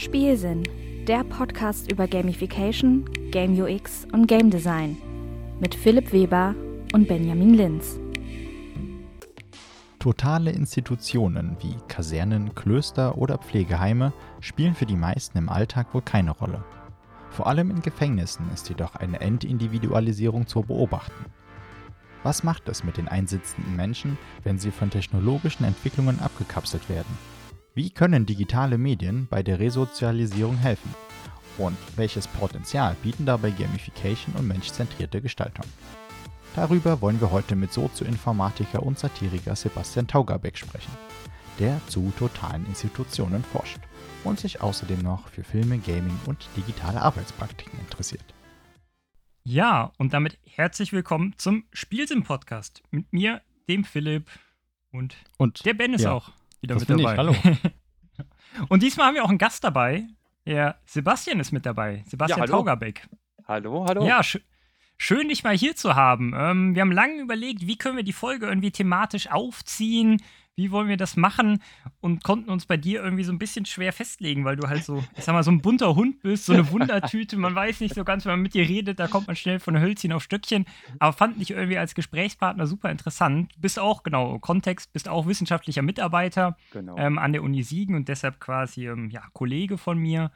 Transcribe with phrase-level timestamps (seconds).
[0.00, 0.62] Spielsinn,
[1.08, 4.96] der Podcast über Gamification, Game UX und Game Design
[5.58, 6.54] mit Philipp Weber
[6.92, 7.98] und Benjamin Linz.
[9.98, 16.30] Totale Institutionen wie Kasernen, Klöster oder Pflegeheime spielen für die meisten im Alltag wohl keine
[16.30, 16.62] Rolle.
[17.30, 21.24] Vor allem in Gefängnissen ist jedoch eine Entindividualisierung zu beobachten.
[22.22, 27.18] Was macht es mit den einsitzenden Menschen, wenn sie von technologischen Entwicklungen abgekapselt werden?
[27.78, 30.92] Wie können digitale Medien bei der Resozialisierung helfen?
[31.58, 35.64] Und welches Potenzial bieten dabei Gamification und menschzentrierte Gestaltung?
[36.56, 40.90] Darüber wollen wir heute mit Sozioinformatiker und Satiriker Sebastian Taugerbeck sprechen,
[41.60, 43.78] der zu totalen Institutionen forscht
[44.24, 48.34] und sich außerdem noch für Filme, Gaming und digitale Arbeitspraktiken interessiert.
[49.44, 52.82] Ja, und damit herzlich willkommen zum Spielsinn-Podcast.
[52.90, 54.28] Mit mir, dem Philipp
[54.90, 56.10] und, und der Ben ist ja.
[56.10, 57.12] auch wieder das mit dabei.
[57.12, 57.18] Ich.
[57.18, 57.34] Hallo.
[58.68, 60.06] Und diesmal haben wir auch einen Gast dabei.
[60.46, 62.04] Der Sebastian ist mit dabei.
[62.06, 62.58] Sebastian ja, hallo.
[62.58, 63.08] Taugerbeck.
[63.46, 64.06] Hallo, hallo.
[64.06, 64.38] Ja, sch
[64.96, 66.34] schön, dich mal hier zu haben.
[66.36, 70.22] Ähm, wir haben lange überlegt, wie können wir die Folge irgendwie thematisch aufziehen,
[70.58, 71.62] wie wollen wir das machen
[72.00, 75.04] und konnten uns bei dir irgendwie so ein bisschen schwer festlegen, weil du halt so,
[75.16, 77.36] ich sag mal, so ein bunter Hund bist, so eine Wundertüte.
[77.36, 79.78] Man weiß nicht so ganz, wenn man mit dir redet, da kommt man schnell von
[79.80, 80.66] Hölzchen auf Stöckchen.
[80.98, 83.52] Aber fand dich irgendwie als Gesprächspartner super interessant.
[83.56, 86.96] Bist auch, genau, Kontext, bist auch wissenschaftlicher Mitarbeiter genau.
[86.98, 90.32] ähm, an der Uni Siegen und deshalb quasi, ähm, ja, Kollege von mir.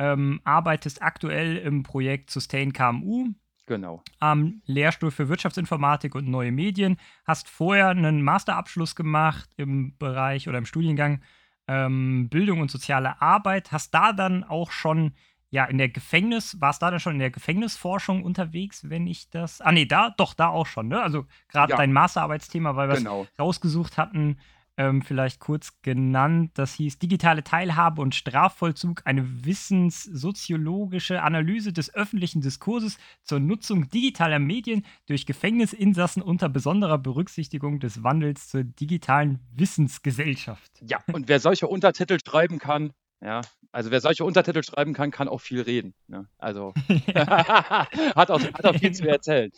[0.00, 3.28] Ähm, arbeitest aktuell im Projekt Sustain KMU.
[3.70, 4.02] Genau.
[4.18, 6.96] Am Lehrstuhl für Wirtschaftsinformatik und neue Medien.
[7.24, 11.20] Hast vorher einen Masterabschluss gemacht im Bereich oder im Studiengang
[11.68, 13.70] ähm, Bildung und soziale Arbeit.
[13.70, 15.12] Hast da dann auch schon,
[15.50, 19.60] ja, in der Gefängnis, warst da dann schon in der Gefängnisforschung unterwegs, wenn ich das.
[19.60, 21.00] Ah, nee, da, doch, da auch schon, ne?
[21.00, 21.76] Also gerade ja.
[21.76, 23.22] dein Masterarbeitsthema, weil wir genau.
[23.22, 24.40] es rausgesucht hatten,
[24.76, 26.52] ähm, vielleicht kurz genannt.
[26.54, 34.38] Das hieß Digitale Teilhabe und Strafvollzug, eine wissenssoziologische Analyse des öffentlichen Diskurses zur Nutzung digitaler
[34.38, 40.82] Medien durch Gefängnisinsassen unter besonderer Berücksichtigung des Wandels zur digitalen Wissensgesellschaft.
[40.82, 42.92] Ja, und wer solche Untertitel schreiben kann,
[43.22, 45.94] ja, also wer solche Untertitel schreiben kann, kann auch viel reden.
[46.08, 46.26] Ne?
[46.38, 46.74] Also
[47.14, 49.50] hat, auch, hat auch viel zu erzählen.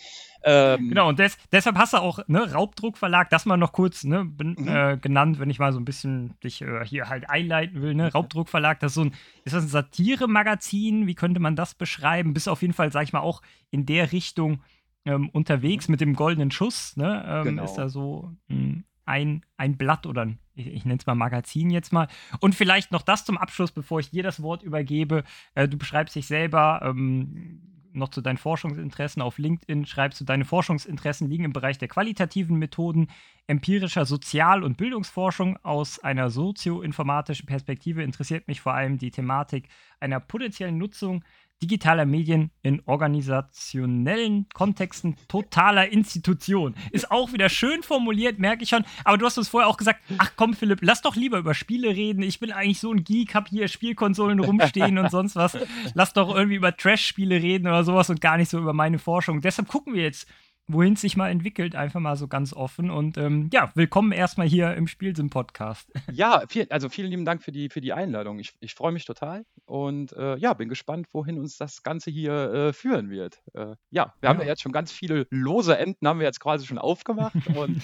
[0.45, 4.25] Ähm, genau, und des, deshalb hast du auch ne, Raubdruckverlag, das mal noch kurz ne,
[4.25, 4.69] bin, mhm.
[4.69, 7.95] äh, genannt, wenn ich mal so ein bisschen dich äh, hier halt einleiten will.
[7.95, 8.13] Ne?
[8.13, 9.15] Raubdruckverlag, das ist so ein,
[9.45, 11.07] ist das ein Satire-Magazin?
[11.07, 12.35] Wie könnte man das beschreiben?
[12.35, 13.41] Bist auf jeden Fall, sag ich mal, auch
[13.71, 14.63] in der Richtung
[15.05, 15.93] ähm, unterwegs mhm.
[15.93, 16.97] mit dem goldenen Schuss.
[16.97, 17.25] Ne?
[17.27, 17.65] Ähm, genau.
[17.65, 21.71] Ist da so ein, ein, ein Blatt oder ein ich, ich nenne es mal Magazin
[21.71, 22.09] jetzt mal.
[22.41, 25.25] Und vielleicht noch das zum Abschluss, bevor ich dir das Wort übergebe.
[25.55, 27.61] Äh, du beschreibst dich selber ähm,
[27.95, 29.87] noch zu deinen Forschungsinteressen auf LinkedIn.
[29.87, 33.09] Schreibst du, deine Forschungsinteressen liegen im Bereich der qualitativen Methoden,
[33.47, 35.59] empirischer Sozial- und Bildungsforschung.
[35.63, 39.69] Aus einer sozioinformatischen Perspektive interessiert mich vor allem die Thematik
[40.01, 41.25] einer potenziellen Nutzung
[41.63, 46.75] digitaler Medien in organisationellen Kontexten totaler Institution.
[46.91, 48.85] Ist auch wieder schön formuliert, merke ich schon.
[49.05, 51.91] Aber du hast uns vorher auch gesagt, ach komm Philipp, lass doch lieber über Spiele
[51.91, 52.23] reden.
[52.23, 55.57] Ich bin eigentlich so ein Geek, hab hier Spielkonsolen rumstehen und sonst was.
[55.95, 59.41] Lass doch irgendwie über Trash-Spiele reden oder sowas und gar nicht so über meine Forschung.
[59.41, 60.27] Deshalb gucken wir jetzt
[60.67, 62.91] wohin es sich mal entwickelt, einfach mal so ganz offen.
[62.91, 65.91] Und ähm, ja, willkommen erstmal hier im Spielsinn-Podcast.
[66.13, 68.39] Ja, viel, also vielen lieben Dank für die, für die Einladung.
[68.39, 72.33] Ich, ich freue mich total und äh, ja, bin gespannt, wohin uns das Ganze hier
[72.53, 73.43] äh, führen wird.
[73.55, 74.29] Äh, ja, wir ja.
[74.29, 77.83] haben ja jetzt schon ganz viele lose Enden, haben wir jetzt quasi schon aufgemacht und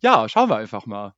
[0.00, 1.14] ja, schauen wir einfach mal.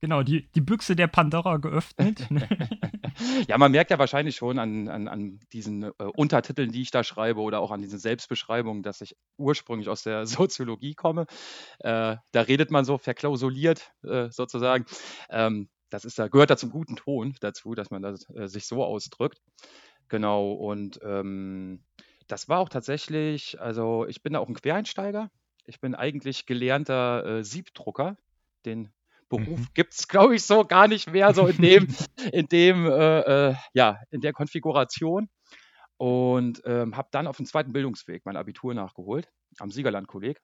[0.00, 2.26] Genau, die, die Büchse der Pandora geöffnet.
[3.48, 7.04] ja, man merkt ja wahrscheinlich schon an, an, an diesen äh, Untertiteln, die ich da
[7.04, 11.26] schreibe oder auch an diesen Selbstbeschreibungen, dass ich ursprünglich aus der Soziologie komme.
[11.80, 14.86] Äh, da redet man so verklausuliert äh, sozusagen.
[15.28, 18.66] Ähm, das ist da, gehört da zum guten Ton dazu, dass man das, äh, sich
[18.66, 19.42] so ausdrückt.
[20.08, 21.84] Genau, und ähm,
[22.26, 25.30] das war auch tatsächlich, also ich bin da auch ein Quereinsteiger.
[25.66, 28.16] Ich bin eigentlich gelernter äh, Siebdrucker.
[28.64, 28.92] Den
[29.30, 29.68] Beruf mhm.
[29.72, 31.88] gibt es, glaube ich, so gar nicht mehr, so in dem,
[32.32, 33.20] in dem, äh,
[33.50, 35.30] äh, ja, in der Konfiguration.
[35.96, 39.28] Und ähm, habe dann auf dem zweiten Bildungsweg mein Abitur nachgeholt,
[39.58, 40.40] am Siegerland-Kolleg.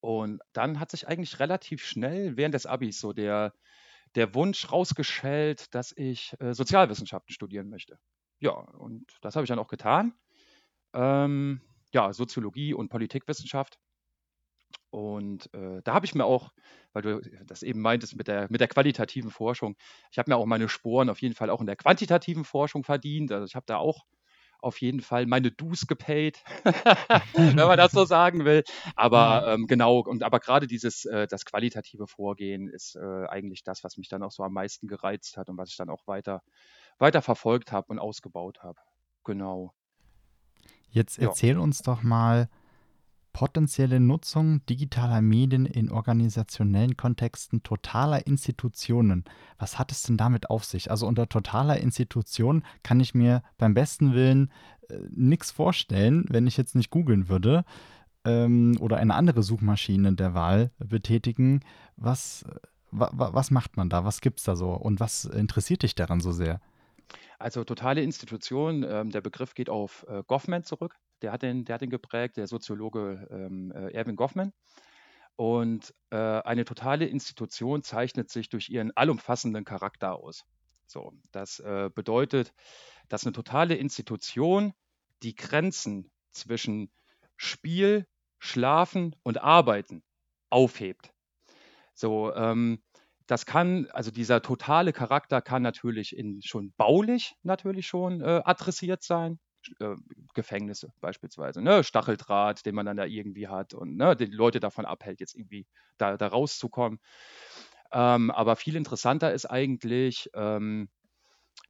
[0.00, 3.52] Und dann hat sich eigentlich relativ schnell während des Abis so der,
[4.14, 7.98] der Wunsch rausgeschält, dass ich äh, Sozialwissenschaften studieren möchte.
[8.40, 10.14] Ja, und das habe ich dann auch getan.
[10.94, 11.60] Ähm,
[11.92, 13.78] ja, Soziologie und Politikwissenschaft
[14.94, 16.52] und äh, da habe ich mir auch,
[16.92, 19.74] weil du das eben meintest mit der, mit der qualitativen Forschung,
[20.12, 23.32] ich habe mir auch meine Sporen auf jeden Fall auch in der quantitativen Forschung verdient.
[23.32, 24.04] Also ich habe da auch
[24.60, 26.44] auf jeden Fall meine Dues gepaid,
[27.34, 28.62] wenn man das so sagen will.
[28.94, 33.82] Aber ähm, genau, und aber gerade dieses, äh, das qualitative Vorgehen ist äh, eigentlich das,
[33.82, 36.40] was mich dann auch so am meisten gereizt hat und was ich dann auch weiter
[36.98, 38.78] weiter verfolgt habe und ausgebaut habe.
[39.24, 39.74] Genau.
[40.88, 41.30] Jetzt Ja.
[41.30, 42.48] erzähl uns doch mal
[43.34, 49.24] potenzielle Nutzung digitaler Medien in organisationellen Kontexten totaler Institutionen.
[49.58, 50.90] Was hat es denn damit auf sich?
[50.90, 54.50] Also unter totaler Institution kann ich mir beim besten Willen
[54.88, 57.64] äh, nichts vorstellen, wenn ich jetzt nicht googeln würde
[58.24, 61.60] ähm, oder eine andere Suchmaschine der Wahl betätigen.
[61.96, 62.44] Was,
[62.92, 64.04] wa, wa, was macht man da?
[64.04, 64.70] Was gibt es da so?
[64.70, 66.60] Und was interessiert dich daran so sehr?
[67.40, 70.94] Also totale Institution, ähm, der Begriff geht auf äh, Goffman zurück.
[71.22, 74.52] Der hat den, der hat den geprägt, der Soziologe ähm, äh, Erwin Goffman.
[75.36, 80.44] Und äh, eine totale Institution zeichnet sich durch ihren allumfassenden Charakter aus.
[80.86, 82.52] So, das äh, bedeutet,
[83.08, 84.74] dass eine totale Institution
[85.22, 86.90] die Grenzen zwischen
[87.36, 88.06] Spiel,
[88.38, 90.02] Schlafen und Arbeiten
[90.50, 91.12] aufhebt.
[91.94, 92.82] So, ähm,
[93.26, 99.02] das kann, also dieser totale Charakter kann natürlich in, schon baulich natürlich schon äh, adressiert
[99.02, 99.38] sein.
[99.80, 99.96] Äh,
[100.34, 101.84] Gefängnisse beispielsweise, ne?
[101.84, 105.66] Stacheldraht, den man dann da irgendwie hat und ne, die Leute davon abhält, jetzt irgendwie
[105.98, 106.98] da, da rauszukommen.
[107.92, 110.88] Ähm, aber viel interessanter ist eigentlich, ähm,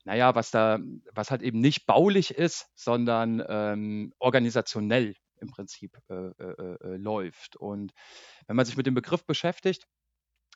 [0.04, 0.78] naja, was da,
[1.12, 7.56] was halt eben nicht baulich ist, sondern ähm, organisationell im Prinzip äh, äh, äh, läuft.
[7.56, 7.92] Und
[8.46, 9.86] wenn man sich mit dem Begriff beschäftigt,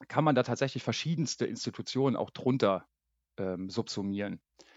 [0.08, 2.86] kann man da tatsächlich verschiedenste Institutionen auch drunter
[3.38, 4.67] ähm, subsumieren, äh,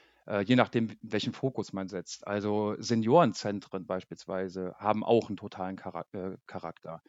[0.44, 2.27] je nachdem, welchen Fokus man setzt.
[2.27, 5.77] Also Seniorenzentren beispielsweise haben auch einen totalen
[6.13, 7.01] äh, Charakter.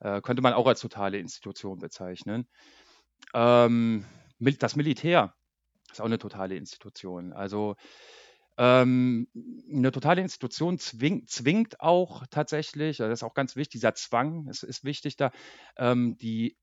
[0.00, 2.48] Äh, könnte man auch als totale Institution bezeichnen.
[3.34, 4.04] Ähm,
[4.38, 5.34] das Militär
[5.90, 7.32] ist auch eine totale Institution.
[7.32, 7.76] Also
[8.56, 9.28] ähm,
[9.72, 14.62] eine totale Institution zwing, zwingt auch tatsächlich, das ist auch ganz wichtig, dieser Zwang ist,
[14.62, 15.30] ist wichtig da,
[15.76, 16.56] ähm, die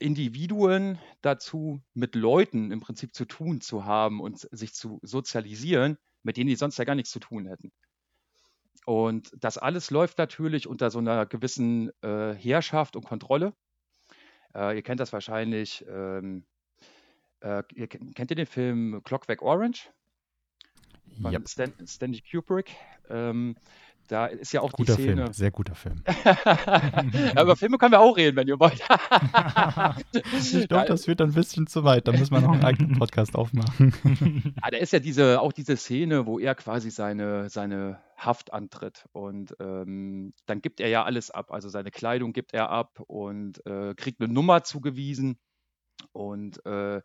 [0.00, 6.36] Individuen dazu, mit Leuten im Prinzip zu tun zu haben und sich zu sozialisieren, mit
[6.36, 7.72] denen die sonst ja gar nichts zu tun hätten.
[8.86, 13.52] Und das alles läuft natürlich unter so einer gewissen äh, Herrschaft und Kontrolle.
[14.54, 15.84] Äh, ihr kennt das wahrscheinlich.
[15.88, 16.44] Ähm,
[17.40, 19.90] äh, ihr, kennt ihr den Film Clockwork Orange?
[21.20, 21.48] Von Yep.
[21.48, 22.74] Stan Stanley Kubrick.
[23.08, 23.56] Ähm,
[24.10, 25.22] da ist ja auch Guter die Szene.
[25.22, 26.02] Film, sehr guter Film.
[26.24, 28.80] ja, über Filme können wir auch reden, wenn ihr wollt.
[30.52, 32.08] Ich glaube, das führt ein bisschen zu weit.
[32.08, 33.92] Da müssen wir noch einen eigenen Podcast aufmachen.
[34.62, 39.06] Ja, da ist ja diese, auch diese Szene, wo er quasi seine, seine Haft antritt.
[39.12, 41.52] Und ähm, dann gibt er ja alles ab.
[41.52, 45.38] Also seine Kleidung gibt er ab und äh, kriegt eine Nummer zugewiesen
[46.12, 47.00] und äh,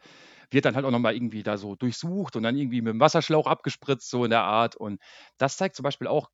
[0.52, 3.48] wird dann halt auch nochmal irgendwie da so durchsucht und dann irgendwie mit dem Wasserschlauch
[3.48, 4.76] abgespritzt, so in der Art.
[4.76, 5.00] Und
[5.38, 6.30] das zeigt zum Beispiel auch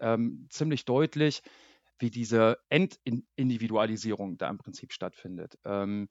[0.00, 1.42] ähm, ziemlich deutlich,
[1.98, 5.58] wie diese Entindividualisierung da im Prinzip stattfindet.
[5.64, 6.08] Ähm,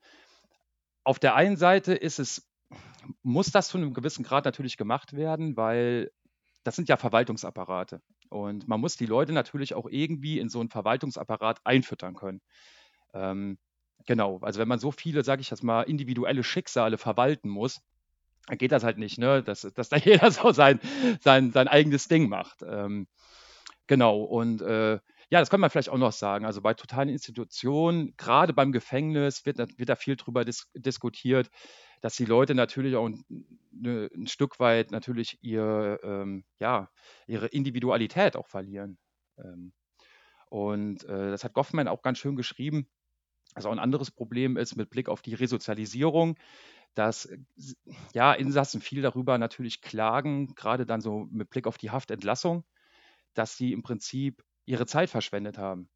[1.03, 2.49] auf der einen Seite ist es,
[3.21, 6.11] muss das zu einem gewissen Grad natürlich gemacht werden, weil
[6.63, 8.01] das sind ja Verwaltungsapparate.
[8.29, 12.41] Und man muss die Leute natürlich auch irgendwie in so einen Verwaltungsapparat einfüttern können.
[13.13, 13.57] Ähm,
[14.05, 17.81] genau, also wenn man so viele, sage ich jetzt mal, individuelle Schicksale verwalten muss,
[18.47, 19.43] dann geht das halt nicht, ne?
[19.43, 20.79] dass, dass da jeder so sein,
[21.21, 22.63] sein, sein eigenes Ding macht.
[22.65, 23.07] Ähm,
[23.87, 24.99] genau, und äh,
[25.29, 26.45] ja, das kann man vielleicht auch noch sagen.
[26.45, 31.49] Also bei totalen Institutionen, gerade beim Gefängnis, wird, wird da viel drüber dis diskutiert,
[32.01, 33.23] dass die Leute natürlich auch ein,
[33.71, 36.89] ne, ein Stück weit natürlich ihr, ähm, ja,
[37.27, 38.97] ihre Individualität auch verlieren.
[39.37, 39.73] Ähm,
[40.49, 42.87] und äh, das hat Goffman auch ganz schön geschrieben.
[43.55, 46.37] Also auch ein anderes Problem ist mit Blick auf die Resozialisierung,
[46.93, 47.29] dass
[48.13, 52.65] ja Insassen viel darüber natürlich klagen, gerade dann so mit Blick auf die Haftentlassung,
[53.33, 55.89] dass sie im Prinzip ihre Zeit verschwendet haben.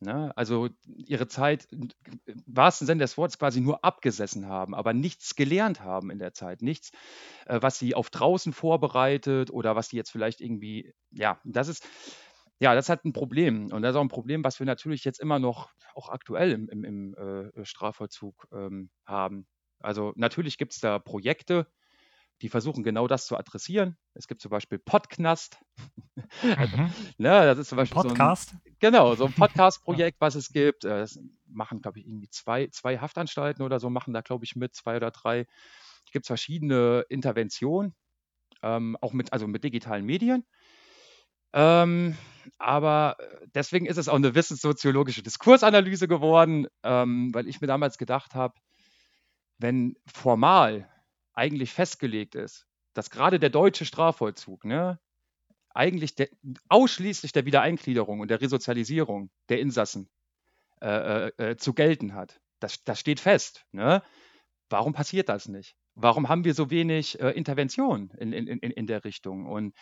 [0.00, 0.36] Ne?
[0.36, 1.88] Also ihre Zeit im
[2.46, 6.62] wahrsten Sinne des Wortes quasi nur abgesessen haben, aber nichts gelernt haben in der Zeit.
[6.62, 6.90] Nichts,
[7.46, 11.88] äh, was sie auf draußen vorbereitet oder was sie jetzt vielleicht irgendwie, ja, das ist,
[12.60, 13.72] ja, das hat ein Problem.
[13.72, 16.68] Und das ist auch ein Problem, was wir natürlich jetzt immer noch auch aktuell im,
[16.68, 19.46] im, im äh, Strafvollzug ähm, haben.
[19.80, 21.66] Also natürlich gibt es da Projekte,
[22.42, 23.96] die versuchen genau das zu adressieren.
[24.14, 25.58] Es gibt zum Beispiel Podknast.
[26.42, 26.92] Mhm.
[27.18, 28.50] ne, das ist zum Beispiel Podcast?
[28.50, 30.84] So ein, genau, so ein Podcast-Projekt, was es gibt.
[30.84, 34.54] Äh, Das machen, glaube ich, irgendwie zwei, zwei Haftanstalten oder so, machen da, glaube ich,
[34.56, 35.46] mit, zwei oder drei.
[36.06, 37.94] Es gibt verschiedene Interventionen,
[38.62, 40.44] ähm, auch mit, also mit digitalen Medien.
[41.52, 42.16] Ähm,
[42.58, 43.16] aber
[43.54, 48.54] deswegen ist es auch eine wissenssoziologische Diskursanalyse geworden, ähm, weil ich mir damals gedacht habe,
[49.58, 50.90] wenn formal
[51.34, 54.98] eigentlich festgelegt ist, dass gerade der deutsche Strafvollzug ne,
[55.70, 56.28] eigentlich der,
[56.68, 60.08] ausschließlich der Wiedereingliederung und der Resozialisierung der Insassen
[60.80, 62.40] äh, äh, zu gelten hat.
[62.60, 63.64] Das, das steht fest.
[63.72, 64.02] Ne?
[64.68, 65.76] Warum passiert das nicht?
[65.94, 69.46] warum haben wir so wenig äh, Intervention in, in, in, in der Richtung?
[69.46, 69.74] Und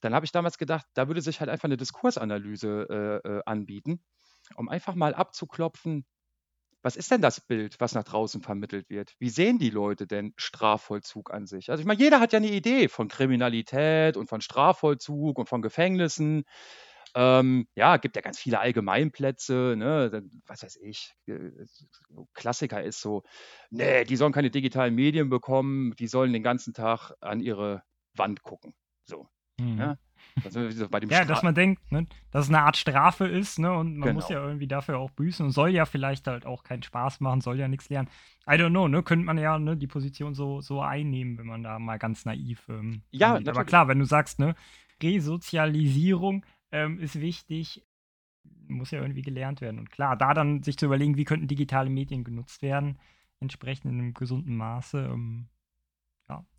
[0.00, 4.04] dann habe ich damals gedacht, da würde sich halt einfach eine Diskursanalyse äh, äh, anbieten,
[4.56, 6.04] um einfach mal abzuklopfen,
[6.84, 9.14] was ist denn das Bild, was nach draußen vermittelt wird?
[9.18, 11.70] Wie sehen die Leute denn Strafvollzug an sich?
[11.70, 15.62] Also ich meine, jeder hat ja eine Idee von Kriminalität und von Strafvollzug und von
[15.62, 16.44] Gefängnissen.
[17.14, 20.28] Ähm, ja, gibt ja ganz viele Allgemeinplätze, ne?
[20.46, 21.14] was weiß ich.
[21.26, 21.52] Äh,
[22.34, 23.22] Klassiker ist so,
[23.70, 27.82] nee, die sollen keine digitalen Medien bekommen, die sollen den ganzen Tag an ihre
[28.14, 28.74] Wand gucken.
[29.06, 29.26] So.
[29.58, 29.78] Mhm.
[29.78, 29.96] Ja?
[30.36, 34.08] Dem ja, dass man denkt, ne, dass es eine Art Strafe ist, ne, und man
[34.08, 34.14] genau.
[34.14, 37.40] muss ja irgendwie dafür auch büßen und soll ja vielleicht halt auch keinen Spaß machen,
[37.40, 38.08] soll ja nichts lernen.
[38.46, 41.62] I don't know, ne, könnte man ja ne, die Position so, so einnehmen, wenn man
[41.62, 42.68] da mal ganz naiv.
[42.68, 44.56] Ähm, ja, aber klar, wenn du sagst, ne,
[45.00, 47.84] Resozialisierung ähm, ist wichtig,
[48.66, 49.78] muss ja irgendwie gelernt werden.
[49.78, 52.98] Und klar, da dann sich zu überlegen, wie könnten digitale Medien genutzt werden,
[53.40, 55.48] entsprechend in einem gesunden Maße, ähm,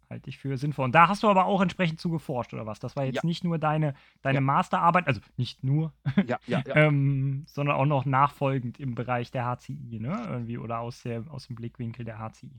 [0.10, 0.86] halte ich für sinnvoll.
[0.86, 2.80] Und da hast du aber auch entsprechend zu geforscht, oder was?
[2.80, 3.22] Das war jetzt ja.
[3.24, 4.42] nicht nur deine, deine ja.
[4.42, 5.94] Masterarbeit, also nicht nur,
[6.26, 10.28] ja, ähm, sondern auch noch nachfolgend im Bereich der HCI, ne?
[10.30, 12.52] Irgendwie, oder aus, der, aus dem Blickwinkel der HCI.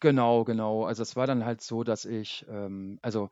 [0.00, 0.84] Genau, genau.
[0.84, 3.30] Also es war dann halt so, dass ich, ähm, also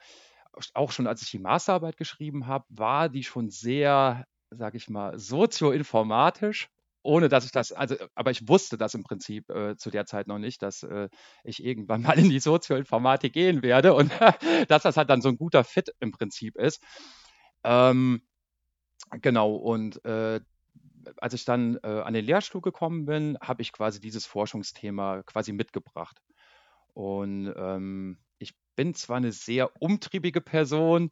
[0.74, 5.18] auch schon als ich die Masterarbeit geschrieben habe, war die schon sehr, sag ich mal,
[5.18, 6.70] sozioinformatisch
[7.02, 10.26] ohne dass ich das, also, aber ich wusste das im Prinzip äh, zu der Zeit
[10.26, 11.08] noch nicht, dass äh,
[11.44, 14.10] ich irgendwann mal in die Sozioinformatik gehen werde und
[14.68, 16.82] dass das halt dann so ein guter Fit im Prinzip ist.
[17.64, 18.22] Ähm,
[19.20, 20.40] genau, und äh,
[21.16, 25.52] als ich dann äh, an den Lehrstuhl gekommen bin, habe ich quasi dieses Forschungsthema quasi
[25.52, 26.20] mitgebracht.
[26.94, 31.10] Und ähm, ich bin zwar eine sehr umtriebige Person,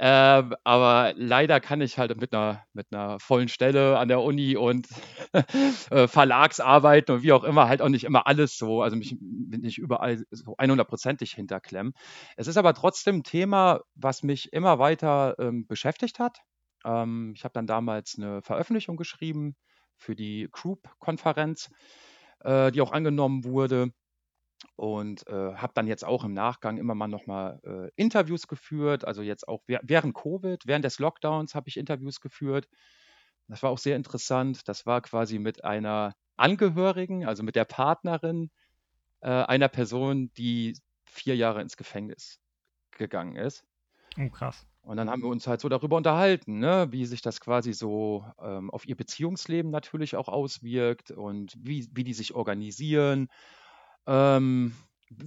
[0.00, 4.56] ähm, aber leider kann ich halt mit einer, mit einer vollen Stelle an der Uni
[4.56, 4.86] und
[5.90, 9.78] äh, Verlagsarbeiten und wie auch immer halt auch nicht immer alles so, also mich nicht
[9.78, 11.94] überall so 100%ig hinterklemmen.
[12.36, 16.38] Es ist aber trotzdem ein Thema, was mich immer weiter ähm, beschäftigt hat.
[16.84, 19.56] Ähm, ich habe dann damals eine Veröffentlichung geschrieben
[19.96, 21.70] für die Group-Konferenz,
[22.44, 23.90] äh, die auch angenommen wurde
[24.76, 29.04] und äh, habe dann jetzt auch im Nachgang immer mal nochmal äh, Interviews geführt.
[29.04, 32.68] Also jetzt auch während Covid, während des Lockdowns habe ich Interviews geführt.
[33.48, 34.68] Das war auch sehr interessant.
[34.68, 38.50] Das war quasi mit einer Angehörigen, also mit der Partnerin
[39.20, 42.40] äh, einer Person, die vier Jahre ins Gefängnis
[42.90, 43.64] gegangen ist.
[44.18, 44.66] Oh, krass.
[44.82, 48.24] Und dann haben wir uns halt so darüber unterhalten, ne, wie sich das quasi so
[48.40, 53.28] ähm, auf ihr Beziehungsleben natürlich auch auswirkt und wie, wie die sich organisieren
[54.08, 54.74] ähm,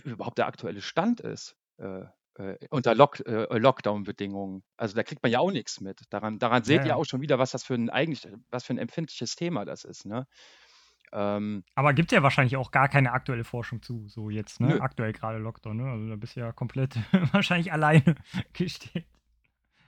[0.04, 2.04] überhaupt der aktuelle Stand ist äh,
[2.36, 4.64] äh, unter Lock, äh, Lockdown-Bedingungen.
[4.78, 6.02] Also da kriegt man ja auch nichts mit.
[6.10, 8.74] Daran, daran seht ja, ihr auch schon wieder, was das für ein eigentlich, was für
[8.74, 10.06] ein empfindliches Thema das ist.
[10.06, 10.28] Ne?
[11.12, 14.68] Ähm, Aber gibt ja wahrscheinlich auch gar keine aktuelle Forschung zu, so jetzt, ne?
[14.68, 14.80] Nö.
[14.80, 15.92] Aktuell gerade Lockdown, ne?
[15.92, 16.96] Also da bist du ja komplett
[17.34, 18.16] wahrscheinlich alleine
[18.54, 19.06] gestellt.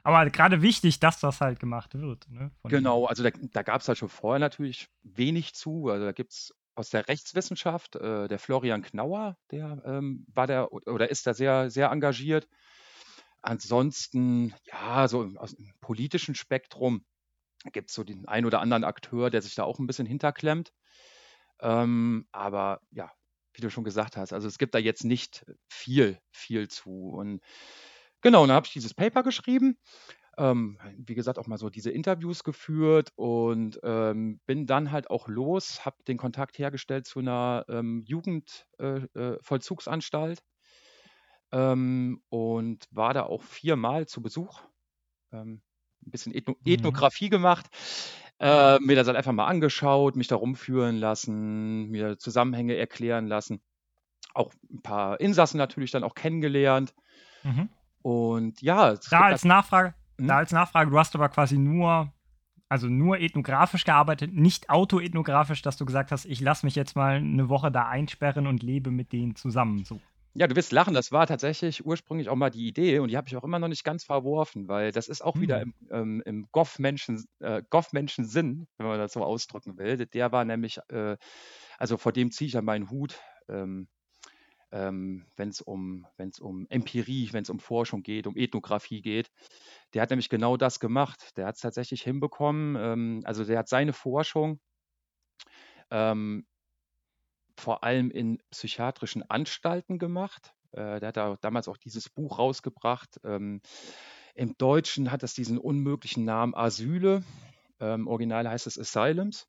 [0.06, 2.30] Aber gerade wichtig, dass das halt gemacht wird.
[2.30, 2.52] Ne?
[2.66, 5.88] genau, also da, da gab es halt schon vorher natürlich wenig zu.
[5.88, 10.74] Also da gibt es aus der Rechtswissenschaft, äh, der Florian Knauer, der ähm, war der
[10.74, 12.48] oder ist da sehr, sehr engagiert.
[13.42, 17.06] Ansonsten, ja, so aus dem politischen Spektrum
[17.72, 20.74] gibt es so den einen oder anderen Akteur, der sich da auch ein bisschen hinterklemmt.
[21.60, 23.12] Ähm, aber ja,
[23.54, 27.10] wie du schon gesagt hast, also es gibt da jetzt nicht viel, viel zu.
[27.10, 27.42] Und
[28.22, 29.78] genau, dann habe ich dieses Paper geschrieben
[30.38, 35.28] ähm, wie gesagt, auch mal so diese Interviews geführt und ähm, bin dann halt auch
[35.28, 40.44] los, habe den Kontakt hergestellt zu einer ähm, Jugendvollzugsanstalt
[41.52, 44.62] äh, äh, ähm, und war da auch viermal zu Besuch.
[45.32, 45.62] Ähm,
[46.06, 46.72] ein bisschen Ethno mhm.
[46.72, 47.68] Ethnografie gemacht,
[48.40, 53.62] äh, mir das halt einfach mal angeschaut, mich da rumführen lassen, mir Zusammenhänge erklären lassen.
[54.34, 56.94] Auch ein paar Insassen natürlich dann auch kennengelernt.
[57.44, 57.70] Mhm.
[58.02, 60.03] Und ja, da als Nachfrage, hm?
[60.18, 62.12] Da als Nachfrage, du hast aber quasi nur,
[62.70, 67.16] also nur ethnografisch gearbeitet, nicht autoethnografisch, dass du gesagt hast, ich lasse mich jetzt mal
[67.16, 69.86] eine Woche da einsperren und lebe mit denen zusammen.
[69.86, 70.00] So.
[70.36, 73.28] Ja, du wirst lachen, das war tatsächlich ursprünglich auch mal die Idee und die habe
[73.28, 75.42] ich auch immer noch nicht ganz verworfen, weil das ist auch hm.
[75.42, 80.06] wieder im, ähm, im Goff-Menschen äh, Goff Sinn, wenn man das so ausdrücken will.
[80.08, 81.18] Der war nämlich, äh,
[81.78, 83.88] also vor dem ziehe ich ja meinen Hut, ähm,
[84.74, 86.06] ähm, wenn es um,
[86.42, 89.32] um Empirie, wenn es um Forschung geht, um Ethnographie geht.
[89.94, 91.38] Der hat nämlich genau das gemacht.
[91.38, 92.76] Der hat es tatsächlich hinbekommen.
[92.78, 94.60] Ähm, also der hat seine Forschung
[95.92, 96.48] ähm,
[97.56, 100.54] vor allem in psychiatrischen Anstalten gemacht.
[100.72, 103.20] Äh, der hat da damals auch dieses Buch rausgebracht.
[103.24, 103.62] Ähm,
[104.34, 107.24] Im Deutschen hat es diesen unmöglichen Namen Asyle.
[107.80, 109.48] Ähm, original heißt es Asylums.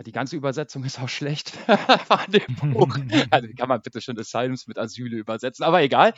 [0.00, 1.50] Die ganze Übersetzung ist auch schlecht
[2.06, 2.96] von dem Buch.
[3.30, 6.14] Also kann man bitte schon Asylums mit Asyle übersetzen, aber egal.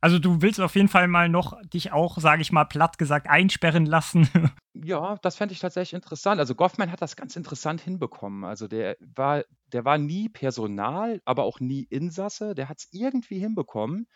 [0.00, 3.28] Also du willst auf jeden Fall mal noch dich auch, sage ich mal, platt gesagt
[3.28, 4.28] einsperren lassen.
[4.82, 6.38] Ja, das fände ich tatsächlich interessant.
[6.38, 8.44] Also Goffman hat das ganz interessant hinbekommen.
[8.44, 12.54] Also der war, der war nie Personal, aber auch nie Insasse.
[12.54, 14.06] Der hat es irgendwie hinbekommen,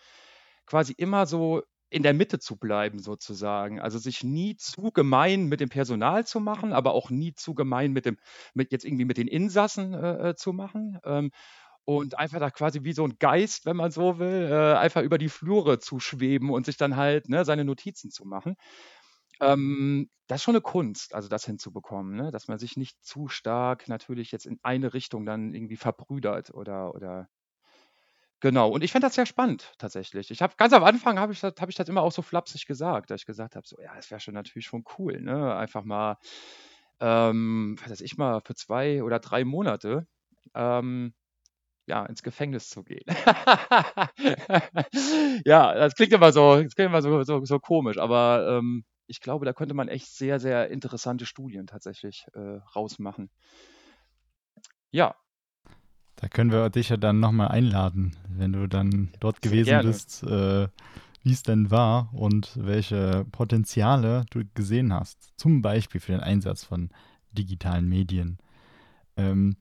[0.65, 1.63] quasi immer so
[1.95, 3.81] in der Mitte zu bleiben sozusagen.
[3.81, 7.93] Also sich nie zu gemein mit dem Personal zu machen, aber auch nie zu gemein
[7.93, 8.19] mit dem,
[8.53, 10.99] mit jetzt irgendwie mit den Insassen äh, äh zu machen.
[11.05, 11.31] Ähm,
[11.85, 15.19] und einfach da quasi wie so ein Geist, wenn man so will, äh, einfach über
[15.19, 18.57] die Flure zu schweben und sich dann halt ne, seine Notizen zu machen.
[19.41, 22.33] Ähm, das ist schon eine Kunst, also das hinzubekommen, ne?
[22.33, 26.95] dass man sich nicht zu stark natürlich jetzt in eine Richtung dann irgendwie verbrüdert oder,
[26.95, 27.29] oder
[28.45, 30.31] Genau, und ich fände das sehr spannend tatsächlich.
[30.31, 33.11] Ich habe ganz am Anfang habe ich das ich das immer auch so flapsig gesagt,
[33.11, 36.19] dass ich gesagt habe, so: „Ja, es wäre schon natürlich schon cool, ne, einfach mal,
[37.01, 40.07] ähm, was weiß ich mal, für zwei oder drei Monate,
[40.55, 41.15] ähm,
[41.87, 43.05] ja, ins Gefängnis zu gehen.“
[45.47, 49.21] Ja, das klingt immer so das klingt immer so so so komisch, aber, ähm, ich
[49.21, 53.31] glaube, da könnte man echt sehr, sehr interessante Studien tatsächlich, äh, rausmachen.
[54.93, 55.15] Ja.
[56.25, 59.91] Da können wir dich ja dann nochmal einladen, wenn du dann dort gewesen Gerne.
[59.91, 60.69] bist, äh,
[61.23, 65.35] wie es denn war und welche Potenziale du gesehen hast.
[65.37, 66.89] Zum Beispiel für den Einsatz von
[67.33, 68.39] digitalen Medien.
[69.19, 69.57] Ähm,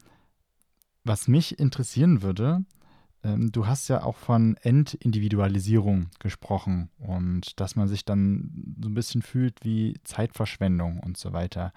[1.04, 2.64] was mich interessieren würde,
[3.26, 8.94] ähm, du hast ja auch von Entindividualisierung gesprochen und dass man sich dann so ein
[8.94, 11.74] bisschen fühlt wie Zeitverschwendung und so weiter.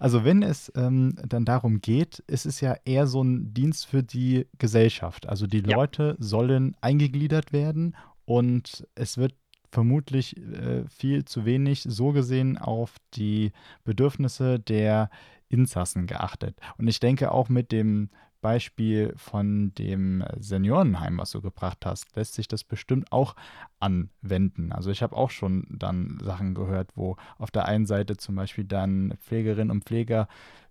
[0.00, 4.02] Also wenn es ähm, dann darum geht, ist es ja eher so ein Dienst für
[4.02, 5.28] die Gesellschaft.
[5.28, 6.24] Also die Leute ja.
[6.24, 9.34] sollen eingegliedert werden und es wird
[9.70, 13.52] vermutlich äh, viel zu wenig so gesehen auf die
[13.84, 15.10] Bedürfnisse der
[15.48, 16.58] Insassen geachtet.
[16.78, 22.34] Und ich denke auch mit dem Beispiel von dem Seniorenheim, was du gebracht hast, lässt
[22.34, 23.34] sich das bestimmt auch
[23.80, 24.72] anwenden.
[24.72, 28.64] Also ich habe auch schon dann Sachen gehört, wo auf der einen Seite zum Beispiel
[28.64, 30.28] dann Pflegerinnen und Pfleger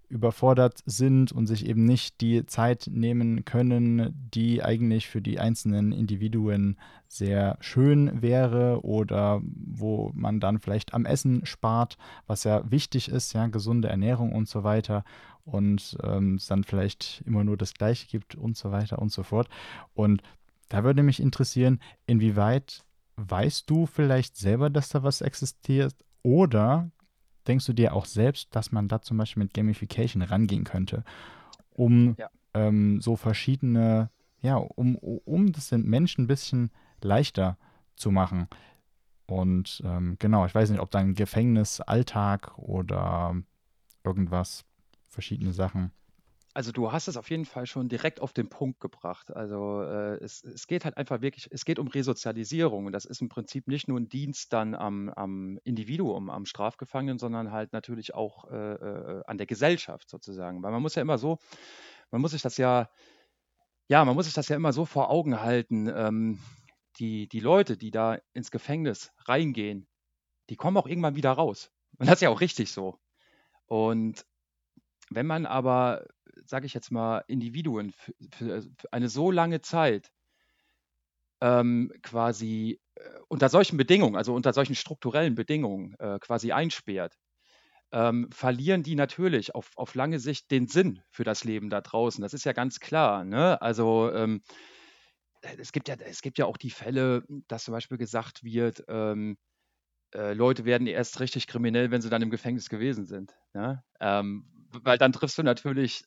[0.10, 5.91] überfordert sind und sich eben nicht die Zeit nehmen können, die eigentlich für die einzelnen
[5.91, 6.77] Individuen
[7.10, 13.34] sehr schön wäre oder wo man dann vielleicht am Essen spart, was ja wichtig ist,
[13.34, 15.03] ja, gesunde Ernährung und so weiter
[15.47, 19.23] und ähm, es dann vielleicht immer nur das Gleiche gibt und so weiter und so
[19.23, 19.47] fort.
[19.93, 20.21] Und
[20.69, 22.83] da würde mich interessieren, inwieweit
[23.15, 26.91] weißt du vielleicht selber, dass da was existiert oder
[27.47, 31.05] denkst du dir auch selbst, dass man da zum Beispiel mit Gamification rangehen könnte,
[31.69, 32.29] um ja.
[32.53, 34.10] ähm, so verschiedene,
[34.41, 37.57] ja, um, um das den Menschen ein bisschen leichter
[37.95, 38.47] zu machen.
[39.27, 43.36] Und ähm, genau, ich weiß nicht, ob dann Gefängnisalltag oder
[44.03, 44.66] irgendwas
[45.17, 45.91] verschiedene Sachen.
[46.53, 49.36] Also du hast es auf jeden Fall schon direkt auf den Punkt gebracht.
[49.36, 53.19] Also äh, es, es geht halt einfach wirklich, es geht um Resozialisierung und das ist
[53.19, 58.13] im Prinzip nicht nur ein Dienst dann am, am Individuum, am Strafgefangenen, sondern halt natürlich
[58.13, 60.62] auch äh, äh, an der Gesellschaft sozusagen.
[60.62, 61.39] Weil man muss ja immer so,
[62.12, 62.91] man muss sich das ja,
[63.88, 65.91] ja, man muss sich das ja immer so vor Augen halten.
[65.93, 66.39] Ähm,
[66.99, 69.88] die, die Leute, die da ins Gefängnis reingehen,
[70.51, 71.71] die kommen auch irgendwann wieder raus.
[71.97, 72.99] Und das ist ja auch richtig so.
[73.65, 74.25] Und
[75.10, 76.06] wenn man aber,
[76.46, 80.12] sage ich jetzt mal, Individuen für, für, für eine so lange Zeit
[81.41, 87.15] ähm, quasi äh, unter solchen Bedingungen, also unter solchen strukturellen Bedingungen äh, quasi einsperrt,
[87.91, 92.22] ähm, verlieren die natürlich auf, auf lange Sicht den Sinn für das Leben da draußen.
[92.22, 93.24] Das ist ja ganz klar.
[93.24, 93.62] Ne?
[93.62, 94.41] Also ähm,
[95.41, 99.38] es, gibt ja, es gibt ja auch die Fälle, dass zum Beispiel gesagt wird, ähm,
[100.13, 103.38] äh, Leute werden erst richtig kriminell, wenn sie dann im Gefängnis gewesen sind.
[103.54, 103.84] Ne?
[104.71, 106.03] Weil dann triffst du natürlich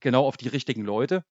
[0.00, 1.24] genau auf die richtigen Leute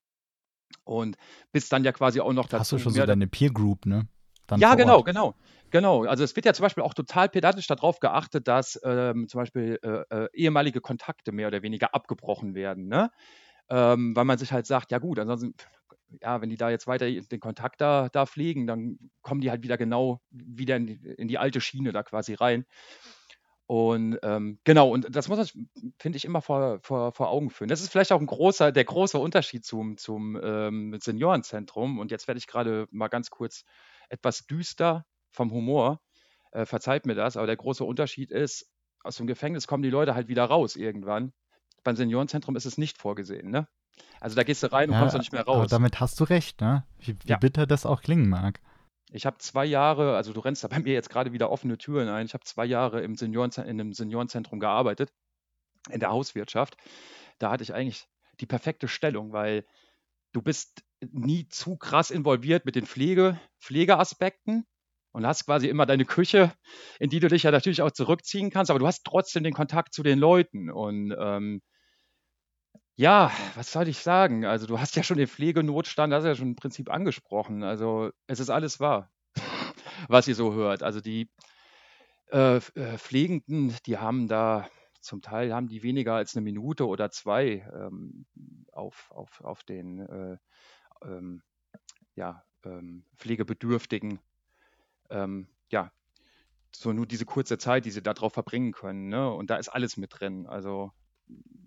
[0.83, 1.17] und
[1.51, 2.59] bist dann ja quasi auch noch dazu.
[2.59, 4.07] Hast du schon so deine Peer Group, ne?
[4.47, 5.05] Dann ja, genau, Ort.
[5.05, 5.35] genau.
[5.71, 9.41] Genau, also es wird ja zum Beispiel auch total pedantisch darauf geachtet, dass ähm, zum
[9.41, 13.09] Beispiel äh, äh, ehemalige Kontakte mehr oder weniger abgebrochen werden, ne?
[13.69, 15.55] Ähm, weil man sich halt sagt, ja gut, ansonsten,
[16.21, 19.63] ja, wenn die da jetzt weiter den Kontakt da, da pflegen, dann kommen die halt
[19.63, 22.65] wieder genau wieder in die, in die alte Schiene da quasi rein.
[23.65, 27.69] Und ähm, genau, und das muss man, finde ich, immer vor, vor, vor Augen führen.
[27.69, 31.99] Das ist vielleicht auch ein großer, der große Unterschied zum, zum ähm, Seniorenzentrum.
[31.99, 33.63] Und jetzt werde ich gerade mal ganz kurz
[34.09, 36.01] etwas düster vom Humor.
[36.51, 38.69] Äh, verzeiht mir das, aber der große Unterschied ist,
[39.03, 41.33] aus dem Gefängnis kommen die Leute halt wieder raus irgendwann.
[41.83, 43.67] Beim Seniorenzentrum ist es nicht vorgesehen, ne?
[44.19, 45.57] Also da gehst du rein und ja, kommst du nicht mehr raus.
[45.57, 46.85] Aber damit hast du recht, ne?
[46.99, 47.37] Wie, wie ja.
[47.37, 48.61] bitter das auch klingen mag.
[49.13, 52.09] Ich habe zwei Jahre, also du rennst da bei mir jetzt gerade wieder offene Türen
[52.09, 52.25] ein.
[52.25, 55.13] Ich habe zwei Jahre im Seniorenzen in einem Seniorenzentrum gearbeitet,
[55.89, 56.77] in der Hauswirtschaft.
[57.37, 58.07] da hatte ich eigentlich
[58.39, 59.65] die perfekte Stellung, weil
[60.31, 64.65] du bist nie zu krass involviert mit den Pflege, Pflegeaspekten
[65.11, 66.51] und hast quasi immer deine Küche,
[66.99, 69.93] in die du dich ja natürlich auch zurückziehen kannst, aber du hast trotzdem den Kontakt
[69.93, 70.71] zu den Leuten.
[70.71, 71.61] Und ähm,
[72.95, 74.45] ja, was soll ich sagen?
[74.45, 77.63] Also du hast ja schon den Pflegenotstand, das ist ja schon im Prinzip angesprochen.
[77.63, 79.11] Also es ist alles wahr,
[80.07, 80.83] was ihr so hört.
[80.83, 81.29] Also die
[82.31, 84.67] äh, äh, Pflegenden, die haben da
[85.01, 88.25] zum Teil haben die weniger als eine Minute oder zwei ähm,
[88.71, 90.37] auf, auf, auf den äh,
[91.03, 91.41] ähm,
[92.15, 94.19] ja, ähm, Pflegebedürftigen.
[95.09, 95.91] Ähm, ja,
[96.73, 99.09] so nur diese kurze Zeit, die sie darauf verbringen können.
[99.09, 99.31] Ne?
[99.31, 100.47] Und da ist alles mit drin.
[100.47, 100.91] Also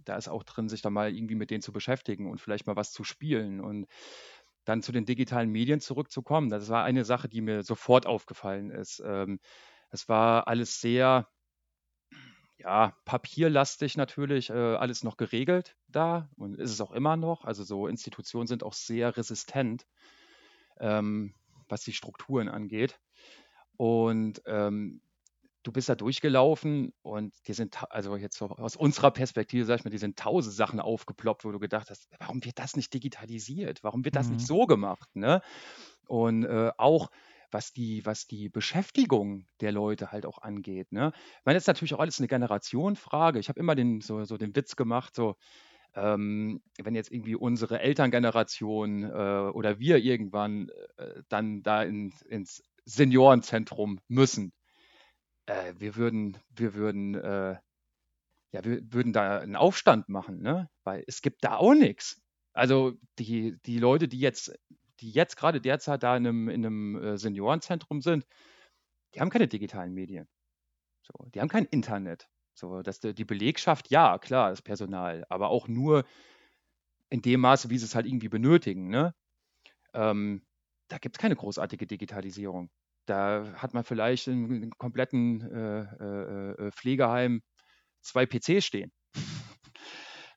[0.09, 2.77] da ist auch drin, sich da mal irgendwie mit denen zu beschäftigen und vielleicht mal
[2.77, 3.61] was zu spielen.
[3.61, 3.87] Und
[4.65, 9.03] dann zu den digitalen Medien zurückzukommen, das war eine Sache, die mir sofort aufgefallen ist.
[9.05, 9.39] Ähm,
[9.91, 11.29] es war alles sehr
[12.59, 17.45] ja, papierlastig natürlich, äh, alles noch geregelt da und ist es auch immer noch.
[17.45, 19.87] Also so Institutionen sind auch sehr resistent,
[20.81, 21.35] ähm,
[21.69, 22.99] was die Strukturen angeht.
[23.77, 25.03] Und ähm,
[25.67, 29.91] du bist da durchgelaufen und dir sind, also jetzt aus unserer Perspektive, sag ich mal,
[29.91, 33.83] dir sind tausend Sachen aufgeploppt, wo du gedacht hast, warum wird das nicht digitalisiert?
[33.83, 34.35] Warum wird das mhm.
[34.35, 35.09] nicht so gemacht?
[35.15, 35.41] Ne?
[36.07, 37.11] Und äh, auch
[37.51, 40.93] was die, was die Beschäftigung der Leute halt auch angeht.
[40.93, 41.13] Ne?
[41.15, 43.39] Ich meine, das ist natürlich auch alles eine Generationenfrage.
[43.39, 45.37] Ich habe immer den, so, so den Witz gemacht, so,
[45.95, 52.63] ähm, wenn jetzt irgendwie unsere Elterngeneration äh, oder wir irgendwann äh, dann da in, ins
[52.85, 54.53] Seniorenzentrum müssen,
[55.47, 57.57] äh, wir würden, wir würden, äh,
[58.53, 60.69] ja, wir würden da einen Aufstand machen, ne?
[60.85, 62.23] Weil es gibt da auch nichts.
[62.53, 64.53] Also die, die Leute, die jetzt
[65.01, 68.27] die jetzt gerade derzeit da in einem, in einem äh, Seniorenzentrum sind,
[69.15, 70.29] die haben keine digitalen Medien.
[71.03, 72.29] So, die haben kein Internet.
[72.55, 76.05] So, dass die, Belegschaft, ja, klar, das Personal, aber auch nur
[77.11, 78.89] in dem Maße, wie sie es halt irgendwie benötigen.
[78.89, 79.15] Ne?
[79.93, 80.43] Ähm,
[80.89, 82.71] da gibt es keine großartige Digitalisierung.
[83.07, 87.43] Da hat man vielleicht in einem kompletten äh, äh, äh Pflegeheim
[88.03, 88.93] zwei PCs stehen.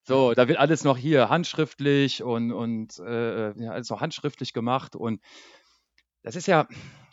[0.03, 4.95] So, da wird alles noch hier handschriftlich und, und äh, ja, alles noch handschriftlich gemacht.
[4.95, 5.21] Und
[6.23, 6.67] das ist ja,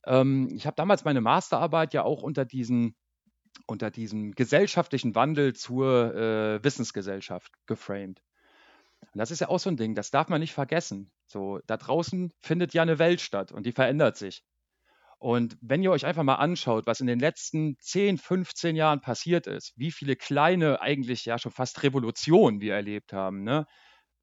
[0.06, 2.96] ähm, ich habe damals meine Masterarbeit ja auch unter diesen
[3.66, 8.20] unter diesem gesellschaftlichen Wandel zur äh, Wissensgesellschaft geframed.
[9.12, 11.10] Und das ist ja auch so ein Ding, das darf man nicht vergessen.
[11.26, 14.44] So, da draußen findet ja eine Welt statt und die verändert sich.
[15.18, 19.46] Und wenn ihr euch einfach mal anschaut, was in den letzten 10, 15 Jahren passiert
[19.46, 23.66] ist, wie viele kleine, eigentlich ja schon fast Revolutionen wir erlebt haben, ne?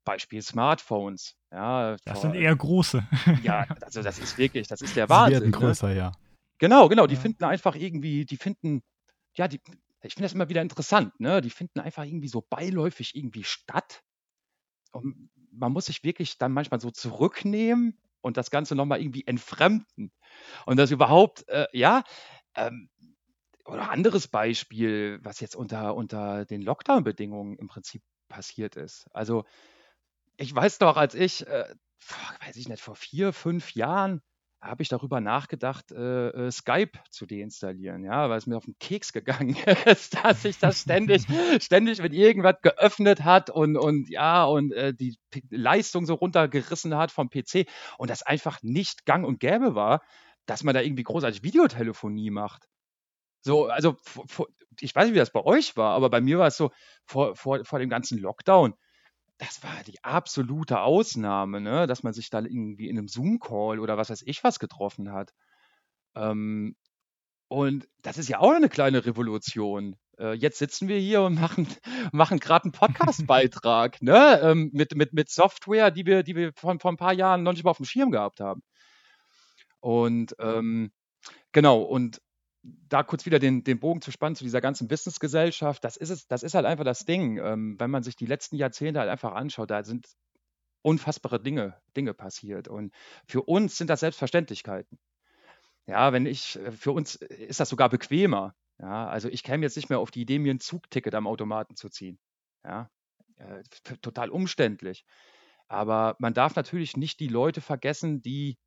[0.03, 1.35] Beispiel Smartphones.
[1.51, 3.03] Ja, das sind eher große.
[3.43, 5.41] Ja, also das ist wirklich, das ist der Wahnsinn.
[5.41, 5.57] Werden ne?
[5.57, 5.97] größer, ne?
[5.97, 6.11] ja.
[6.59, 7.07] Genau, genau.
[7.07, 7.21] Die ja.
[7.21, 8.83] finden einfach irgendwie, die finden,
[9.35, 9.59] ja, die,
[10.03, 11.41] ich finde das immer wieder interessant, ne?
[11.41, 14.03] Die finden einfach irgendwie so beiläufig irgendwie statt.
[14.91, 20.11] Und man muss sich wirklich dann manchmal so zurücknehmen und das Ganze nochmal irgendwie entfremden.
[20.65, 22.03] Und das überhaupt, äh, ja,
[22.55, 22.89] ähm,
[23.65, 29.05] oder anderes Beispiel, was jetzt unter, unter den Lockdown-Bedingungen im Prinzip passiert ist.
[29.13, 29.45] Also
[30.37, 31.73] ich weiß doch, als ich, äh,
[32.45, 34.21] weiß ich nicht, vor vier, fünf Jahren
[34.61, 38.77] habe ich darüber nachgedacht, äh, äh, Skype zu deinstallieren, ja, weil es mir auf den
[38.79, 41.23] Keks gegangen ist, dass sich das ständig,
[41.59, 46.95] ständig mit irgendwas geöffnet hat und, und ja, und äh, die P Leistung so runtergerissen
[46.95, 50.03] hat vom PC und das einfach nicht gang und gäbe war,
[50.45, 52.67] dass man da irgendwie großartig Videotelefonie macht.
[53.43, 53.97] So, also
[54.79, 56.71] ich weiß nicht, wie das bei euch war, aber bei mir war es so,
[57.05, 58.75] vor, vor, vor dem ganzen Lockdown,
[59.41, 61.87] das war die absolute Ausnahme, ne?
[61.87, 65.33] dass man sich da irgendwie in einem Zoom-Call oder was weiß ich was getroffen hat.
[66.13, 66.75] Ähm,
[67.47, 69.95] und das ist ja auch eine kleine Revolution.
[70.19, 71.67] Äh, jetzt sitzen wir hier und machen,
[72.11, 74.39] machen gerade einen Podcast-Beitrag ne?
[74.43, 77.53] Ähm, mit, mit, mit Software, die wir, die wir vor, vor ein paar Jahren noch
[77.53, 78.61] nicht mal auf dem Schirm gehabt haben.
[79.79, 80.91] Und ähm,
[81.51, 82.21] genau, und
[82.63, 86.27] da kurz wieder den, den Bogen zu spannen zu dieser ganzen Wissensgesellschaft, das ist es,
[86.27, 87.37] das ist halt einfach das Ding.
[87.37, 90.07] Ähm, wenn man sich die letzten Jahrzehnte halt einfach anschaut, da sind
[90.83, 92.67] unfassbare Dinge, Dinge passiert.
[92.67, 92.93] Und
[93.27, 94.99] für uns sind das Selbstverständlichkeiten.
[95.87, 98.55] Ja, wenn ich, äh, für uns ist das sogar bequemer.
[98.79, 101.75] Ja, also ich käme jetzt nicht mehr auf die Idee, mir ein Zugticket am Automaten
[101.75, 102.19] zu ziehen.
[102.63, 102.89] Ja,
[103.37, 103.63] äh,
[104.01, 105.05] total umständlich.
[105.67, 108.57] Aber man darf natürlich nicht die Leute vergessen, die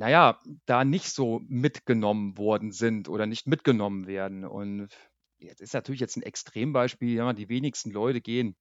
[0.00, 4.46] naja, da nicht so mitgenommen worden sind oder nicht mitgenommen werden.
[4.46, 4.88] Und
[5.36, 8.56] jetzt ist natürlich jetzt ein Extrembeispiel, ja, die wenigsten Leute gehen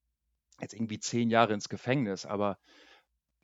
[0.59, 2.59] jetzt irgendwie zehn Jahre ins Gefängnis, aber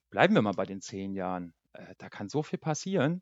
[0.10, 1.54] bleiben wir mal bei den zehn Jahren.
[1.72, 3.22] Äh, da kann so viel passieren.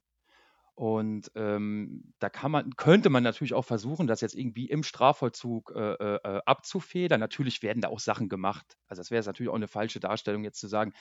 [0.73, 5.71] Und ähm, da kann man, könnte man natürlich auch versuchen, das jetzt irgendwie im Strafvollzug
[5.75, 7.19] äh, äh, äh abzufedern.
[7.19, 8.75] Natürlich werden da auch Sachen gemacht.
[8.87, 10.93] Also das wäre jetzt natürlich auch eine falsche Darstellung, jetzt zu sagen,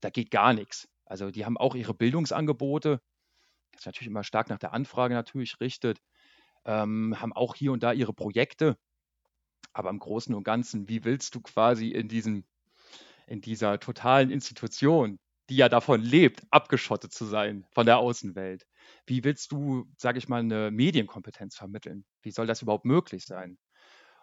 [0.00, 0.88] da geht gar nichts.
[1.04, 3.02] Also die haben auch ihre Bildungsangebote,
[3.78, 6.00] das natürlich immer stark nach der Anfrage natürlich richtet,
[6.64, 8.76] ähm, haben auch hier und da ihre Projekte.
[9.72, 12.44] Aber im Großen und Ganzen, wie willst du quasi in diesem,
[13.26, 15.18] in dieser totalen Institution,
[15.50, 18.66] die ja davon lebt, abgeschottet zu sein von der Außenwelt?
[19.06, 22.04] Wie willst du, sage ich mal, eine Medienkompetenz vermitteln?
[22.22, 23.58] Wie soll das überhaupt möglich sein?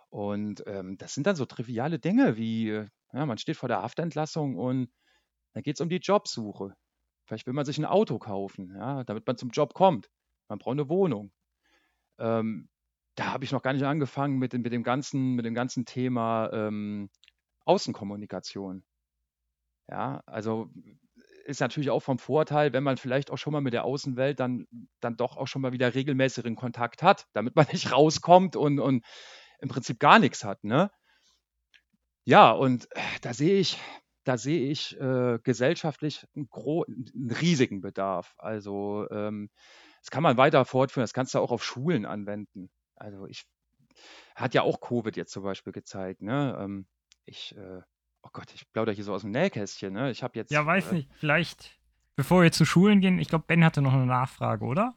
[0.09, 2.67] Und ähm, das sind dann so triviale Dinge wie,
[3.13, 4.89] ja, man steht vor der Haftentlassung und
[5.53, 6.75] dann geht es um die Jobsuche.
[7.25, 10.09] Vielleicht will man sich ein Auto kaufen, ja, damit man zum Job kommt.
[10.47, 11.31] Man braucht eine Wohnung.
[12.19, 12.69] Ähm,
[13.15, 16.49] da habe ich noch gar nicht angefangen mit, mit, dem, ganzen, mit dem ganzen Thema
[16.53, 17.09] ähm,
[17.65, 18.83] Außenkommunikation.
[19.87, 20.69] Ja, also
[21.45, 24.67] ist natürlich auch vom Vorteil, wenn man vielleicht auch schon mal mit der Außenwelt dann,
[24.99, 29.05] dann doch auch schon mal wieder regelmäßigen Kontakt hat, damit man nicht rauskommt und, und
[29.59, 30.63] im Prinzip gar nichts hat.
[30.63, 30.91] Ne?
[32.25, 32.87] Ja, und
[33.21, 33.79] da sehe ich,
[34.25, 38.35] da sehe ich äh, gesellschaftlich einen, einen, riesigen Bedarf.
[38.37, 39.49] Also ähm,
[40.01, 42.69] das kann man weiter fortführen, das kannst du auch auf Schulen anwenden.
[42.95, 43.45] Also ich
[44.35, 46.21] hat ja auch Covid jetzt zum Beispiel gezeigt.
[46.21, 46.57] Ne?
[46.59, 46.85] Ähm,
[47.25, 47.81] ich äh,
[48.25, 50.11] oh Gott, ich plaudere hier so aus dem Nähkästchen, ne?
[50.11, 50.51] Ich habe jetzt.
[50.51, 51.79] Ja, weiß äh, nicht, vielleicht,
[52.15, 54.95] bevor wir zu Schulen gehen, ich glaube, Ben hatte noch eine Nachfrage, oder?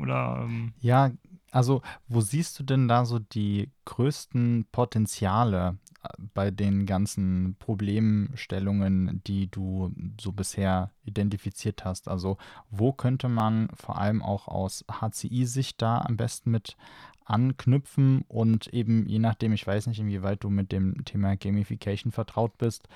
[0.00, 0.42] Oder.
[0.44, 1.10] Ähm ja,
[1.50, 9.22] also, wo siehst du denn da so die größten Potenziale äh, bei den ganzen Problemstellungen,
[9.26, 12.08] die du so bisher identifiziert hast?
[12.08, 12.36] Also,
[12.70, 16.76] wo könnte man vor allem auch aus HCI-Sicht da am besten mit
[17.24, 22.56] anknüpfen und eben je nachdem, ich weiß nicht, inwieweit du mit dem Thema Gamification vertraut
[22.56, 22.88] bist,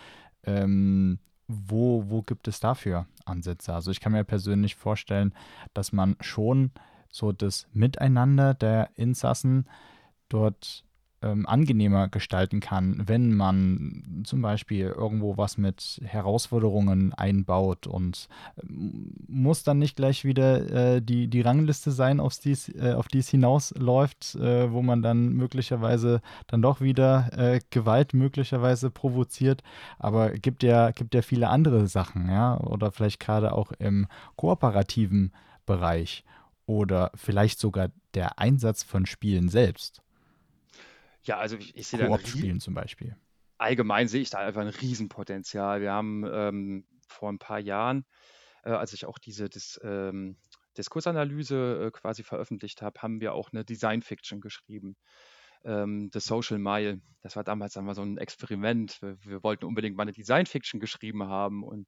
[0.44, 3.74] ähm, wo, wo gibt es dafür Ansätze?
[3.74, 5.34] Also ich kann mir persönlich vorstellen,
[5.74, 6.70] dass man schon
[7.12, 9.66] so das Miteinander der Insassen
[10.28, 10.84] dort
[11.22, 18.28] ähm, angenehmer gestalten kann, wenn man zum Beispiel irgendwo was mit Herausforderungen einbaut und
[18.60, 23.08] ähm, muss dann nicht gleich wieder äh, die, die Rangliste sein, auf die äh, auf
[23.08, 29.62] die es hinausläuft, äh, wo man dann möglicherweise dann doch wieder äh, Gewalt möglicherweise provoziert.
[29.98, 35.32] Aber gibt ja, gibt ja viele andere Sachen, ja, oder vielleicht gerade auch im kooperativen
[35.66, 36.24] Bereich
[36.66, 40.02] oder vielleicht sogar der Einsatz von Spielen selbst.
[41.24, 43.16] Ja, also ich, ich sehe da Koop spielen zum Beispiel.
[43.58, 45.80] allgemein sehe ich da einfach ein Riesenpotenzial.
[45.80, 48.04] Wir haben ähm, vor ein paar Jahren,
[48.64, 50.36] äh, als ich auch diese Dis, ähm,
[50.76, 54.96] Diskursanalyse äh, quasi veröffentlicht habe, haben wir auch eine Design Fiction geschrieben.
[55.64, 57.00] Ähm, The Social Mile.
[57.20, 59.00] Das war damals wir, so ein Experiment.
[59.00, 61.86] Wir, wir wollten unbedingt mal eine Design Fiction geschrieben haben und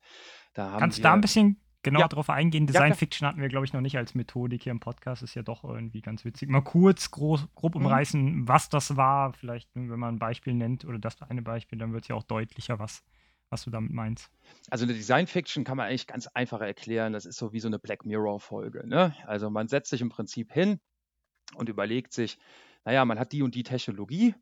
[0.53, 2.09] da haben Kannst du da ein bisschen genau ja.
[2.09, 2.67] darauf eingehen.
[2.67, 5.23] Design ja, Fiction hatten wir, glaube ich, noch nicht als Methodik hier im Podcast.
[5.23, 6.49] Ist ja doch irgendwie ganz witzig.
[6.49, 7.83] Mal kurz, groß, grob mhm.
[7.83, 8.49] umreißen, mhm.
[8.49, 9.33] was das war.
[9.35, 12.25] Vielleicht, wenn man ein Beispiel nennt oder das eine Beispiel, dann wird es ja auch
[12.25, 13.05] deutlicher, was,
[13.51, 14.31] was du damit meinst.
[14.71, 17.13] Also eine Design Fiction kann man eigentlich ganz einfach erklären.
[17.13, 18.89] Das ist so wie so eine Black Mirror-Folge.
[18.89, 19.15] Ne?
[19.27, 20.81] Also man setzt sich im Prinzip hin
[21.55, 22.39] und überlegt sich,
[22.85, 24.35] naja, man hat die und die Technologie.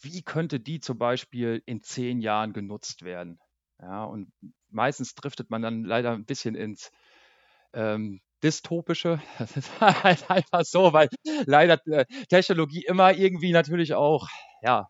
[0.00, 3.40] Wie könnte die zum Beispiel in zehn Jahren genutzt werden?
[3.80, 4.32] Ja, und
[4.70, 6.90] meistens driftet man dann leider ein bisschen ins
[7.74, 9.20] ähm, Dystopische.
[9.38, 11.08] Das ist halt einfach so, weil
[11.46, 14.28] leider äh, Technologie immer irgendwie natürlich auch
[14.62, 14.88] ja,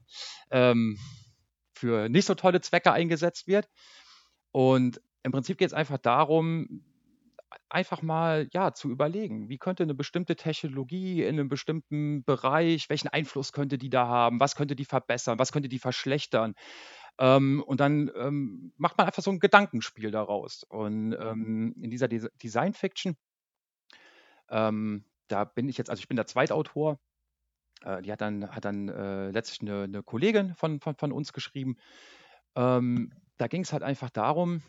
[0.51, 0.99] ähm,
[1.75, 3.69] für nicht so tolle Zwecke eingesetzt wird.
[4.53, 6.85] Und im Prinzip geht es einfach darum,
[7.69, 13.09] einfach mal ja zu überlegen, wie könnte eine bestimmte Technologie in einem bestimmten Bereich, welchen
[13.09, 16.55] Einfluss könnte die da haben, was könnte die verbessern, was könnte die verschlechtern.
[17.19, 20.65] Ähm, und dann ähm, macht man einfach so ein Gedankenspiel daraus.
[20.65, 23.17] Und ähm, in dieser Des Design Fiction,
[24.49, 26.99] ähm, da bin ich jetzt, also ich bin der Zweitautor.
[27.83, 31.33] Äh, die hat dann, hat dann äh, letztlich eine, eine Kollegin von, von, von, uns
[31.33, 31.77] geschrieben.
[32.55, 34.63] Ähm, da ging es halt einfach darum,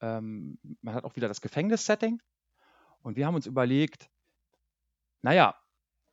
[0.00, 2.20] ähm, man hat auch wieder das Gefängnissetting.
[3.02, 4.10] Und wir haben uns überlegt,
[5.22, 5.54] naja,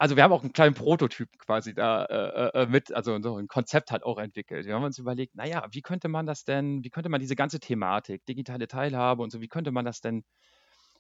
[0.06, 3.38] also wir haben auch einen kleinen Prototyp quasi da äh, äh, äh, mit, also so
[3.38, 4.68] ein Konzept halt auch entwickelt.
[4.68, 7.60] Wir haben uns überlegt, naja, wie könnte man das denn, wie könnte man diese ganze
[7.60, 10.24] Thematik, digitale Teilhabe und so, wie könnte man das denn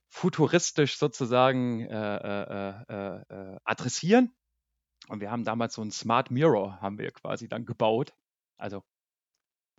[0.09, 4.33] futuristisch sozusagen äh, äh, äh adressieren?
[5.07, 8.11] Und wir haben damals so ein Smart Mirror, haben wir quasi dann gebaut,
[8.57, 8.81] also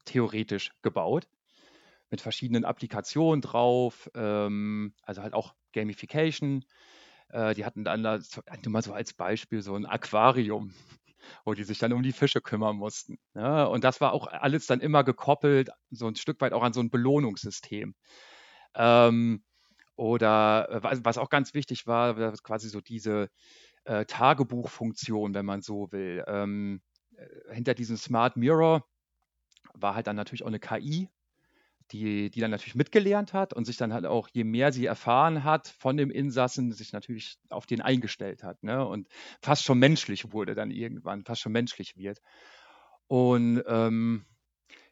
[0.04, 1.26] theoretisch gebaut,
[2.10, 6.64] mit verschiedenen Applikationen drauf, ähm, also halt auch Gamification,
[7.28, 8.18] äh, die hatten dann da,
[8.64, 10.72] nur mal so als Beispiel, so ein Aquarium,
[11.44, 13.18] wo die sich dann um die Fische kümmern mussten.
[13.34, 13.68] Ja, ne?
[13.68, 16.80] und das war auch alles dann immer gekoppelt, so ein Stück weit auch an so
[16.80, 17.94] ein Belohnungssystem.
[18.74, 19.42] Ähm,
[19.96, 23.30] Oder äh, was auch ganz wichtig war, quasi so diese
[23.84, 26.24] äh, Tagebuchfunktion, wenn man so will.
[26.28, 26.82] Ähm,
[27.16, 28.84] äh, hinter diesem Smart Mirror
[29.74, 31.08] war halt dann natürlich auch eine KI,
[31.92, 35.44] die, die dann natürlich mitgelernt hat und sich dann halt auch, je mehr sie erfahren
[35.44, 38.86] hat von dem Insassen, sich natürlich auf den eingestellt hat ne?
[38.86, 39.08] und
[39.40, 42.20] fast schon menschlich wurde dann irgendwann, fast schon menschlich wird.
[43.06, 44.24] Und ähm,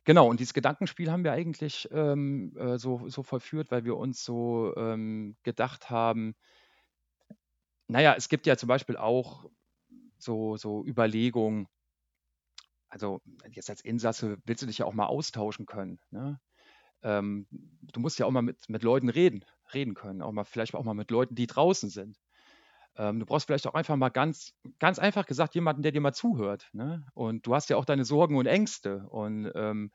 [0.04, 4.24] genau, und dieses Gedankenspiel haben wir eigentlich ähm, äh, so, so vollführt, weil wir uns
[4.24, 6.34] so ähm, gedacht haben,
[7.88, 9.50] naja, es gibt ja zum Beispiel auch
[10.18, 11.68] so, so Überlegungen,
[12.88, 15.98] also jetzt als Insasse willst du dich ja auch mal austauschen können.
[16.10, 16.40] Ne?
[17.04, 20.74] Ähm, du musst ja auch mal mit, mit Leuten reden, reden können, auch mal vielleicht
[20.74, 22.18] auch mal mit Leuten, die draußen sind.
[22.96, 26.12] Ähm, du brauchst vielleicht auch einfach mal ganz, ganz einfach gesagt jemanden, der dir mal
[26.12, 26.68] zuhört.
[26.72, 27.06] Ne?
[27.14, 29.06] Und du hast ja auch deine Sorgen und Ängste.
[29.08, 29.90] Und ähm,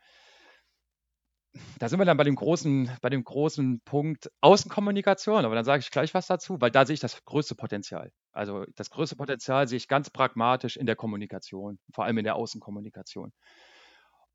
[1.79, 5.79] da sind wir dann bei dem großen, bei dem großen Punkt Außenkommunikation, aber dann sage
[5.79, 8.11] ich gleich was dazu, weil da sehe ich das größte Potenzial.
[8.31, 12.35] Also das größte Potenzial sehe ich ganz pragmatisch in der Kommunikation, vor allem in der
[12.35, 13.31] Außenkommunikation.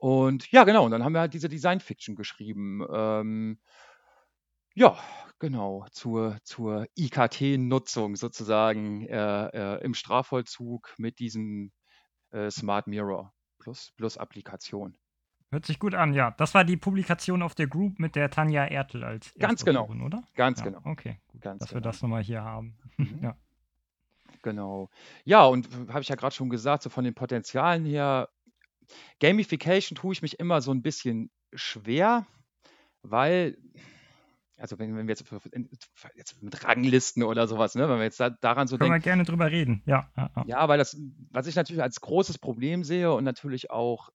[0.05, 2.87] Und ja, genau, und dann haben wir halt diese Design Fiction geschrieben.
[2.93, 3.59] Ähm,
[4.75, 4.99] ja,
[5.39, 11.73] genau, zur, zur IKT-Nutzung sozusagen äh, äh, im Strafvollzug mit diesem
[12.33, 14.99] äh, Smart Mirror plus, plus Applikation.
[15.51, 16.33] Hört sich gut an, ja.
[16.33, 19.89] Das war die Publikation auf der Group mit der Tanja Ertel als Ganz genau.
[19.89, 20.23] oder?
[20.35, 20.81] Ganz ja, genau.
[20.85, 21.79] Okay, gut, Ganz dass genau.
[21.79, 22.77] wir das nochmal hier haben.
[22.99, 23.21] Mhm.
[23.23, 23.37] ja.
[24.43, 24.91] Genau.
[25.25, 28.29] Ja, und habe ich ja gerade schon gesagt, so von den Potenzialen her,
[29.21, 32.27] Gamification tue ich mich immer so ein bisschen schwer,
[33.03, 33.57] weil,
[34.57, 35.25] also wenn, wenn wir jetzt,
[36.15, 39.05] jetzt, mit Ranglisten oder sowas, ne, wenn wir jetzt da, daran so Können denken.
[39.05, 40.11] wir gerne drüber reden, ja.
[40.47, 40.97] Ja, weil das,
[41.31, 44.11] was ich natürlich als großes Problem sehe und natürlich auch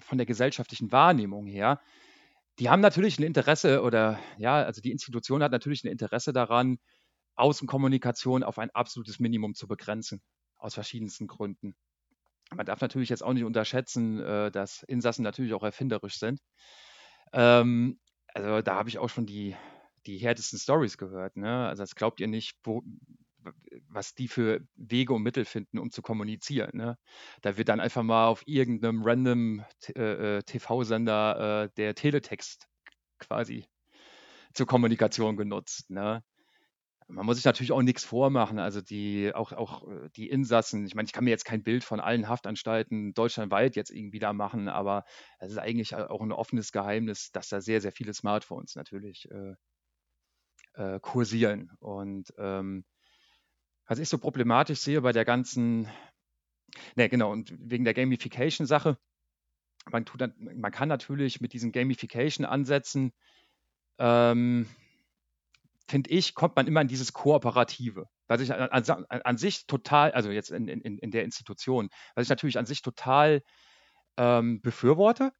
[0.00, 1.80] von der gesellschaftlichen Wahrnehmung her,
[2.58, 6.78] die haben natürlich ein Interesse oder ja, also die Institution hat natürlich ein Interesse daran,
[7.36, 10.22] Außenkommunikation auf ein absolutes Minimum zu begrenzen,
[10.56, 11.74] aus verschiedensten Gründen.
[12.54, 16.40] Man darf natürlich jetzt auch nicht unterschätzen, äh, dass Insassen natürlich auch erfinderisch sind.
[17.32, 17.98] Ähm,
[18.32, 19.56] also da habe ich auch schon die,
[20.06, 21.36] die härtesten Stories gehört.
[21.36, 21.68] Ne?
[21.68, 22.82] Also das glaubt ihr nicht, wo,
[23.88, 26.70] was die für Wege und Mittel finden, um zu kommunizieren.
[26.74, 26.98] Ne?
[27.42, 32.68] Da wird dann einfach mal auf irgendeinem random äh, TV-Sender äh, der Teletext
[33.18, 33.66] quasi
[34.52, 35.90] zur Kommunikation genutzt.
[35.90, 36.22] Ne?
[37.14, 38.58] Man muss sich natürlich auch nichts vormachen.
[38.58, 41.84] Also die, auch, auch äh, die Insassen, ich meine, ich kann mir jetzt kein Bild
[41.84, 45.04] von allen Haftanstalten deutschlandweit jetzt irgendwie da machen, aber
[45.38, 49.54] es ist eigentlich auch ein offenes Geheimnis, dass da sehr, sehr viele Smartphones natürlich äh,
[50.74, 51.70] äh, kursieren.
[51.78, 52.84] Und ähm,
[53.86, 55.88] was ich so problematisch sehe bei der ganzen,
[56.96, 58.98] ne, genau, und wegen der Gamification-Sache,
[59.90, 60.04] man,
[60.36, 63.12] man kann natürlich mit diesen Gamification-Ansätzen,
[63.98, 64.66] ähm,
[65.88, 68.06] finde ich, kommt man immer in dieses Kooperative.
[68.26, 72.24] Was ich an, an, an sich total, also jetzt in, in, in der Institution, was
[72.24, 73.42] ich natürlich an sich total
[74.16, 75.32] ähm, befürworte.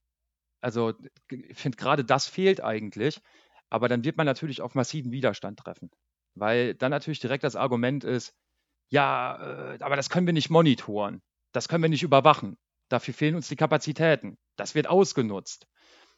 [0.61, 0.95] Also
[1.31, 3.21] ich finde gerade das fehlt eigentlich,
[3.71, 5.91] aber dann wird man natürlich auf massiven Widerstand treffen.
[6.35, 8.35] Weil dann natürlich direkt das Argument ist,
[8.91, 12.57] ja, äh, aber das können wir nicht monitoren, das können wir nicht überwachen,
[12.89, 15.67] dafür fehlen uns die Kapazitäten, das wird ausgenutzt.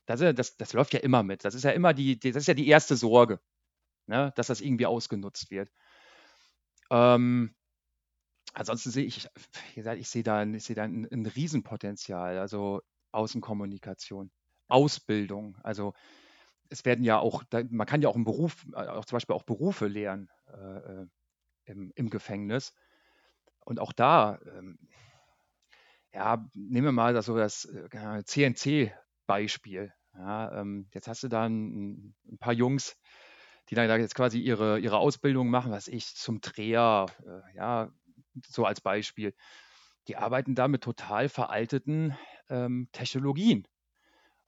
[0.07, 1.45] Das, das, das läuft ja immer mit.
[1.45, 3.41] Das ist ja immer die, das ist ja die erste Sorge,
[4.07, 5.71] ne, dass das irgendwie ausgenutzt wird.
[6.91, 7.55] Ähm,
[8.55, 9.29] ansonsten sehe ich,
[9.71, 14.31] wie gesagt, ich sehe da, ich sehe da ein, ein Riesenpotenzial, also Außenkommunikation,
[14.69, 15.95] Ausbildung, also
[16.71, 19.45] es werden ja auch, man kann ja auch im Beruf, äh, auch zum Beispiel auch
[19.45, 21.07] Berufe lernen äh, äh,
[21.65, 22.75] im, im, Gefängnis.
[23.65, 24.79] Und auch da, ähm,
[26.13, 29.93] ja, nehmen wir mal das, so das äh, CNC-Beispiel.
[30.15, 32.97] Ja, ähm, jetzt hast du da ein, ein, paar Jungs,
[33.69, 37.91] die dann jetzt quasi ihre, ihre Ausbildung machen, was ich zum Dreher, äh, ja,
[38.49, 39.35] so als Beispiel.
[40.09, 42.17] Die arbeiten da mit total veralteten
[42.49, 43.67] ähm, Technologien.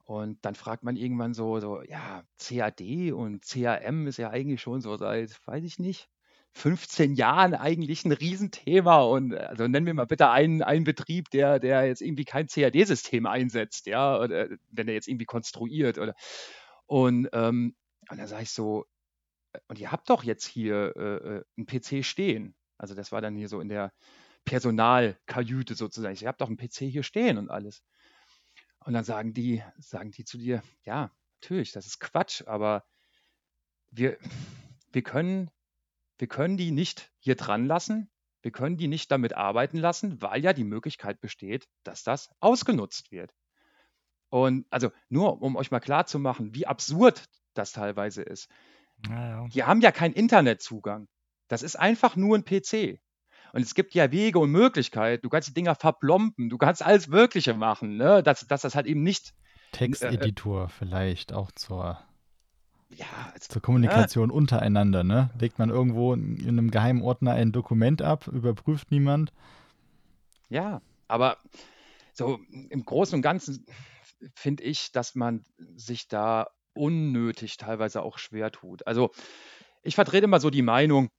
[0.05, 4.81] Und dann fragt man irgendwann so, so, ja, CAD und CAM ist ja eigentlich schon
[4.81, 6.09] so seit, weiß ich nicht,
[6.53, 9.01] 15 Jahren eigentlich ein Riesenthema.
[9.01, 13.25] Und also nennen wir mal bitte einen, einen Betrieb, der, der jetzt irgendwie kein CAD-System
[13.27, 16.15] einsetzt, ja, oder wenn er jetzt irgendwie konstruiert oder
[16.87, 17.75] und, ähm,
[18.09, 18.85] und dann sage ich so,
[19.67, 22.55] und ihr habt doch jetzt hier äh, äh einen PC stehen.
[22.77, 23.91] Also das war dann hier so in der
[24.45, 26.17] Personalkajüte sozusagen.
[26.19, 27.83] Ihr habt doch einen PC hier stehen und alles.
[28.85, 32.83] Und dann sagen die, sagen die zu dir, ja, natürlich, das ist Quatsch, aber
[33.91, 34.17] wir,
[34.91, 35.51] wir, können,
[36.17, 38.09] wir können die nicht hier dran lassen,
[38.41, 43.11] wir können die nicht damit arbeiten lassen, weil ja die Möglichkeit besteht, dass das ausgenutzt
[43.11, 43.33] wird.
[44.29, 48.49] Und also nur um euch mal klar zu machen, wie absurd das teilweise ist.
[49.07, 49.47] Ja, ja.
[49.47, 51.07] Die haben ja keinen Internetzugang.
[51.47, 52.99] Das ist einfach nur ein PC.
[53.53, 55.23] Und es gibt ja Wege und Möglichkeiten.
[55.23, 58.21] Du kannst die Dinger verplompen, du kannst alles Mögliche machen, ne?
[58.21, 59.33] dass, dass das halt eben nicht.
[59.71, 61.99] Texteditor äh, vielleicht auch zur,
[62.89, 64.35] ja, also, zur Kommunikation ja.
[64.35, 65.03] untereinander.
[65.03, 65.31] Ne?
[65.39, 69.33] Legt man irgendwo in einem geheimen Ordner ein Dokument ab, überprüft niemand.
[70.49, 71.37] Ja, aber
[72.13, 72.39] so
[72.69, 73.65] im Großen und Ganzen
[74.35, 75.45] finde ich, dass man
[75.75, 76.47] sich da
[76.79, 78.87] unnötig teilweise auch schwer tut.
[78.87, 79.11] Also
[79.83, 81.09] ich vertrete immer so die Meinung,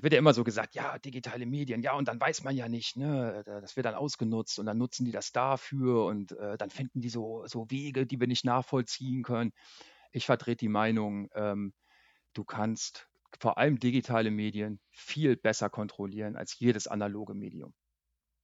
[0.00, 2.96] wird ja immer so gesagt, ja, digitale Medien, ja, und dann weiß man ja nicht,
[2.96, 7.00] ne, das wird dann ausgenutzt und dann nutzen die das dafür und äh, dann finden
[7.00, 9.52] die so, so Wege, die wir nicht nachvollziehen können.
[10.12, 11.74] Ich vertrete die Meinung, ähm,
[12.34, 13.08] du kannst
[13.38, 17.74] vor allem digitale Medien viel besser kontrollieren als jedes analoge Medium.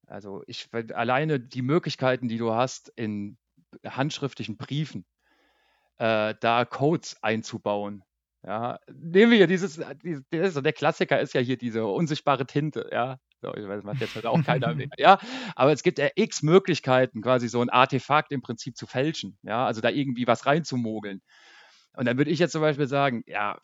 [0.07, 3.39] Also ich alleine die Möglichkeiten, die du hast, in
[3.85, 5.05] handschriftlichen Briefen
[5.99, 8.03] äh, da Codes einzubauen,
[8.47, 12.89] ja, nehmen wir hier dieses, äh, dieses, der Klassiker ist ja hier diese unsichtbare Tinte,
[12.93, 13.19] ja.
[13.43, 15.19] So, ich weiß, macht jetzt halt auch keiner mehr, ja.
[15.57, 19.67] Aber es gibt ja x Möglichkeiten, quasi so ein Artefakt im Prinzip zu fälschen, ja,
[19.67, 21.23] also da irgendwie was reinzumogeln.
[21.95, 23.59] Und dann würde ich jetzt zum Beispiel sagen, ja,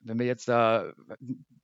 [0.00, 0.92] wenn wir jetzt da,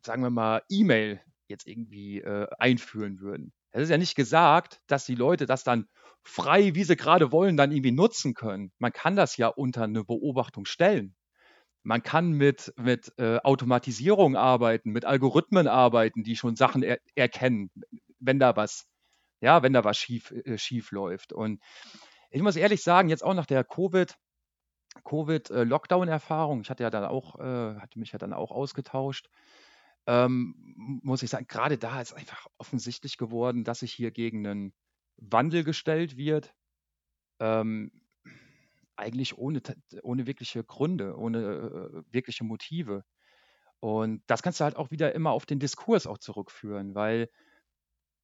[0.05, 3.53] sagen wir mal, E-Mail jetzt irgendwie äh, einführen würden.
[3.73, 5.87] Es ist ja nicht gesagt, dass die Leute das dann
[6.23, 8.73] frei, wie sie gerade wollen, dann irgendwie nutzen können.
[8.79, 11.15] Man kann das ja unter eine Beobachtung stellen.
[11.83, 17.71] Man kann mit, mit äh, Automatisierung arbeiten, mit Algorithmen arbeiten, die schon Sachen er erkennen,
[18.19, 18.87] wenn da was,
[19.41, 21.33] ja, wenn da was schief, äh, schief läuft.
[21.33, 21.63] Und
[22.31, 24.15] ich muss ehrlich sagen, jetzt auch nach der Covid,
[25.05, 29.31] Covid-Lockdown-Erfahrung, äh, ich hatte ja dann auch, äh, hatte mich ja dann auch ausgetauscht,
[30.07, 30.55] ähm,
[31.03, 34.75] muss ich sagen, gerade da ist einfach offensichtlich geworden, dass sich hier gegen einen
[35.21, 36.55] Wandel gestellt wird.
[37.41, 37.91] Ähm,
[38.97, 39.63] eigentlich ohne,
[40.03, 43.05] ohne wirkliche Gründe, ohne äh, wirkliche Motive.
[43.81, 47.31] Und das kannst du halt auch wieder immer auf den Diskurs auch zurückführen, weil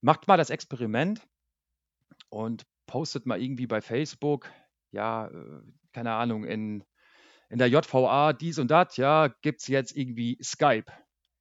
[0.03, 1.27] macht mal das Experiment
[2.29, 4.51] und postet mal irgendwie bei Facebook,
[4.93, 6.85] ja, äh, keine Ahnung, in,
[7.49, 10.93] in der JVA dies und das, ja, gibt es jetzt irgendwie Skype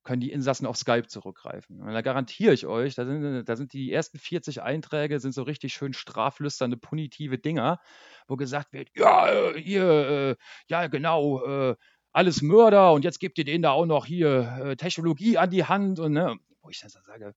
[0.05, 1.81] können die Insassen auf Skype zurückgreifen.
[1.81, 5.43] Und da garantiere ich euch, da sind, da sind die ersten 40 Einträge, sind so
[5.43, 7.81] richtig schön straflüsternde, punitive Dinger,
[8.27, 10.35] wo gesagt wird, ja, äh, hier, äh,
[10.69, 11.75] ja, genau, äh,
[12.13, 15.99] alles Mörder und jetzt gebt ihr denen da auch noch hier Technologie an die Hand
[15.99, 17.33] und ne, wo ich dann sage,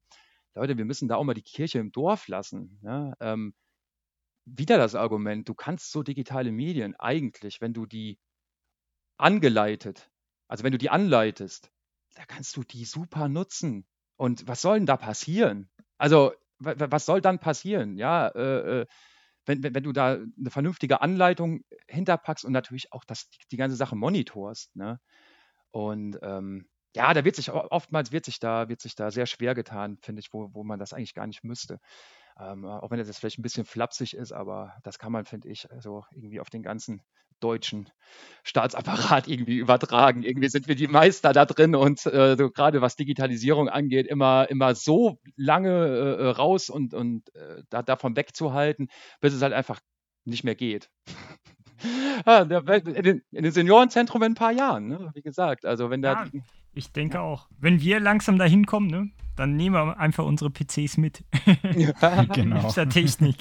[0.55, 2.79] Leute, wir müssen da auch mal die Kirche im Dorf lassen.
[2.83, 3.13] Ne?
[3.19, 3.55] Ähm,
[4.45, 8.21] wieder das Argument, du kannst so digitale Medien eigentlich, wenn du die
[9.17, 10.11] angeleitet,
[10.47, 11.73] also wenn du die anleitest,
[12.15, 13.87] da kannst du die super nutzen.
[14.17, 15.71] Und was soll denn da passieren?
[15.99, 17.97] Also, was soll dann passieren?
[17.97, 18.87] Ja, äh, äh,
[19.47, 23.57] wenn, wenn, wenn, du da eine vernünftige Anleitung hinterpackst und natürlich auch das, die, die
[23.57, 24.75] ganze Sache monitorst.
[24.77, 25.01] Ne?
[25.71, 29.55] Und ähm, ja, da wird sich oftmals wird sich da, wird sich da sehr schwer
[29.55, 31.79] getan, finde ich, wo, wo man das eigentlich gar nicht müsste.
[32.39, 35.49] Ähm, auch wenn das jetzt vielleicht ein bisschen flapsig ist, aber das kann man, finde
[35.49, 37.03] ich, also irgendwie auf den ganzen
[37.41, 37.89] deutschen
[38.43, 40.23] Staatsapparat irgendwie übertragen.
[40.23, 44.49] Irgendwie sind wir die Meister da drin und äh, so gerade was Digitalisierung angeht, immer,
[44.49, 48.89] immer so lange äh, äh raus und, und äh, da, davon wegzuhalten,
[49.21, 49.81] bis es halt einfach
[50.25, 50.91] nicht mehr geht.
[52.25, 55.13] Ah, in, den, in den Seniorenzentrum in ein paar Jahren, ne?
[55.15, 55.65] wie gesagt.
[55.65, 56.25] Also wenn da.
[56.25, 56.41] Ja,
[56.75, 57.49] ich denke auch.
[57.57, 61.23] Wenn wir langsam dahin kommen, ne, dann nehmen wir einfach unsere PCs mit.
[61.77, 62.73] ja, genau.
[62.73, 63.37] der Technik.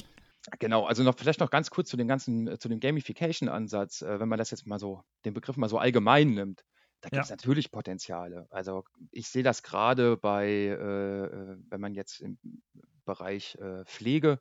[0.60, 4.20] Genau, also noch vielleicht noch ganz kurz zu dem ganzen, äh, zu dem Gamification-Ansatz, äh,
[4.20, 6.64] wenn man das jetzt mal so, den Begriff mal so allgemein nimmt,
[7.02, 7.36] da gibt es ja.
[7.36, 8.48] natürlich Potenziale.
[8.50, 12.40] Also ich sehe das gerade bei, äh, äh, wenn man jetzt im
[13.06, 14.40] Bereich äh, Pflege,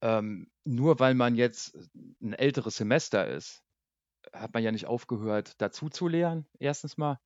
[0.00, 1.76] ähm, nur weil man jetzt
[2.22, 3.64] ein älteres Semester ist,
[4.32, 7.18] hat man ja nicht aufgehört, dazu zu lernen, erstens mal.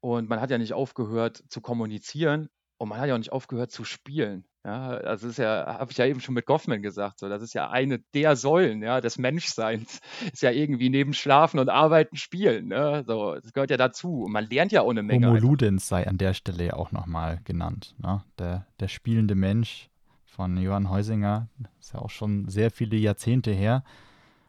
[0.00, 3.70] Und man hat ja nicht aufgehört zu kommunizieren und man hat ja auch nicht aufgehört
[3.70, 4.46] zu spielen.
[4.66, 7.54] Ja, das ist ja, habe ich ja eben schon mit Goffman gesagt, so, das ist
[7.54, 10.00] ja eine der Säulen, ja, des Menschseins.
[10.32, 13.04] Ist ja irgendwie neben Schlafen und Arbeiten spielen, ne?
[13.06, 14.24] So, das gehört ja dazu.
[14.24, 15.28] Und man lernt ja ohne Menge.
[15.28, 18.24] Homo Ludens sei an der Stelle auch nochmal genannt, ne?
[18.40, 19.88] Der, der spielende Mensch
[20.24, 21.48] von Johann Heusinger,
[21.78, 23.84] ist ja auch schon sehr viele Jahrzehnte her.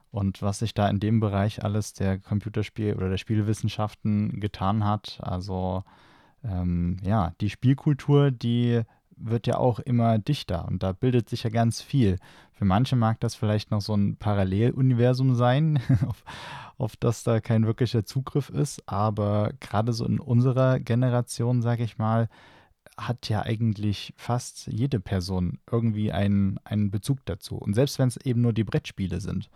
[0.10, 5.20] Und was sich da in dem Bereich alles der Computerspiel- oder der Spielwissenschaften getan hat,
[5.22, 5.84] also
[6.44, 8.82] ähm, ja, die Spielkultur, die
[9.18, 12.18] wird ja auch immer dichter und da bildet sich ja ganz viel.
[12.54, 16.24] Für manche mag das vielleicht noch so ein Paralleluniversum sein, auf,
[16.78, 21.98] auf das da kein wirklicher Zugriff ist, aber gerade so in unserer Generation, sage ich
[21.98, 22.30] mal,
[22.98, 27.56] hat ja eigentlich fast jede Person irgendwie einen, einen Bezug dazu.
[27.56, 29.50] Und selbst wenn es eben nur die Brettspiele sind.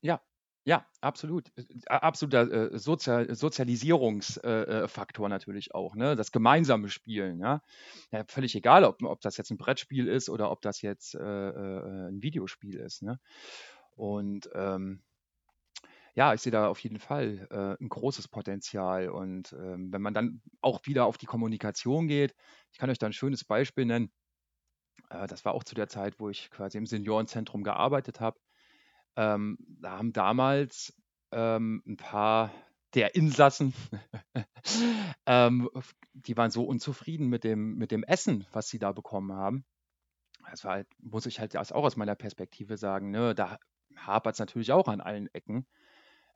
[0.00, 0.20] Ja,
[0.68, 1.52] Ja, absolut.
[1.56, 6.16] Äh, absoluter äh, Sozial Sozialisierungsfaktor äh, natürlich auch, ne?
[6.16, 7.62] Das gemeinsame Spielen, ja.
[8.10, 11.20] Ja, völlig egal, ob, ob das jetzt ein Brettspiel ist oder ob das jetzt äh,
[11.20, 13.20] äh, ein Videospiel ist, ne?
[13.94, 15.02] Und ähm,
[16.14, 19.08] ja, ich sehe da auf jeden Fall äh, ein großes Potenzial.
[19.10, 22.34] Und ähm, wenn man dann auch wieder auf die Kommunikation geht,
[22.72, 24.10] ich kann euch da ein schönes Beispiel nennen.
[25.10, 28.38] Äh, das war auch zu der Zeit, wo ich quasi im Seniorenzentrum gearbeitet habe.
[29.16, 30.94] Ähm, da haben damals
[31.32, 32.52] ähm, ein paar
[32.94, 33.74] der Insassen,
[35.26, 35.68] ähm,
[36.14, 39.64] die waren so unzufrieden mit dem, mit dem Essen, was sie da bekommen haben.
[40.50, 43.58] Das war halt, muss ich halt auch aus meiner Perspektive sagen, ne, da
[43.96, 45.66] hapert es natürlich auch an allen Ecken.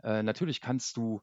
[0.03, 1.23] Äh, natürlich kannst du,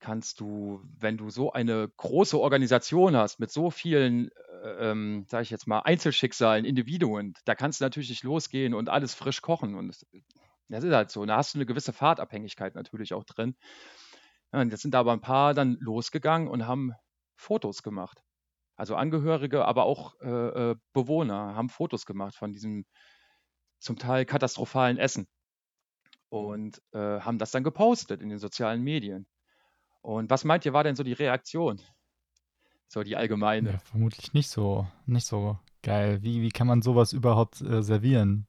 [0.00, 4.30] kannst du, wenn du so eine große Organisation hast mit so vielen,
[4.62, 8.88] äh, ähm, sage ich jetzt mal, Einzelschicksalen, Individuen, da kannst du natürlich nicht losgehen und
[8.88, 9.74] alles frisch kochen.
[9.74, 10.06] Und
[10.68, 11.24] das ist halt so.
[11.24, 13.56] Da hast du eine gewisse Fahrtabhängigkeit natürlich auch drin.
[14.52, 16.92] Ja, und jetzt sind da aber ein paar dann losgegangen und haben
[17.36, 18.22] Fotos gemacht.
[18.76, 22.86] Also Angehörige, aber auch äh, äh, Bewohner haben Fotos gemacht von diesem
[23.80, 25.28] zum Teil katastrophalen Essen
[26.28, 29.26] und äh, haben das dann gepostet in den sozialen Medien.
[30.00, 31.80] Und was meint ihr, war denn so die Reaktion?
[32.88, 33.72] So die allgemeine.
[33.72, 36.22] Ja, vermutlich nicht so, nicht so geil.
[36.22, 38.46] Wie, wie kann man sowas überhaupt äh, servieren?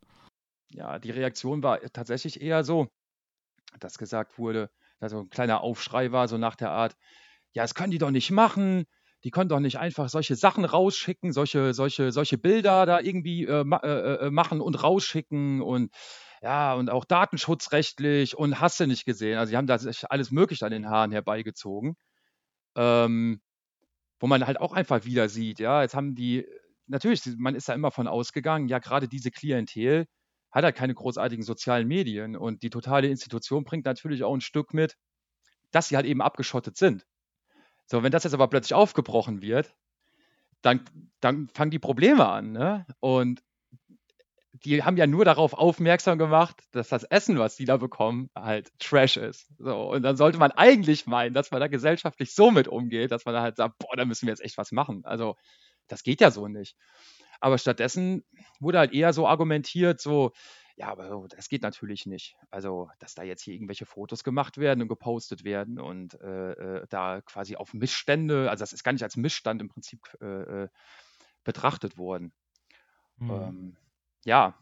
[0.72, 2.88] Ja, die Reaktion war tatsächlich eher so,
[3.80, 6.96] dass gesagt wurde, also ein kleiner Aufschrei war, so nach der Art,
[7.54, 8.86] ja, das können die doch nicht machen,
[9.24, 13.64] die können doch nicht einfach solche Sachen rausschicken, solche, solche, solche Bilder da irgendwie äh,
[13.64, 15.92] äh, äh machen und rausschicken und
[16.42, 19.38] ja, und auch datenschutzrechtlich und hast du nicht gesehen.
[19.38, 19.78] Also, sie haben da
[20.10, 21.96] alles Mögliche an den Haaren herbeigezogen.
[22.76, 23.42] Ähm,
[24.20, 26.46] wo man halt auch einfach wieder sieht, ja, jetzt haben die,
[26.88, 30.08] natürlich, man ist da immer von ausgegangen, ja, gerade diese Klientel
[30.52, 34.74] hat halt keine großartigen sozialen Medien und die totale Institution bringt natürlich auch ein Stück
[34.74, 34.96] mit,
[35.72, 37.06] dass sie halt eben abgeschottet sind.
[37.86, 39.74] So, wenn das jetzt aber plötzlich aufgebrochen wird,
[40.62, 40.84] dann,
[41.20, 42.52] dann fangen die Probleme an.
[42.52, 42.86] Ne?
[43.00, 43.42] Und
[44.64, 48.72] die haben ja nur darauf aufmerksam gemacht, dass das Essen, was die da bekommen, halt
[48.80, 49.48] Trash ist.
[49.58, 53.26] So, und dann sollte man eigentlich meinen, dass man da gesellschaftlich so mit umgeht, dass
[53.26, 55.06] man da halt sagt, boah, da müssen wir jetzt echt was machen.
[55.06, 55.36] Also,
[55.88, 56.76] das geht ja so nicht.
[57.40, 58.24] Aber stattdessen
[58.60, 60.34] wurde halt eher so argumentiert, so,
[60.76, 62.36] ja, aber das geht natürlich nicht.
[62.52, 66.88] Also, dass da jetzt hier irgendwelche Fotos gemacht werden und gepostet werden und äh, äh
[66.90, 70.68] da quasi auf Missstände, also das ist gar nicht als Missstand im Prinzip äh, äh
[71.44, 72.34] betrachtet worden.
[73.18, 73.32] Mhm.
[73.32, 73.78] Ähm,
[74.26, 74.54] ja.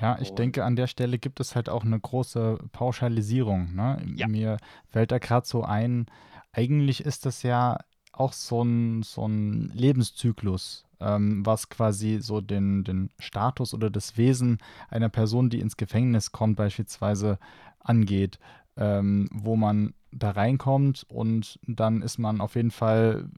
[0.00, 3.74] Ja, ich Und denke, an der Stelle gibt es halt auch eine große Pauschalisierung.
[3.74, 4.02] Ne?
[4.16, 4.26] Ja.
[4.26, 4.56] Mir
[4.88, 6.06] fällt da gerade so ein,
[6.52, 7.78] eigentlich ist das ja
[8.12, 14.16] auch so ein, so ein Lebenszyklus, ähm, was quasi so den, den Status oder das
[14.16, 14.58] Wesen
[14.88, 17.38] einer Person, die ins Gefängnis kommt, beispielsweise
[17.80, 18.38] angeht,
[18.76, 23.28] ähm, wo man da reinkommt und dann ist man auf jeden Fall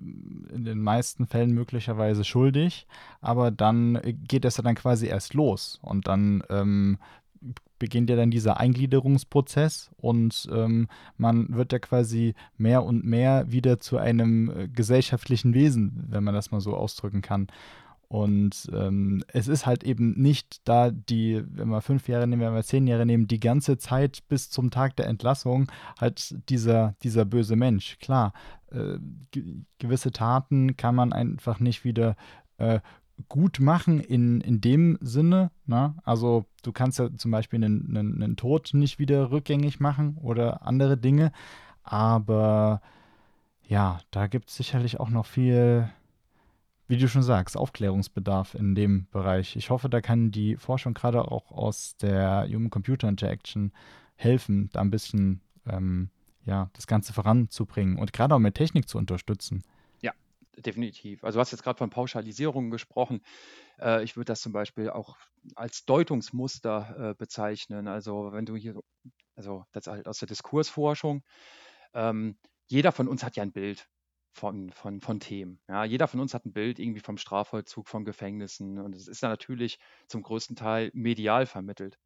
[0.52, 2.86] in den meisten Fällen möglicherweise schuldig,
[3.20, 6.98] aber dann geht es ja dann quasi erst los und dann ähm,
[7.78, 13.80] beginnt ja dann dieser Eingliederungsprozess und ähm, man wird ja quasi mehr und mehr wieder
[13.80, 17.48] zu einem äh, gesellschaftlichen Wesen, wenn man das mal so ausdrücken kann.
[18.08, 22.54] Und ähm, es ist halt eben nicht da die, wenn wir fünf Jahre nehmen, wenn
[22.54, 27.24] wir zehn Jahre nehmen, die ganze Zeit bis zum Tag der Entlassung halt dieser, dieser
[27.24, 27.98] böse Mensch.
[27.98, 28.32] Klar,
[28.70, 28.98] äh,
[29.78, 32.14] gewisse Taten kann man einfach nicht wieder
[32.58, 32.80] äh,
[33.28, 35.50] gut machen in, in dem Sinne.
[35.66, 35.94] Ne?
[36.04, 40.66] Also du kannst ja zum Beispiel einen, einen, einen Tod nicht wieder rückgängig machen oder
[40.66, 41.32] andere Dinge.
[41.82, 42.80] Aber
[43.62, 45.88] ja, da gibt es sicherlich auch noch viel
[46.86, 49.56] wie du schon sagst, Aufklärungsbedarf in dem Bereich.
[49.56, 53.72] Ich hoffe, da kann die Forschung gerade auch aus der Human-Computer-Interaction
[54.16, 56.10] helfen, da ein bisschen ähm,
[56.44, 59.62] ja, das Ganze voranzubringen und gerade auch mit Technik zu unterstützen.
[60.56, 61.24] Definitiv.
[61.24, 63.22] Also du hast jetzt gerade von Pauschalisierungen gesprochen.
[63.80, 65.16] Äh, ich würde das zum Beispiel auch
[65.56, 67.88] als Deutungsmuster äh, bezeichnen.
[67.88, 68.80] Also wenn du hier,
[69.36, 71.24] also das halt aus der Diskursforschung,
[71.94, 73.88] ähm, jeder von uns hat ja ein Bild
[74.32, 75.60] von, von, von Themen.
[75.68, 79.22] Ja, jeder von uns hat ein Bild irgendwie vom Strafvollzug, von Gefängnissen und es ist
[79.22, 79.78] ja natürlich
[80.08, 81.98] zum größten Teil medial vermittelt.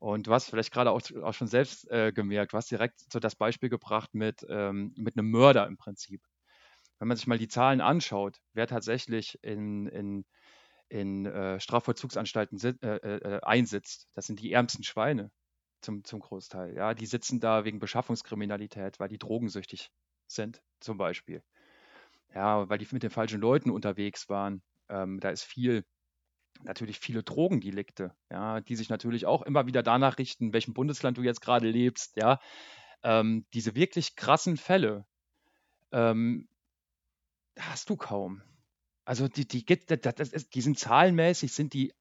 [0.00, 3.20] Und du hast vielleicht gerade auch, auch schon selbst äh, gemerkt, du hast direkt so
[3.20, 6.22] das Beispiel gebracht mit, ähm, mit einem Mörder im Prinzip.
[6.98, 10.24] Wenn man sich mal die Zahlen anschaut, wer tatsächlich in, in,
[10.88, 15.30] in äh, Strafvollzugsanstalten äh, äh, einsitzt, das sind die ärmsten Schweine
[15.80, 16.74] zum, zum Großteil.
[16.76, 19.90] Ja, die sitzen da wegen Beschaffungskriminalität, weil die drogensüchtig
[20.26, 21.42] sind, zum Beispiel
[22.34, 24.62] ja, weil die mit den falschen Leuten unterwegs waren.
[24.88, 25.84] Ähm, da ist viel,
[26.62, 31.16] natürlich viele Drogendelikte, ja, die sich natürlich auch immer wieder danach richten, in welchem Bundesland
[31.16, 32.38] du jetzt gerade lebst, ja.
[33.02, 35.06] Ähm, diese wirklich krassen Fälle
[35.92, 36.48] ähm,
[37.58, 38.42] hast du kaum.
[39.04, 41.92] Also die, die, die sind zahlenmäßig, sind die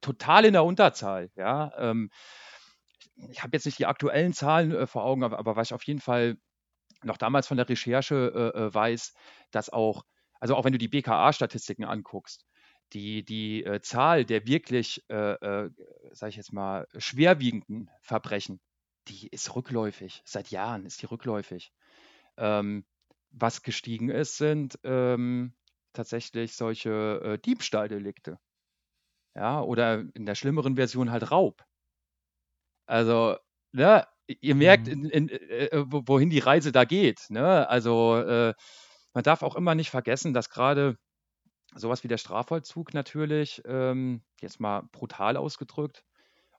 [0.00, 1.72] total in der Unterzahl, ja.
[1.76, 2.10] Ähm,
[3.30, 5.84] ich habe jetzt nicht die aktuellen Zahlen äh, vor Augen, aber, aber was ich auf
[5.84, 6.36] jeden Fall
[7.02, 9.14] noch damals von der Recherche äh, äh weiß,
[9.50, 10.04] dass auch,
[10.40, 12.46] also auch wenn du die BKA-Statistiken anguckst,
[12.92, 15.70] die, die äh, Zahl der wirklich, äh, äh,
[16.12, 18.60] sage ich jetzt mal, schwerwiegenden Verbrechen,
[19.08, 20.22] die ist rückläufig.
[20.24, 21.72] Seit Jahren ist die rückläufig.
[22.36, 22.84] Ähm,
[23.30, 25.54] was gestiegen ist, sind ähm,
[25.92, 28.38] tatsächlich solche äh, Diebstahldelikte.
[29.34, 31.64] Ja, oder in der schlimmeren Version halt Raub.
[32.86, 33.36] Also,
[33.72, 34.92] ne, ihr merkt, mhm.
[34.92, 37.26] in, in, äh, äh wohin die Reise da geht.
[37.30, 37.68] Ne?
[37.68, 38.54] Also, äh,
[39.12, 40.98] man darf auch immer nicht vergessen, dass gerade
[41.74, 46.04] sowas wie der Strafvollzug natürlich, ähm, jetzt mal brutal ausgedrückt,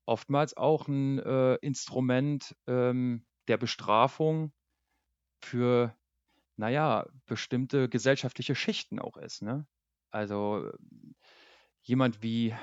[0.05, 4.53] oftmals auch ein äh, Instrument ähm, der Bestrafung
[5.43, 5.95] für,
[6.57, 9.41] naja, bestimmte gesellschaftliche Schichten auch ist.
[9.41, 9.65] Ne?
[10.11, 10.69] Also
[11.81, 12.53] jemand wie,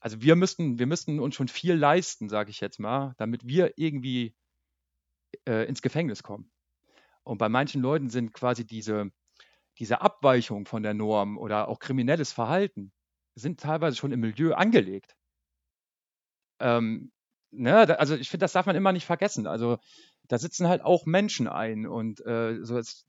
[0.00, 3.74] also wir müssten, wir müssten uns schon viel leisten, sage ich jetzt mal, damit wir
[3.76, 4.34] irgendwie
[5.46, 6.50] äh, ins Gefängnis kommen.
[7.22, 9.10] Und bei manchen Leuten sind quasi diese,
[9.78, 12.92] diese Abweichung von der Norm oder auch kriminelles Verhalten
[13.34, 15.16] sind teilweise schon im Milieu angelegt.
[16.60, 17.10] Ähm,
[17.50, 19.46] ne, also ich finde, das darf man immer nicht vergessen.
[19.46, 19.78] Also
[20.28, 23.06] da sitzen halt auch Menschen ein und äh, so das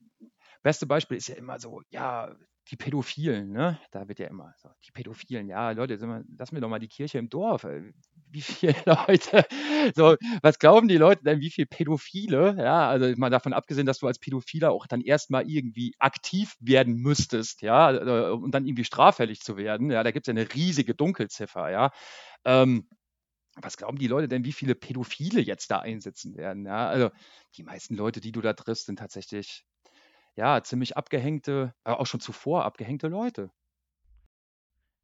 [0.64, 2.36] beste Beispiel ist ja immer so, ja,
[2.72, 3.80] die Pädophilen, ne?
[3.92, 7.20] Da wird ja immer so, die Pädophilen, ja, Leute, lassen wir doch mal die Kirche
[7.20, 7.64] im Dorf.
[7.64, 7.94] Ey.
[8.32, 9.46] Wie viele Leute,
[9.96, 14.00] so, was glauben die Leute denn, wie viele Pädophile, ja, also mal davon abgesehen, dass
[14.00, 18.84] du als Pädophiler auch dann erstmal irgendwie aktiv werden müsstest, ja, äh, und dann irgendwie
[18.84, 21.92] straffällig zu werden, ja, da gibt es ja eine riesige Dunkelziffer, ja.
[22.46, 22.88] Ähm,
[23.56, 26.66] was glauben die Leute denn, wie viele Pädophile jetzt da einsetzen werden?
[26.66, 27.12] Ja, also
[27.56, 29.66] die meisten Leute, die du da triffst, sind tatsächlich
[30.36, 33.52] ja, ziemlich abgehängte, äh, auch schon zuvor abgehängte Leute.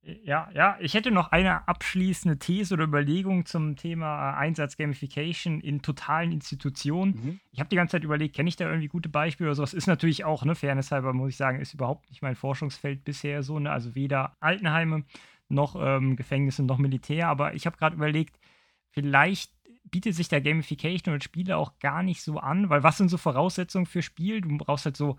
[0.04, 5.84] Ja, ja, ich hätte noch eine abschließende These oder Überlegung zum Thema Einsatz Gamification in
[5.84, 7.12] totalen Institutionen.
[7.12, 7.40] Mhm.
[7.52, 9.76] Ich habe die ganze Zeit überlegt, kenne ich da irgendwie gute Beispiele oder sowas?
[9.76, 13.44] Ist natürlich auch, ne, Fairness halber muss ich sagen, ist überhaupt nicht mein Forschungsfeld bisher
[13.44, 13.72] so, ne?
[13.72, 15.04] Also weder Altenheime
[15.50, 18.40] noch ähm, Gefängnisse noch Militär, aber ich habe gerade überlegt,
[18.92, 19.52] vielleicht
[19.84, 23.18] bietet sich der Gamification und Spiele auch gar nicht so an, weil was sind so
[23.18, 24.42] Voraussetzungen für Spiel?
[24.42, 25.18] Du brauchst halt so,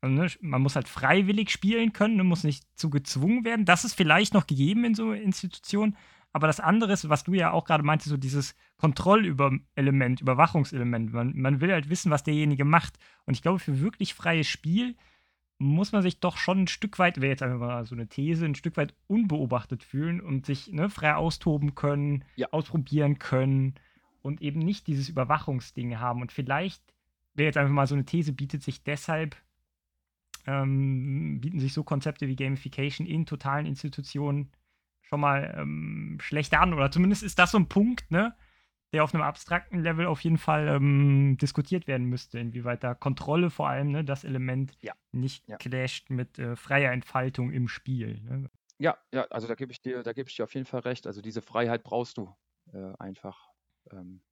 [0.00, 3.64] also ne, man muss halt freiwillig spielen können, man muss nicht zu gezwungen werden.
[3.64, 5.96] Das ist vielleicht noch gegeben in so Institutionen,
[6.32, 11.12] aber das andere ist, was du ja auch gerade meintest, so dieses Kontrollelement, Überwachungselement.
[11.12, 12.98] Man, man will halt wissen, was derjenige macht.
[13.26, 14.96] Und ich glaube, für wirklich freies Spiel
[15.62, 18.44] muss man sich doch schon ein Stück weit, wäre jetzt einfach mal so eine These,
[18.44, 22.48] ein Stück weit unbeobachtet fühlen und sich ne, frei austoben können, ja.
[22.50, 23.74] ausprobieren können
[24.22, 26.20] und eben nicht dieses Überwachungsding haben.
[26.20, 26.82] Und vielleicht
[27.34, 29.36] wäre jetzt einfach mal so eine These, bietet sich deshalb,
[30.46, 34.50] ähm, bieten sich so Konzepte wie Gamification in totalen Institutionen
[35.02, 36.74] schon mal ähm, schlechter an.
[36.74, 38.34] Oder zumindest ist das so ein Punkt, ne,
[38.92, 43.50] der auf einem abstrakten Level auf jeden Fall ähm, diskutiert werden müsste, inwieweit da Kontrolle
[43.50, 44.92] vor allem, ne, das Element ja.
[45.12, 45.56] nicht ja.
[45.56, 48.20] clasht mit äh, freier Entfaltung im Spiel.
[48.20, 48.50] Ne?
[48.78, 51.06] Ja, ja, also da gebe ich dir, da gebe ich dir auf jeden Fall recht.
[51.06, 52.34] Also diese Freiheit brauchst du
[52.72, 53.48] äh, einfach
[53.90, 54.22] ähm,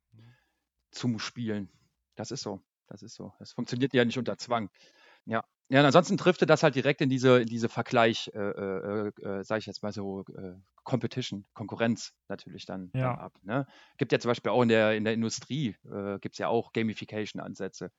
[0.91, 1.71] zum Spielen.
[2.17, 2.61] Das ist so.
[2.87, 3.33] Das ist so.
[3.39, 4.69] Es funktioniert ja nicht unter Zwang.
[5.25, 5.45] Ja.
[5.73, 9.45] Ja, und ansonsten trifft das halt direkt in diese, in diese Vergleich, äh, äh, äh,
[9.45, 13.11] sage ich jetzt mal so, äh, Competition, Konkurrenz natürlich dann, ja.
[13.11, 13.39] dann ab.
[13.45, 13.67] Ne?
[13.97, 16.73] Gibt ja zum Beispiel auch in der, in der Industrie, äh, gibt es ja auch
[16.73, 17.93] Gamification-Ansätze.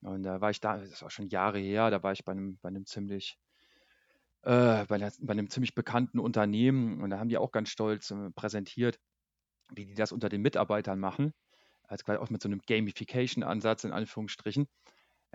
[0.00, 2.58] Und da war ich da, das war schon Jahre her, da war ich bei einem,
[2.62, 3.38] bei einem ziemlich,
[4.40, 8.12] äh, bei, einer, bei einem ziemlich bekannten Unternehmen und da haben die auch ganz stolz
[8.12, 8.98] äh, präsentiert,
[9.74, 11.34] wie die das unter den Mitarbeitern machen,
[11.82, 14.68] also quasi auch mit so einem Gamification-Ansatz in Anführungsstrichen,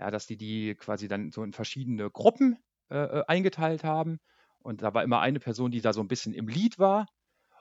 [0.00, 2.58] ja, dass die die quasi dann so in verschiedene Gruppen
[2.90, 4.18] äh, äh, eingeteilt haben
[4.58, 7.06] und da war immer eine Person, die da so ein bisschen im Lied war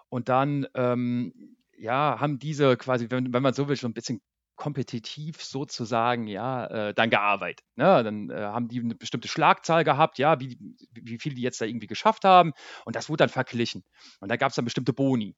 [0.07, 4.21] und dann ähm, ja, haben diese quasi, wenn, wenn man so will, schon ein bisschen
[4.55, 7.65] kompetitiv sozusagen, ja, äh, dann gearbeitet.
[7.75, 8.03] Ne?
[8.03, 10.57] Dann äh, haben die eine bestimmte Schlagzahl gehabt, ja, wie,
[10.91, 12.51] wie viel die jetzt da irgendwie geschafft haben.
[12.85, 13.83] Und das wurde dann verglichen.
[14.19, 15.35] Und da gab es dann bestimmte Boni.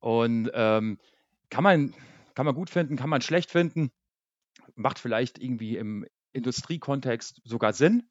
[0.00, 0.98] Und ähm,
[1.48, 1.94] kann, man,
[2.34, 3.92] kann man gut finden, kann man schlecht finden,
[4.74, 8.08] macht vielleicht irgendwie im Industriekontext sogar Sinn.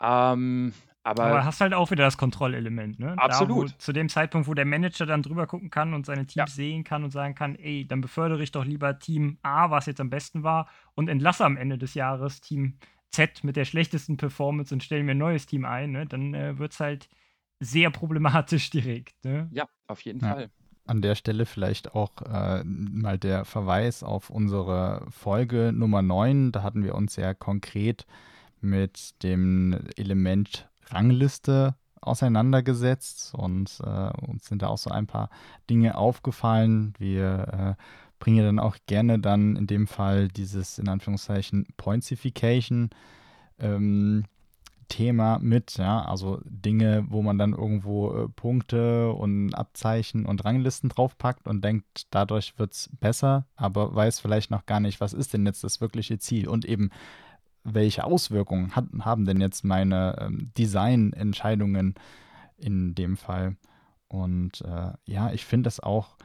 [0.00, 3.14] Ähm, aber, aber hast halt auch wieder das Kontrollelement, ne?
[3.16, 3.70] Absolut.
[3.70, 6.34] Da, wo, zu dem Zeitpunkt, wo der Manager dann drüber gucken kann und seine Teams
[6.34, 6.46] ja.
[6.46, 10.00] sehen kann und sagen kann, ey, dann befördere ich doch lieber Team A, was jetzt
[10.00, 12.78] am besten war, und entlasse am Ende des Jahres Team
[13.10, 16.06] Z mit der schlechtesten Performance und stelle mir ein neues Team ein, ne?
[16.06, 17.08] Dann äh, wird es halt
[17.60, 19.24] sehr problematisch direkt.
[19.24, 19.48] Ne?
[19.52, 20.34] Ja, auf jeden Ja.
[20.34, 20.50] Fall.
[20.90, 26.50] An der Stelle vielleicht auch äh, mal der Verweis auf unsere Folge Nummer 9.
[26.50, 28.06] Da hatten wir uns sehr konkret
[28.60, 35.30] mit dem Element Rangliste auseinandergesetzt und äh, uns sind da auch so ein paar
[35.70, 36.94] Dinge aufgefallen.
[36.98, 37.82] Wir äh,
[38.18, 42.90] bringen dann auch gerne dann in dem Fall dieses in Anführungszeichen Pointsification
[43.60, 44.24] ähm,
[44.90, 50.90] Thema mit, ja, also Dinge, wo man dann irgendwo äh, Punkte und Abzeichen und Ranglisten
[50.90, 55.32] draufpackt und denkt, dadurch wird es besser, aber weiß vielleicht noch gar nicht, was ist
[55.32, 56.90] denn jetzt das wirkliche Ziel und eben
[57.64, 61.94] welche Auswirkungen hat, haben denn jetzt meine ähm, Designentscheidungen
[62.58, 63.56] in dem Fall.
[64.08, 66.16] Und äh, ja, ich finde das auch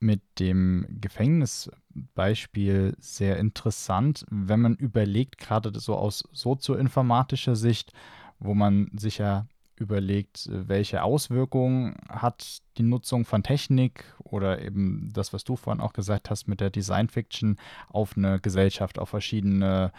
[0.00, 7.92] mit dem Gefängnisbeispiel sehr interessant, wenn man überlegt, gerade so aus sozioinformatischer Sicht,
[8.38, 15.32] wo man sich ja überlegt, welche Auswirkungen hat die Nutzung von Technik oder eben das,
[15.32, 19.92] was du vorhin auch gesagt hast mit der Design Fiction auf eine Gesellschaft, auf verschiedene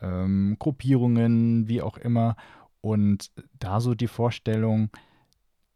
[0.00, 2.36] ähm, Gruppierungen, wie auch immer.
[2.80, 4.90] Und da so die Vorstellung,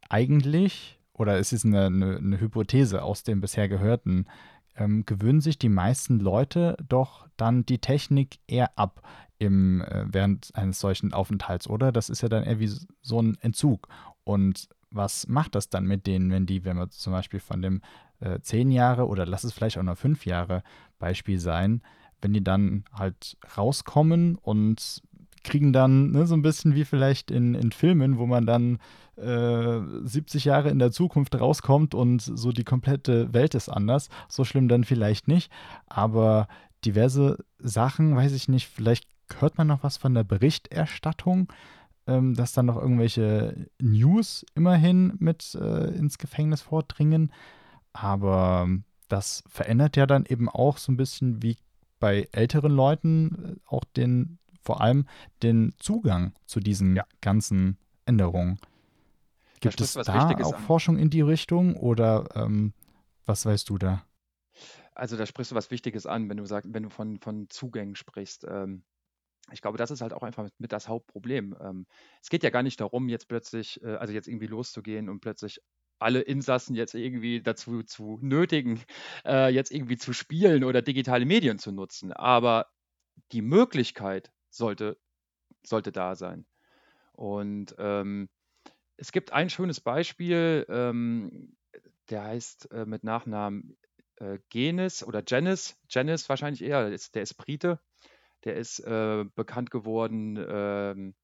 [0.09, 4.27] eigentlich, oder es ist eine, eine, eine Hypothese aus dem bisher Gehörten,
[4.77, 9.03] ähm, gewöhnen sich die meisten Leute doch dann die Technik eher ab
[9.39, 11.93] im, äh, während eines solchen Aufenthalts, oder?
[11.93, 12.71] Das ist ja dann eher wie
[13.03, 13.89] so ein Entzug.
[14.25, 17.83] Und was macht das dann mit denen, wenn die, wenn wir zum Beispiel von dem
[18.21, 20.63] äh, zehn Jahre oder lass es vielleicht auch nur fünf Jahre
[20.99, 21.83] Beispiel sein,
[22.21, 25.03] wenn die dann halt rauskommen und
[25.45, 28.79] kriegen dann ne, so ein bisschen wie vielleicht in, in Filmen, wo man dann
[29.17, 34.09] äh, 70 Jahre in der Zukunft rauskommt und so die komplette Welt ist anders.
[34.29, 35.53] So schlimm dann vielleicht nicht,
[35.87, 36.49] aber
[36.85, 39.07] diverse Sachen, weiß ich nicht, vielleicht
[39.39, 41.53] hört man noch was von der Berichterstattung,
[42.07, 47.33] ähm, dass dann noch irgendwelche News immerhin mit äh, ins Gefängnis vordringen,
[47.93, 48.69] aber
[49.09, 51.57] das verändert ja dann eben auch so ein bisschen, wie
[52.01, 55.07] bei älteren Leuten äh, auch den, vor allem
[55.43, 57.05] den Zugang zu diesen Ja.
[57.21, 58.59] ganzen Änderungen.
[59.61, 60.63] Gibt es du was da auch an.
[60.63, 62.73] Forschung in die Richtung oder ähm,
[63.25, 64.05] was weißt du da?
[64.95, 67.97] Also da sprichst du was Wichtiges an, wenn du sagst, wenn du von, von Zugängen
[67.97, 68.47] sprichst.
[68.49, 68.85] Ähm,
[69.53, 71.57] ich glaube, das ist halt auch einfach mit, mit das Hauptproblem.
[71.61, 71.87] Ähm,
[72.23, 75.61] es geht ja gar nicht darum, jetzt plötzlich, äh, also jetzt irgendwie loszugehen und plötzlich
[75.99, 78.83] alle Insassen jetzt irgendwie dazu zu nötigen,
[79.25, 82.13] äh, jetzt irgendwie zu spielen oder digitale Medien zu nutzen.
[82.13, 82.67] Aber
[83.33, 84.97] die Möglichkeit sollte,
[85.65, 86.47] sollte da sein.
[87.13, 88.29] Und ähm,
[88.97, 91.57] es gibt ein schönes Beispiel, ähm,
[92.11, 93.77] der heißt äh, mit Nachnamen
[94.17, 97.81] äh, Genis oder Janice, Janice wahrscheinlich eher, der ist, der ist Brite,
[98.45, 101.15] der ist äh, bekannt geworden ähm,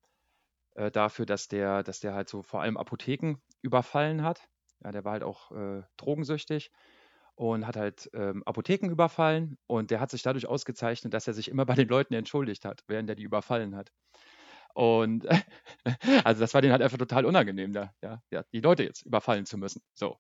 [0.74, 4.48] äh, dafür, dass der, dass der halt so vor allem Apotheken überfallen hat.
[4.82, 6.72] Ja, der war halt auch äh, drogensüchtig
[7.40, 11.48] und hat halt ähm, Apotheken überfallen und der hat sich dadurch ausgezeichnet, dass er sich
[11.48, 13.90] immer bei den Leuten entschuldigt hat, während er die überfallen hat.
[14.74, 15.26] Und
[16.24, 19.46] also das war denen halt einfach total unangenehm, da, ja, ja, die Leute jetzt überfallen
[19.46, 19.80] zu müssen.
[19.94, 20.18] So.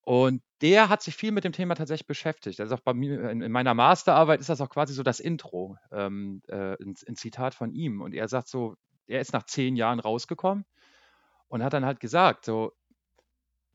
[0.00, 2.58] Und der hat sich viel mit dem Thema tatsächlich beschäftigt.
[2.58, 5.20] Das ist auch bei mir in, in meiner Masterarbeit ist das auch quasi so das
[5.20, 8.00] Intro, ähm, äh, ein, ein Zitat von ihm.
[8.00, 8.76] Und er sagt so,
[9.06, 10.64] er ist nach zehn Jahren rausgekommen
[11.48, 12.72] und hat dann halt gesagt, so,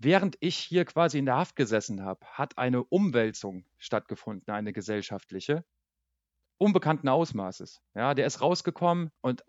[0.04, 5.64] während ich hier quasi in der Haft gesessen habe, hat eine Umwälzung stattgefunden, eine gesellschaftliche,
[6.58, 7.82] unbekannten Ausmaßes.
[7.95, 9.43] Ja, der ist rausgekommen und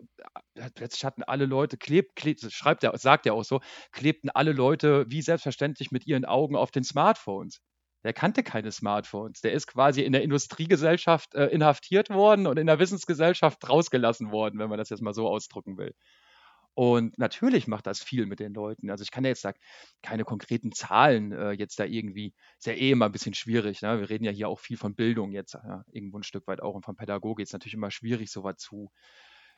[0.55, 4.51] äh, plötzlich hatten alle Leute, klebt, klebt, schreibt er, sagt er auch so, klebten alle
[4.51, 7.61] Leute wie selbstverständlich mit ihren Augen auf den Smartphones.
[8.03, 9.41] Der kannte keine Smartphones.
[9.41, 14.59] Der ist quasi in der Industriegesellschaft äh, inhaftiert worden und in der Wissensgesellschaft rausgelassen worden,
[14.59, 15.95] wenn man das jetzt mal so ausdrücken will.
[16.75, 18.89] Und natürlich macht das viel mit den Leuten.
[18.89, 19.53] Also ich kann ja jetzt da
[20.01, 23.81] keine konkreten Zahlen äh, jetzt da irgendwie, ist ja eh immer ein bisschen schwierig.
[23.81, 23.99] Ne?
[23.99, 26.73] Wir reden ja hier auch viel von Bildung jetzt, ja, irgendwo ein Stück weit auch
[26.73, 27.43] und von Pädagogik.
[27.43, 28.89] Ist natürlich immer schwierig, sowas zu,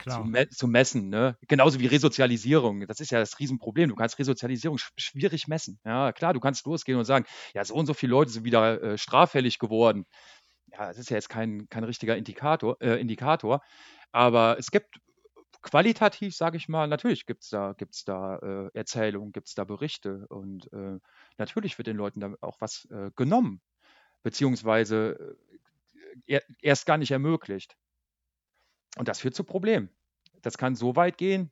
[0.03, 1.07] zu, me zu messen.
[1.07, 1.37] Ne?
[1.47, 2.85] Genauso wie Resozialisierung.
[2.85, 3.89] Das ist ja das Riesenproblem.
[3.89, 5.79] Du kannst Resozialisierung sch schwierig messen.
[5.85, 8.81] Ja, klar, du kannst losgehen und sagen, ja, so und so viele Leute sind wieder
[8.81, 10.05] äh, straffällig geworden.
[10.71, 13.61] Ja, das ist ja jetzt kein, kein richtiger Indikator, äh, Indikator.
[14.11, 14.99] Aber es gibt
[15.65, 19.63] qualitativ, sage ich mal, natürlich gibt es da, gibt's da äh, Erzählungen, gibt es da
[19.63, 20.99] Berichte und äh,
[21.39, 23.61] natürlich wird den Leuten da auch was äh, genommen,
[24.21, 25.37] beziehungsweise
[26.27, 27.75] äh, er, erst gar nicht ermöglicht.
[28.97, 29.89] Und das führt zu Problemen.
[30.43, 31.51] Das kann so weit gehen,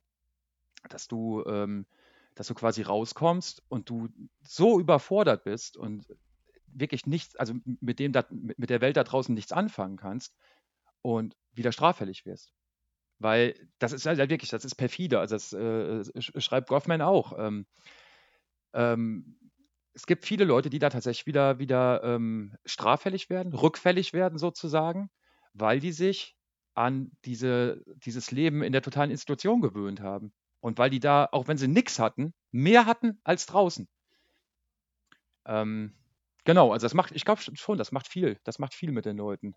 [0.89, 1.88] dass du, ähm,
[2.36, 4.09] dass du quasi rauskommst und du
[4.43, 6.05] so überfordert bist und
[6.68, 10.36] wirklich nichts, also mit dem, dat, mit der Welt da draußen nichts anfangen kannst
[11.01, 12.53] und wieder straffällig wirst.
[13.20, 15.20] Weil das ist halt wirklich, das ist perfide.
[15.20, 17.34] Also das äh, schreibt Goffman auch.
[17.38, 17.66] Ähm,
[18.74, 19.38] ähm,
[19.93, 25.09] es gibt viele Leute, die da tatsächlich wieder, wieder ähm, straffällig werden, rückfällig werden sozusagen,
[25.53, 26.36] weil die sich
[26.74, 30.34] an diese, dieses Leben in der totalen Institution gewöhnt haben.
[30.59, 33.88] Und weil die da, auch wenn sie nichts hatten, mehr hatten als draußen.
[35.45, 35.93] Ähm,
[36.45, 38.39] genau, also das macht, ich glaube schon, das macht viel.
[38.43, 39.55] Das macht viel mit den Leuten.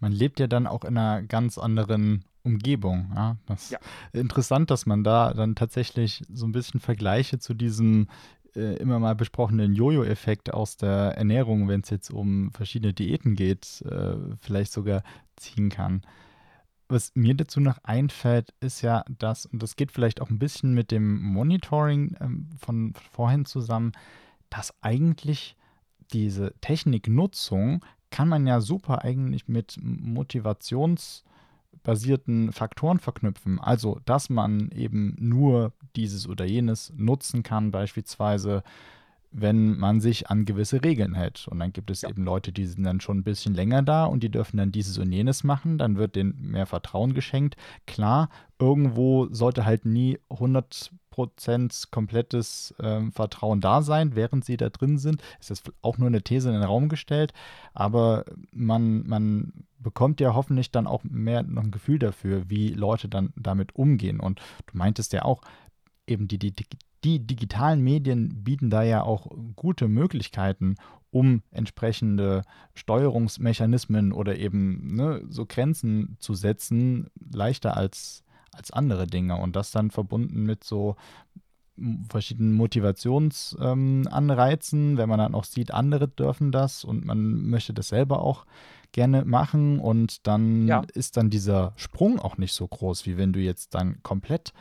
[0.00, 3.12] Man lebt ja dann auch in einer ganz anderen Umgebung.
[3.14, 3.36] Ja?
[3.46, 3.78] Das ja.
[4.12, 8.08] Interessant, dass man da dann tatsächlich so ein bisschen Vergleiche zu diesem
[8.54, 13.82] äh, immer mal besprochenen Jojo-Effekt aus der Ernährung, wenn es jetzt um verschiedene Diäten geht,
[13.82, 15.02] äh, vielleicht sogar
[15.36, 16.02] ziehen kann.
[16.88, 20.74] Was mir dazu noch einfällt, ist ja das, und das geht vielleicht auch ein bisschen
[20.74, 23.92] mit dem Monitoring ähm, von vorhin zusammen,
[24.50, 25.56] dass eigentlich
[26.12, 27.82] diese Techniknutzung
[28.12, 33.58] kann man ja super eigentlich mit motivationsbasierten Faktoren verknüpfen.
[33.58, 38.62] Also, dass man eben nur dieses oder jenes nutzen kann, beispielsweise
[39.32, 41.48] wenn man sich an gewisse Regeln hält.
[41.48, 42.10] Und dann gibt es ja.
[42.10, 44.98] eben Leute, die sind dann schon ein bisschen länger da und die dürfen dann dieses
[44.98, 45.78] und jenes machen.
[45.78, 47.56] Dann wird denen mehr Vertrauen geschenkt.
[47.86, 48.28] Klar,
[48.58, 55.22] irgendwo sollte halt nie 100% komplettes äh, Vertrauen da sein, während sie da drin sind.
[55.40, 57.32] Ist das auch nur eine These in den Raum gestellt.
[57.72, 63.08] Aber man, man bekommt ja hoffentlich dann auch mehr noch ein Gefühl dafür, wie Leute
[63.08, 64.20] dann damit umgehen.
[64.20, 65.40] Und du meintest ja auch,
[66.12, 66.54] eben die, die,
[67.04, 70.76] die digitalen Medien bieten da ja auch gute Möglichkeiten,
[71.10, 72.42] um entsprechende
[72.74, 79.36] Steuerungsmechanismen oder eben ne, so Grenzen zu setzen, leichter als, als andere Dinge.
[79.36, 80.96] Und das dann verbunden mit so
[82.08, 87.88] verschiedenen Motivationsanreizen, ähm, wenn man dann auch sieht, andere dürfen das und man möchte das
[87.88, 88.46] selber auch
[88.92, 90.82] gerne machen und dann ja.
[90.92, 94.52] ist dann dieser Sprung auch nicht so groß, wie wenn du jetzt dann komplett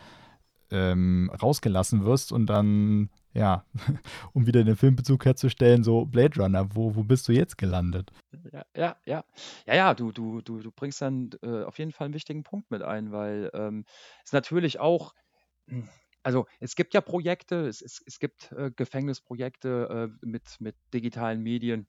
[0.71, 3.65] ähm, rausgelassen wirst und dann, ja,
[4.33, 8.11] um wieder den Filmbezug herzustellen, so Blade Runner, wo, wo bist du jetzt gelandet?
[8.51, 9.23] Ja, ja, ja.
[9.67, 12.71] Ja, ja, du, du, du, du bringst dann äh, auf jeden Fall einen wichtigen Punkt
[12.71, 13.85] mit ein, weil ähm,
[14.23, 15.13] es natürlich auch,
[16.23, 21.41] also es gibt ja Projekte, es, es, es gibt äh, Gefängnisprojekte äh, mit, mit digitalen
[21.41, 21.87] Medien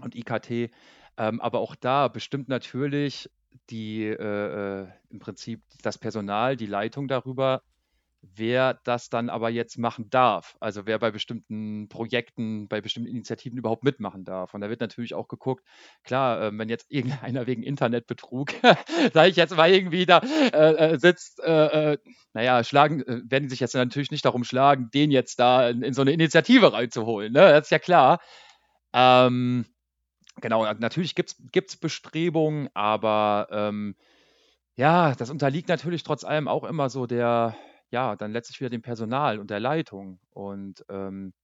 [0.00, 0.70] und IKT,
[1.18, 3.28] ähm, aber auch da bestimmt natürlich
[3.70, 7.62] die äh, äh, im Prinzip das Personal, die Leitung darüber,
[8.22, 10.56] wer das dann aber jetzt machen darf.
[10.60, 14.54] Also wer bei bestimmten Projekten, bei bestimmten Initiativen überhaupt mitmachen darf.
[14.54, 15.64] Und da wird natürlich auch geguckt,
[16.04, 18.52] klar, äh, wenn jetzt irgendeiner wegen Internetbetrug,
[19.12, 21.98] sage ich jetzt mal irgendwie da äh, äh sitzt, äh, äh,
[22.32, 25.92] naja, schlagen, äh, werden sich jetzt natürlich nicht darum schlagen, den jetzt da in, in
[25.92, 27.32] so eine Initiative reinzuholen.
[27.32, 27.40] Ne?
[27.40, 28.20] Das ist ja klar.
[28.92, 29.66] Ähm,
[30.40, 33.96] genau, natürlich gibt es Bestrebungen, aber ähm,
[34.76, 37.56] ja, das unterliegt natürlich trotz allem auch immer so der,
[37.92, 40.18] ja, dann letztlich wieder dem Personal und der Leitung.
[40.30, 41.34] Und ähm,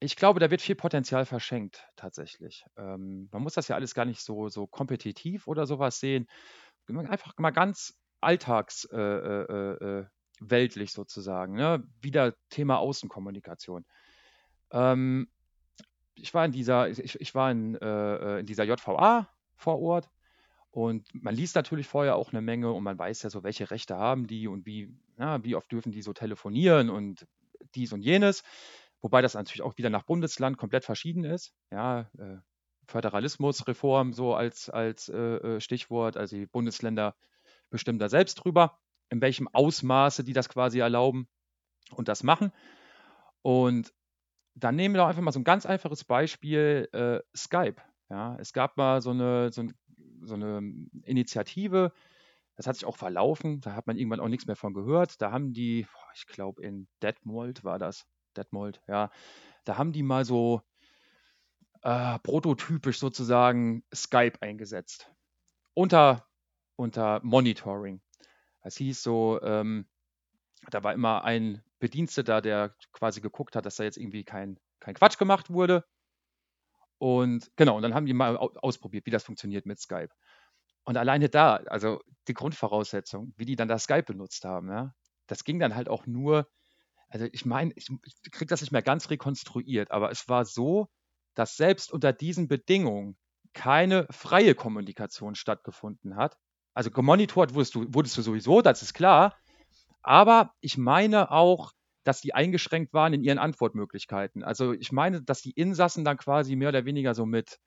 [0.00, 2.64] ich glaube, da wird viel Potenzial verschenkt, tatsächlich.
[2.76, 6.26] Ähm, man muss das ja alles gar nicht so, so kompetitiv oder sowas sehen.
[6.88, 10.06] Einfach mal ganz alltagsweltlich äh, äh,
[10.50, 11.54] äh, äh sozusagen.
[11.54, 11.86] Ne?
[12.00, 13.84] Wieder Thema Außenkommunikation.
[14.72, 15.28] Ähm,
[16.14, 20.10] ich war in dieser, ich, ich war in, äh, äh in dieser JVA vor Ort
[20.74, 23.96] und man liest natürlich vorher auch eine Menge und man weiß ja so, welche Rechte
[23.96, 27.28] haben die und wie, ja, wie oft dürfen die so telefonieren und
[27.76, 28.42] dies und jenes.
[29.00, 31.54] Wobei das natürlich auch wieder nach Bundesland komplett verschieden ist.
[31.70, 32.38] Ja, äh,
[32.88, 36.16] Föderalismusreform so als, als äh, äh, Stichwort.
[36.16, 37.14] Also die Bundesländer
[37.70, 41.28] bestimmen da selbst drüber, in welchem Ausmaße die das quasi erlauben
[41.92, 42.50] und das machen.
[43.42, 43.94] Und
[44.56, 47.80] dann nehmen wir doch einfach mal so ein ganz einfaches Beispiel, äh, Skype.
[48.10, 49.74] Ja, es gab mal so eine, so ein
[50.24, 50.58] so eine
[51.02, 51.92] Initiative.
[52.56, 53.60] Das hat sich auch verlaufen.
[53.60, 55.20] Da hat man irgendwann auch nichts mehr von gehört.
[55.20, 58.06] Da haben die, ich glaube in Detmold war das,
[58.36, 59.10] Detmold, ja,
[59.64, 60.62] da haben die mal so
[61.82, 65.10] äh, prototypisch sozusagen Skype eingesetzt.
[65.74, 66.26] Unter,
[66.76, 68.00] unter Monitoring.
[68.62, 69.86] Das hieß so, ähm,
[70.70, 74.94] da war immer ein Bediensteter, der quasi geguckt hat, dass da jetzt irgendwie kein, kein
[74.94, 75.84] Quatsch gemacht wurde.
[77.04, 80.08] Und genau, und dann haben die mal ausprobiert, wie das funktioniert mit Skype.
[80.84, 84.94] Und alleine da, also die Grundvoraussetzung, wie die dann das Skype benutzt haben, ja,
[85.26, 86.48] das ging dann halt auch nur,
[87.10, 90.88] also ich meine, ich, ich kriege das nicht mehr ganz rekonstruiert, aber es war so,
[91.34, 93.18] dass selbst unter diesen Bedingungen
[93.52, 96.38] keine freie Kommunikation stattgefunden hat.
[96.72, 99.36] Also gemonitort wurdest du, wurdest du sowieso, das ist klar.
[100.00, 101.72] Aber ich meine auch,
[102.04, 104.44] dass die eingeschränkt waren in ihren Antwortmöglichkeiten.
[104.44, 107.58] Also ich meine, dass die Insassen dann quasi mehr oder weniger so mit,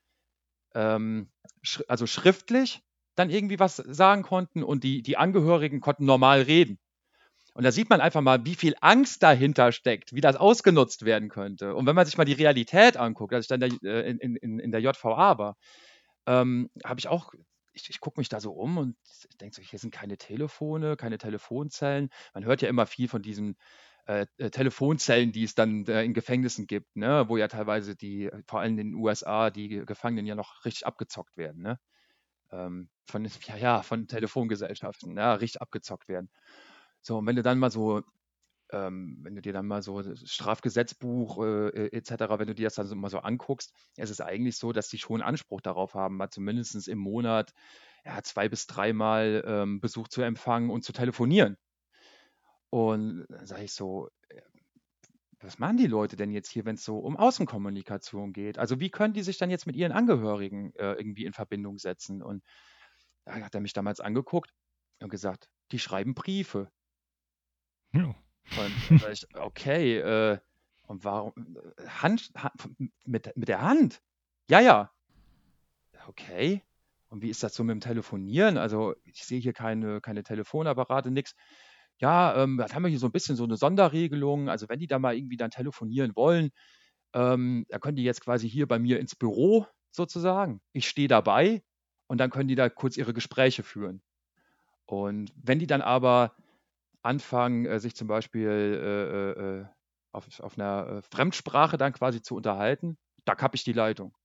[0.75, 1.31] ähm,
[1.63, 2.81] sch also schriftlich
[3.15, 6.79] dann irgendwie was sagen konnten und die, die Angehörigen konnten normal reden.
[7.57, 11.27] Und da sieht man einfach mal, wie viel Angst dahinter steckt, wie das ausgenutzt werden
[11.27, 11.73] könnte.
[11.73, 14.71] Und wenn man sich mal die Realität anguckt, als ich dann äh, in, in, in
[14.71, 15.57] der JVA war,
[16.27, 17.33] ähm, habe ich auch,
[17.73, 18.95] ich, ich gucke mich da so um und
[19.41, 22.09] denke so, hier sind keine Telefone, keine Telefonzellen.
[22.35, 23.57] Man hört ja immer viel von diesen
[24.08, 27.26] äh, äh, Telefonzellen, die es dann äh, in Gefängnissen gibt, ne?
[27.28, 31.36] wo ja teilweise die, vor allem in den USA, die Gefangenen ja noch richtig abgezockt
[31.36, 31.62] werden.
[31.62, 31.78] Ne?
[32.51, 36.30] Ähm, von, ja, ja, von Telefongesellschaften, ja, richtig abgezockt werden.
[37.01, 38.01] So, und wenn du dann mal so,
[38.72, 42.76] ähm, wenn du dir dann mal so Strafgesetzbuch äh, äh etc., wenn du dir das
[42.76, 46.16] dann so, mal so anguckst, es ist eigentlich so, dass die schon Anspruch darauf haben,
[46.16, 47.53] mal zumindest im Monat
[48.05, 51.58] ja, zwei bis dreimal ähm, Besuch zu empfangen und zu telefonieren.
[52.70, 54.41] Und dann sage ich so, äh,
[55.39, 58.57] was machen die Leute denn jetzt hier, wenn es so um Außenkommunikation geht?
[58.57, 62.22] Also wie können die sich dann jetzt mit ihren Angehörigen äh, irgendwie in Verbindung setzen?
[62.24, 62.43] Und
[63.26, 64.51] da hat er mich damals angeguckt
[64.99, 66.72] und gesagt, die schreiben Briefe.
[67.93, 68.05] Ja.
[68.05, 68.13] Und
[69.03, 70.39] da ich, okay, äh,
[70.88, 71.34] und warum?
[71.78, 72.53] Äh, Hand, Hand,
[73.05, 74.01] mit, mit der Hand?
[74.49, 74.91] Ja, ja.
[76.07, 76.63] Okay.
[77.09, 78.57] Und wie ist das so mit dem Telefonieren?
[78.57, 81.36] Also, ich sehe hier keine, keine Telefonapparate, nichts.
[81.99, 84.49] Ja, ähm, das haben wir hier so ein bisschen so eine Sonderregelung.
[84.49, 86.51] Also, wenn die da mal irgendwie dann telefonieren wollen,
[87.13, 90.61] ähm, dann können die jetzt quasi hier bei mir ins Büro sozusagen.
[90.73, 91.63] Ich stehe dabei
[92.07, 94.01] und dann können die da kurz ihre Gespräche führen.
[94.85, 96.35] Und wenn die dann aber
[97.01, 99.65] anfangen, äh, sich zum Beispiel äh, äh, äh
[100.11, 104.15] auf, auf einer äh, Fremdsprache dann quasi zu unterhalten, da kappe ich die Leitung.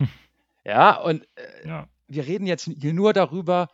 [0.64, 1.88] ja, und äh, ja.
[2.08, 3.68] wir reden jetzt hier nur darüber,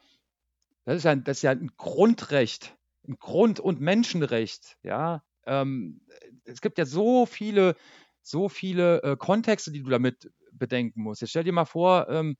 [0.85, 2.77] das ist, ein, das ist ja ein Grundrecht,
[3.17, 4.77] Grund- und Menschenrecht.
[4.83, 6.01] Ja, ähm,
[6.45, 7.77] es gibt ja so viele,
[8.23, 11.21] so viele äh, Kontexte, die du damit bedenken musst.
[11.21, 12.37] Jetzt stell dir mal vor, ähm,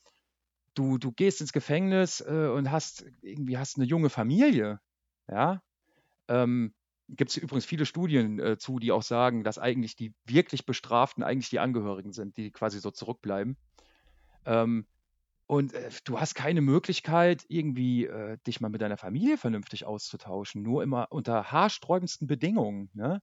[0.75, 4.81] du, du gehst ins Gefängnis äh, und hast irgendwie hast eine junge Familie.
[5.29, 5.63] Ja,
[6.29, 6.75] ähm,
[7.09, 11.23] gibt es übrigens viele Studien äh, zu, die auch sagen, dass eigentlich die wirklich Bestraften
[11.23, 13.57] eigentlich die Angehörigen sind, die quasi so zurückbleiben.
[14.45, 14.87] Ähm,
[15.49, 20.63] und äh, du hast keine Möglichkeit, irgendwie äh, dich mal mit deiner Familie vernünftig auszutauschen,
[20.63, 22.91] nur immer unter haarsträubendsten Bedingungen.
[22.93, 23.23] Ne?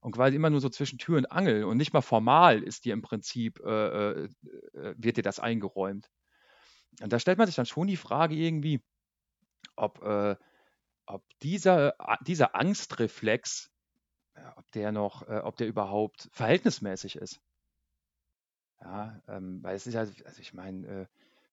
[0.00, 2.92] Und quasi immer nur so zwischen Tür und Angel und nicht mal formal ist dir
[2.92, 4.28] im Prinzip, äh, äh,
[4.74, 6.10] äh wird dir das eingeräumt.
[7.00, 8.82] Und da stellt man sich dann schon die Frage irgendwie,
[9.76, 10.36] ob äh,
[11.06, 13.70] ob dieser, dieser Angstreflex,
[14.56, 17.40] ob der noch, äh, ob der überhaupt verhältnismäßig ist.
[18.80, 21.06] Ja, ähm, weil es ist ja, also ich meine, äh,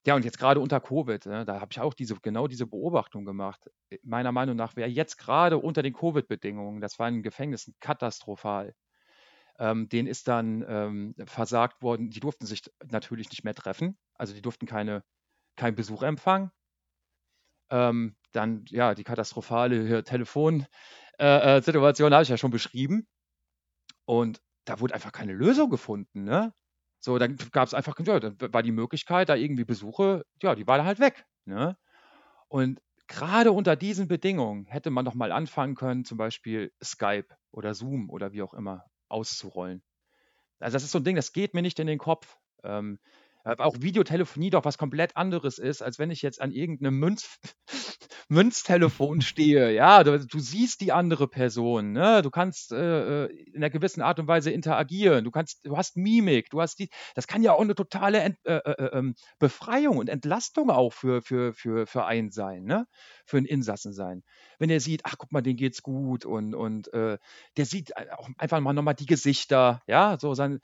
[0.06, 3.26] ja, und jetzt gerade unter Covid, ne, da habe ich auch diese, genau diese Beobachtung
[3.26, 3.70] gemacht.
[3.90, 8.76] Äh, meiner Meinung nach wäre jetzt gerade unter den Covid-Bedingungen, das war in Gefängnissen katastrophal.
[9.60, 14.34] Ähm, denen ist dann ähm, versagt worden, die durften sich natürlich nicht mehr treffen, also
[14.34, 15.04] die durften keine,
[15.56, 16.52] keinen Besuch empfangen.
[17.70, 20.68] Ähm, dann, ja, die katastrophale Telefonsituation
[21.20, 23.08] äh, äh, habe ich ja schon beschrieben.
[24.06, 26.54] Und da wurde einfach keine Lösung gefunden, ne?
[27.04, 30.68] So, dann gab es einfach, ja, dann war die Möglichkeit, da irgendwie Besuche, ja, die
[30.68, 31.78] war da halt weg, ne?
[32.48, 37.74] Und gerade unter diesen Bedingungen hätte man doch mal anfangen können, zum Beispiel Skype oder
[37.74, 39.84] Zoom oder wie auch immer auszurollen.
[40.60, 42.38] Also das ist so ein Ding, das geht mir nicht in den Kopf.
[42.64, 46.98] Ähm, äh, auch Videotelefonie doch was komplett anderes ist, als wenn ich jetzt an irgendeinem
[47.00, 47.40] Münz,
[48.30, 49.72] Münztelefon stehe.
[49.74, 52.22] Ja, du, du, siehst die andere Person, ne?
[52.22, 55.98] du kannst äh, äh, in einer gewissen Art und Weise interagieren, du kannst, du hast
[55.98, 59.16] Mimik, du hast die, das kann ja auch eine totale Ent, äh, äh, äh ähm,
[59.40, 62.88] Befreiung und Entlastung auch für, für, für, für einen sein, ne?
[63.26, 64.24] für einen Insassen sein.
[64.58, 67.20] Wenn er sieht, ach guck mal, denen geht's gut und, und der
[67.58, 70.60] sieht auch einfach mal nochmal die Gesichter, ja, so sein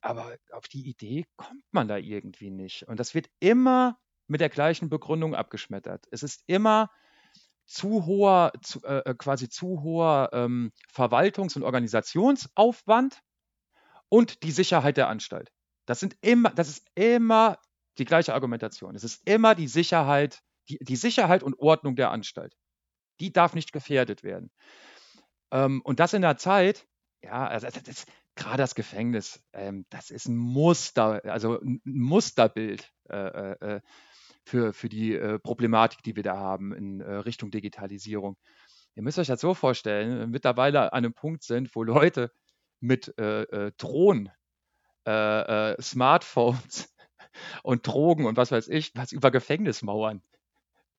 [0.00, 2.86] aber auf die Idee kommt man da irgendwie nicht.
[2.88, 6.06] Und das wird immer mit der gleichen Begründung abgeschmettert.
[6.10, 6.90] Es ist immer
[7.64, 13.20] zu hoher, zu, äh, äh quasi zu hoher ähm, Verwaltungs- und Organisationsaufwand
[14.08, 15.52] und die Sicherheit der Anstalt.
[15.86, 17.58] Das sind immer, das ist immer
[17.98, 18.94] die gleiche Argumentation.
[18.94, 22.56] Es ist immer die Sicherheit, die, die Sicherheit und Ordnung der Anstalt.
[23.20, 24.50] Die darf nicht gefährdet werden.
[25.50, 26.86] Ähm, und das in der Zeit,
[27.22, 33.16] ja, also das, gerade das Gefängnis, ähm, das ist ein Muster, also ein Musterbild äh,
[33.16, 33.80] äh, äh,
[34.44, 38.36] für, für die äh, Problematik, die wir da haben in äh, Richtung Digitalisierung.
[38.94, 42.30] Ihr müsst euch das so vorstellen, äh, mittlerweile an einem Punkt sind, wo Leute
[42.78, 44.30] mit Drohnen,
[45.06, 46.94] Smartphones
[47.62, 50.22] und Drogen und was weiß ich, was über Gefängnismauern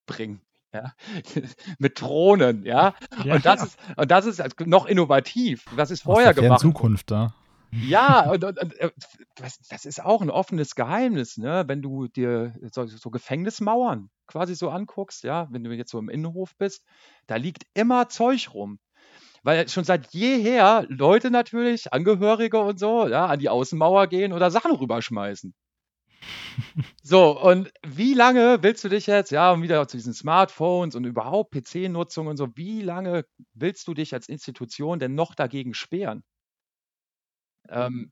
[0.07, 0.41] bringen.
[0.73, 0.93] Ja,
[1.79, 2.93] mit Drohnen, ja.
[3.23, 3.65] ja und, das ja.
[3.65, 5.65] Ist, und das ist noch innovativ.
[5.75, 6.59] Das ist vorher gemacht.
[6.59, 7.33] Zukunft da.
[7.71, 8.91] Ja, und, und, und, äh,
[9.35, 11.65] das, das ist auch ein offenes Geheimnis, ne?
[11.67, 16.09] Wenn du dir so, so Gefängnismauern quasi so anguckst, ja, wenn du jetzt so im
[16.09, 16.83] Innenhof bist,
[17.27, 18.79] da liegt immer Zeug rum.
[19.43, 24.51] Weil schon seit jeher Leute natürlich, Angehörige und so, ja, an die Außenmauer gehen oder
[24.51, 25.53] Sachen rüberschmeißen.
[27.03, 31.05] So, und wie lange willst du dich jetzt, ja, und wieder zu diesen Smartphones und
[31.05, 36.23] überhaupt PC-Nutzung und so, wie lange willst du dich als Institution denn noch dagegen sperren?
[37.69, 38.11] Ähm,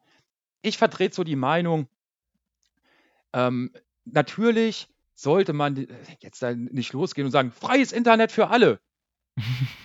[0.63, 1.89] ich vertrete so die Meinung,
[3.33, 3.71] ähm,
[4.05, 5.87] natürlich sollte man
[6.19, 8.79] jetzt nicht losgehen und sagen, freies Internet für alle.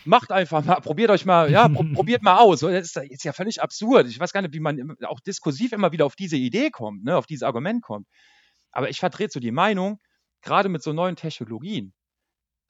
[0.04, 2.60] Macht einfach mal, probiert euch mal, ja, pro, probiert mal aus.
[2.60, 4.06] Das ist, ist, ja völlig absurd.
[4.06, 7.16] Ich weiß gar nicht, wie man auch diskursiv immer wieder auf diese Idee kommt, ne,
[7.16, 8.06] auf dieses Argument kommt.
[8.70, 9.98] Aber ich vertrete so die Meinung,
[10.42, 11.92] gerade mit so neuen Technologien,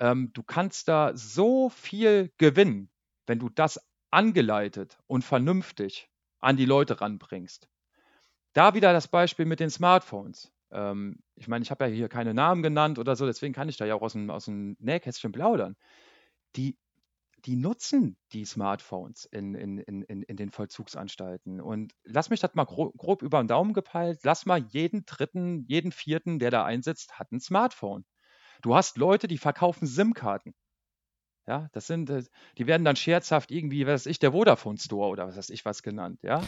[0.00, 2.90] ähm, du kannst da so viel gewinnen,
[3.26, 3.78] wenn du das
[4.10, 6.08] angeleitet und vernünftig
[6.40, 7.68] an die Leute ranbringst.
[8.54, 10.50] Da wieder das Beispiel mit den Smartphones.
[10.72, 13.76] Ähm, ich meine, ich habe ja hier keine Namen genannt oder so, deswegen kann ich
[13.76, 15.76] da ja auch aus dem, aus dem Nähkästchen plaudern.
[16.56, 16.78] Die,
[17.44, 21.60] die nutzen die Smartphones in, in, in, in den Vollzugsanstalten.
[21.60, 24.20] Und lass mich das mal grob, grob über den Daumen gepeilt.
[24.22, 28.04] Lass mal jeden dritten, jeden vierten, der da einsetzt, hat ein Smartphone.
[28.62, 30.54] Du hast Leute, die verkaufen SIM-Karten.
[31.46, 32.22] Ja, das sind, äh,
[32.58, 35.64] die werden dann scherzhaft irgendwie, was weiß ich, der Vodafone Store oder was weiß ich
[35.64, 36.42] was genannt, ja.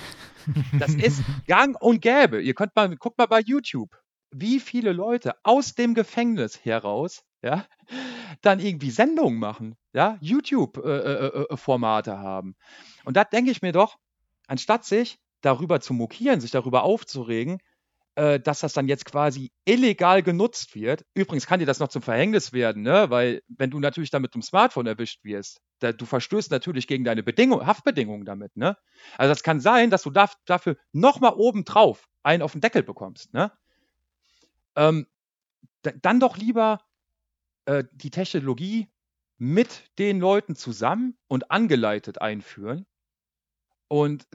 [0.78, 2.40] Das ist gang und gäbe.
[2.40, 3.90] Ihr könnt mal, guckt mal bei YouTube,
[4.32, 7.66] wie viele Leute aus dem Gefängnis heraus, ja,
[8.40, 12.56] dann irgendwie Sendungen machen, ja, YouTube-Formate äh, äh, äh haben.
[13.04, 13.98] Und da denke ich mir doch,
[14.46, 17.58] anstatt sich darüber zu mokieren, sich darüber aufzuregen,
[18.14, 21.04] äh, dass das dann jetzt quasi illegal genutzt wird.
[21.14, 23.08] Übrigens kann dir das noch zum Verhängnis werden, ne?
[23.08, 27.22] weil wenn du natürlich damit dem Smartphone erwischt wirst, da, du verstößt natürlich gegen deine
[27.22, 28.56] Bedingung, Haftbedingungen damit.
[28.56, 28.76] Ne?
[29.16, 33.32] Also das kann sein, dass du da, dafür nochmal obendrauf einen auf den Deckel bekommst.
[33.32, 33.50] Ne?
[34.76, 35.06] Ähm,
[35.82, 36.80] dann doch lieber
[37.66, 38.88] äh, die Technologie
[39.38, 42.86] mit den Leuten zusammen und angeleitet einführen
[43.88, 44.26] und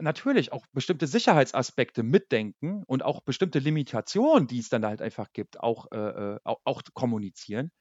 [0.00, 5.60] natürlich auch bestimmte Sicherheitsaspekte mitdenken und auch bestimmte Limitationen, die es dann halt einfach gibt,
[5.60, 7.72] auch, äh, äh auch, auch kommunizieren,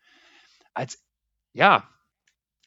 [0.74, 1.04] als
[1.54, 1.90] ja,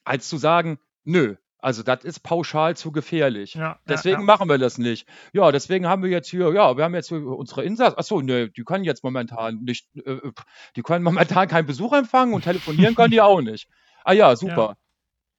[0.03, 3.53] als zu sagen, nö, also das ist pauschal zu gefährlich.
[3.53, 4.25] Ja, deswegen ja, ja.
[4.25, 5.07] machen wir das nicht.
[5.33, 7.97] Ja, deswegen haben wir jetzt hier, ja, wir haben jetzt hier unsere Insassen.
[7.97, 10.31] Achso, nö, die können jetzt momentan nicht, äh, äh,
[10.75, 13.67] die können momentan keinen Besuch empfangen und telefonieren können die auch nicht.
[14.03, 14.77] Ah ja, super.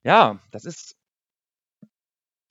[0.03, 0.95] Ja, das ist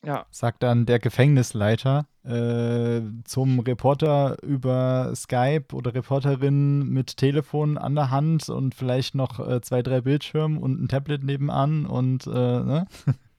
[0.04, 0.24] ja.
[0.30, 8.10] Sagt dann der Gefängnisleiter äh, zum Reporter über Skype oder Reporterin mit Telefon an der
[8.10, 12.86] Hand und vielleicht noch äh, zwei, drei Bildschirme und ein Tablet nebenan und äh, ne?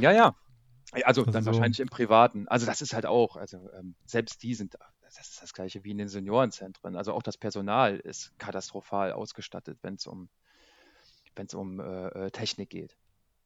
[0.00, 0.34] Ja, ja.
[1.04, 1.52] Also dann so.
[1.52, 2.48] wahrscheinlich im Privaten.
[2.48, 5.92] Also das ist halt auch, also ähm, selbst die sind, das ist das gleiche wie
[5.92, 6.96] in den Seniorenzentren.
[6.96, 10.28] Also auch das Personal ist katastrophal ausgestattet, wenn es um,
[11.36, 12.96] wenn's um äh, äh, Technik geht.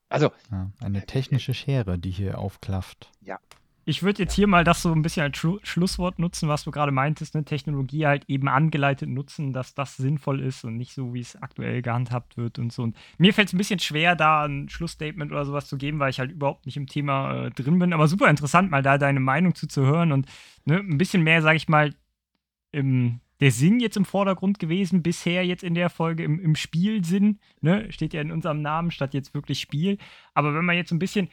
[0.08, 0.30] Also.
[0.50, 3.10] Ja, eine technische Schere, die hier aufklafft.
[3.20, 3.38] Ja.
[3.84, 6.70] Ich würde jetzt hier mal das so ein bisschen als Schlu Schlusswort nutzen, was du
[6.70, 7.44] gerade meintest, ne?
[7.44, 11.82] Technologie halt eben angeleitet nutzen, dass das sinnvoll ist und nicht so, wie es aktuell
[11.82, 12.82] gehandhabt wird und so.
[12.82, 16.10] Und mir fällt es ein bisschen schwer, da ein Schlussstatement oder sowas zu geben, weil
[16.10, 17.92] ich halt überhaupt nicht im Thema äh, drin bin.
[17.92, 20.26] Aber super interessant, mal da deine Meinung zu, zu hören und
[20.64, 21.94] ne, ein bisschen mehr, sage ich mal,
[22.72, 27.40] im der Sinn jetzt im Vordergrund gewesen, bisher jetzt in der Folge im, im Spielsinn,
[27.60, 27.90] ne?
[27.90, 29.98] steht ja in unserem Namen statt jetzt wirklich Spiel.
[30.34, 31.28] Aber wenn man jetzt ein bisschen,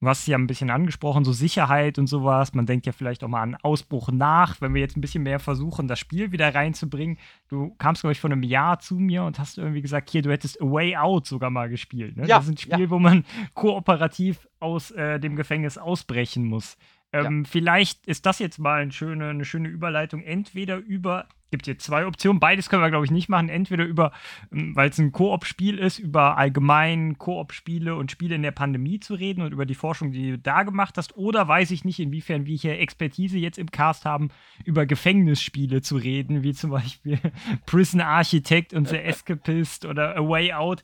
[0.00, 3.22] du hast es ja ein bisschen angesprochen, so Sicherheit und sowas, man denkt ja vielleicht
[3.22, 6.54] auch mal an Ausbruch nach, wenn wir jetzt ein bisschen mehr versuchen, das Spiel wieder
[6.54, 7.18] reinzubringen.
[7.48, 10.30] Du kamst, glaube ich, vor einem Jahr zu mir und hast irgendwie gesagt, hier, du
[10.30, 12.16] hättest A Way Out sogar mal gespielt.
[12.16, 12.26] Ne?
[12.26, 12.90] Ja, das ist ein Spiel, ja.
[12.90, 16.76] wo man kooperativ aus äh, dem Gefängnis ausbrechen muss.
[17.12, 17.50] Ähm, ja.
[17.50, 22.06] Vielleicht ist das jetzt mal eine schöne, eine schöne Überleitung, entweder über gibt hier zwei
[22.06, 22.40] Optionen.
[22.40, 23.48] Beides können wir, glaube ich, nicht machen.
[23.48, 24.12] Entweder über,
[24.52, 29.14] ähm, weil es ein Koop-Spiel ist, über allgemein Koop-Spiele und Spiele in der Pandemie zu
[29.14, 31.16] reden und über die Forschung, die du da gemacht hast.
[31.16, 34.28] Oder weiß ich nicht, inwiefern wir hier Expertise jetzt im Cast haben,
[34.64, 37.18] über Gefängnisspiele zu reden, wie zum Beispiel
[37.66, 40.82] Prison Architect und The Escapist oder A Way Out.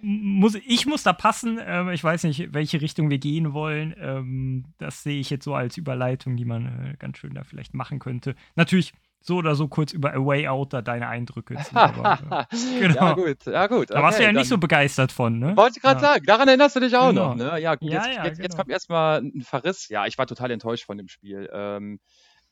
[0.00, 1.58] Muss, ich muss da passen.
[1.64, 3.94] Ähm, ich weiß nicht, welche Richtung wir gehen wollen.
[3.98, 7.74] Ähm, das sehe ich jetzt so als Überleitung, die man äh, ganz schön da vielleicht
[7.74, 8.34] machen könnte.
[8.54, 11.76] Natürlich so oder so kurz über A Way Out da deine Eindrücke ziehen.
[11.76, 13.08] Aber, äh, genau.
[13.08, 13.90] Ja, gut, ja, gut.
[13.90, 15.56] Da warst du ja nicht so begeistert von, ne?
[15.56, 16.12] Wollte ich gerade ja.
[16.12, 17.30] sagen, daran erinnerst du dich auch genau.
[17.30, 17.60] noch, ne?
[17.60, 18.44] Ja, gut, ja, jetzt, ja, jetzt, genau.
[18.44, 19.88] jetzt, kommt erstmal ein Verriss.
[19.88, 21.48] Ja, ich war total enttäuscht von dem Spiel.
[21.52, 22.00] Ähm,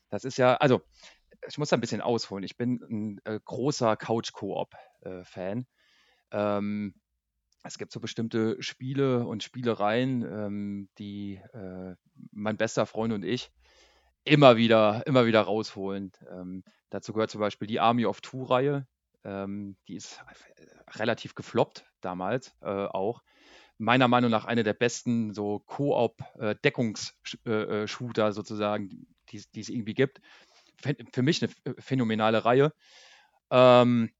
[0.09, 0.81] das ist ja, also,
[1.47, 2.43] ich muss da ein bisschen ausholen.
[2.43, 5.65] Ich bin ein äh, großer Couch-Koop-Fan.
[6.31, 6.93] Äh, ähm,
[7.67, 11.95] es gibt so bestimmte Spiele und Spielereien, ähm, die äh,
[12.31, 13.51] mein bester Freund und ich
[14.23, 16.11] immer wieder, immer wieder rausholen.
[16.29, 18.87] Ähm, dazu gehört zum Beispiel die Army of Two-Reihe.
[19.23, 20.21] Ähm, die ist
[20.91, 23.21] relativ gefloppt damals äh, auch.
[23.77, 30.19] Meiner Meinung nach eine der besten so Koop-Deckungsshooter äh, äh, sozusagen, die es irgendwie gibt.
[31.11, 32.73] Für mich eine phänomenale Reihe.
[33.49, 34.11] Ähm,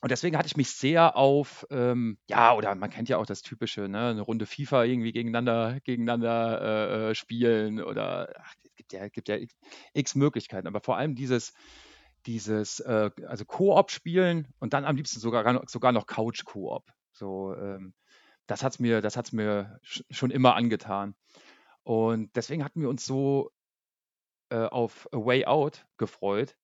[0.00, 3.42] und deswegen hatte ich mich sehr auf, ähm, ja, oder man kennt ja auch das
[3.42, 9.08] typische, ne, eine Runde FIFA irgendwie gegeneinander, gegeneinander äh, äh spielen oder es gibt ja,
[9.08, 9.54] gibt ja x,
[9.92, 11.52] x, Möglichkeiten, aber vor allem dieses,
[12.26, 16.90] dieses, äh, also Koop spielen und dann am liebsten sogar, sogar noch Couch-Koop.
[17.12, 17.92] So, ähm,
[18.46, 21.14] das hat es mir, das hat's mir schon immer angetan.
[21.82, 23.50] Und deswegen hatten wir uns so
[24.50, 26.56] äh, auf A Way Out gefreut,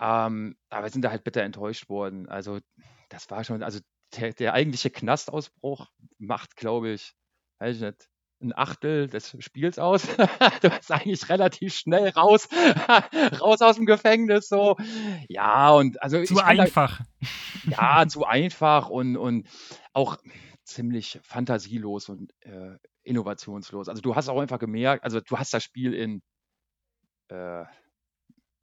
[0.00, 2.28] ähm, aber wir sind da halt bitter enttäuscht worden.
[2.28, 2.58] Also,
[3.08, 3.80] das war schon, also
[4.16, 7.14] der, der eigentliche Knastausbruch macht, glaube ich,
[7.58, 8.08] weiß ich nicht,
[8.42, 10.06] ein Achtel des Spiels aus.
[10.62, 12.48] du bist eigentlich relativ schnell raus,
[13.40, 14.48] raus aus dem Gefängnis.
[14.48, 14.76] So,
[15.28, 16.22] ja, und also.
[16.24, 17.00] Zu einfach.
[17.64, 19.48] Da, ja, zu einfach und, und
[19.92, 20.18] auch
[20.64, 23.88] ziemlich fantasielos und äh, innovationslos.
[23.88, 26.22] Also, du hast auch einfach gemerkt, also, du hast das Spiel in
[27.28, 27.64] äh,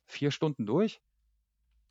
[0.07, 1.01] vier Stunden durch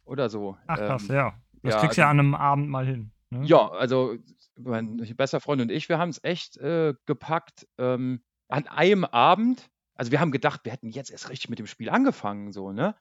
[0.05, 0.57] oder so.
[0.67, 1.35] Ach krass, ähm, ja.
[1.63, 3.13] Das ja, kriegst du also, ja an einem Abend mal hin.
[3.31, 3.45] Ne?
[3.45, 4.17] Ja, also
[4.57, 9.71] mein bester Freund und ich, wir haben es echt äh, gepackt ähm, an einem Abend.
[9.95, 12.95] Also wir haben gedacht, wir hätten jetzt erst richtig mit dem Spiel angefangen, so, ne?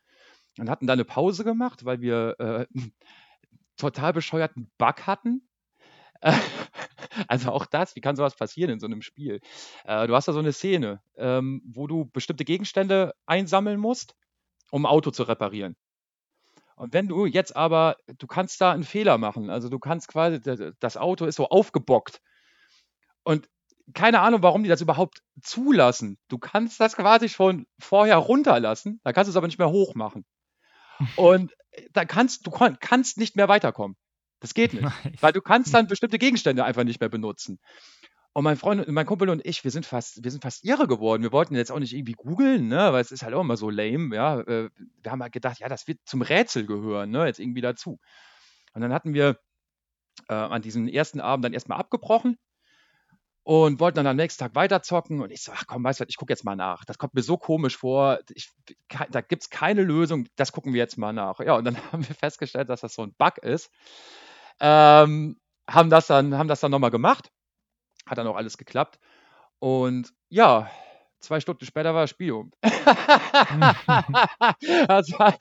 [0.58, 2.66] Und hatten da eine Pause gemacht, weil wir äh,
[3.78, 5.48] total bescheuerten Bug hatten.
[7.28, 9.40] also auch das, wie kann sowas passieren in so einem Spiel?
[9.86, 14.16] Äh, du hast da so eine Szene, ähm, wo du bestimmte Gegenstände einsammeln musst,
[14.72, 15.76] um ein Auto zu reparieren.
[16.80, 19.50] Und wenn du jetzt aber, du kannst da einen Fehler machen.
[19.50, 20.40] Also du kannst quasi,
[20.80, 22.22] das Auto ist so aufgebockt.
[23.24, 23.50] Und
[23.94, 26.18] keine Ahnung, warum die das überhaupt zulassen.
[26.30, 29.94] Du kannst das quasi schon vorher runterlassen, da kannst du es aber nicht mehr hoch
[29.94, 30.24] machen.
[31.18, 31.52] Und
[31.92, 33.98] da kannst du kannst nicht mehr weiterkommen.
[34.40, 34.86] Das geht nicht,
[35.22, 37.60] weil du kannst dann bestimmte Gegenstände einfach nicht mehr benutzen.
[38.34, 41.24] Und mein Freund, mein Kumpel und ich, wir sind fast, wir sind fast irre geworden.
[41.24, 43.70] Wir wollten jetzt auch nicht irgendwie googeln, ne, weil es ist halt auch immer so
[43.70, 44.40] lame, ja.
[44.42, 44.70] Äh,
[45.02, 48.00] wir haben halt gedacht, ja, das wird zum Rätsel gehören, ne, jetzt irgendwie dazu.
[48.74, 49.40] Und dann hatten wir
[50.30, 52.38] äh, an diesem ersten Abend dann erstmal abgebrochen
[53.44, 55.22] und wollten dann am nächsten Tag weiterzocken.
[55.22, 56.86] Und ich so, ach komm, weißt du, ich gucke jetzt mal nach.
[56.86, 58.20] Das kommt mir so komisch vor.
[58.36, 58.52] Ich,
[59.10, 60.28] da gibt es keine Lösung.
[60.36, 61.40] Das gucken wir jetzt mal nach.
[61.40, 63.72] Ja, und dann haben wir festgestellt, dass das so ein Bug ist.
[64.60, 67.32] Ähm, haben das dann, haben das dann nochmal gemacht
[68.10, 69.00] hat dann auch alles geklappt.
[69.60, 70.70] Und ja,
[71.20, 72.52] zwei Stunden später war das Spiel um.
[72.62, 72.74] das
[75.12, 75.38] war,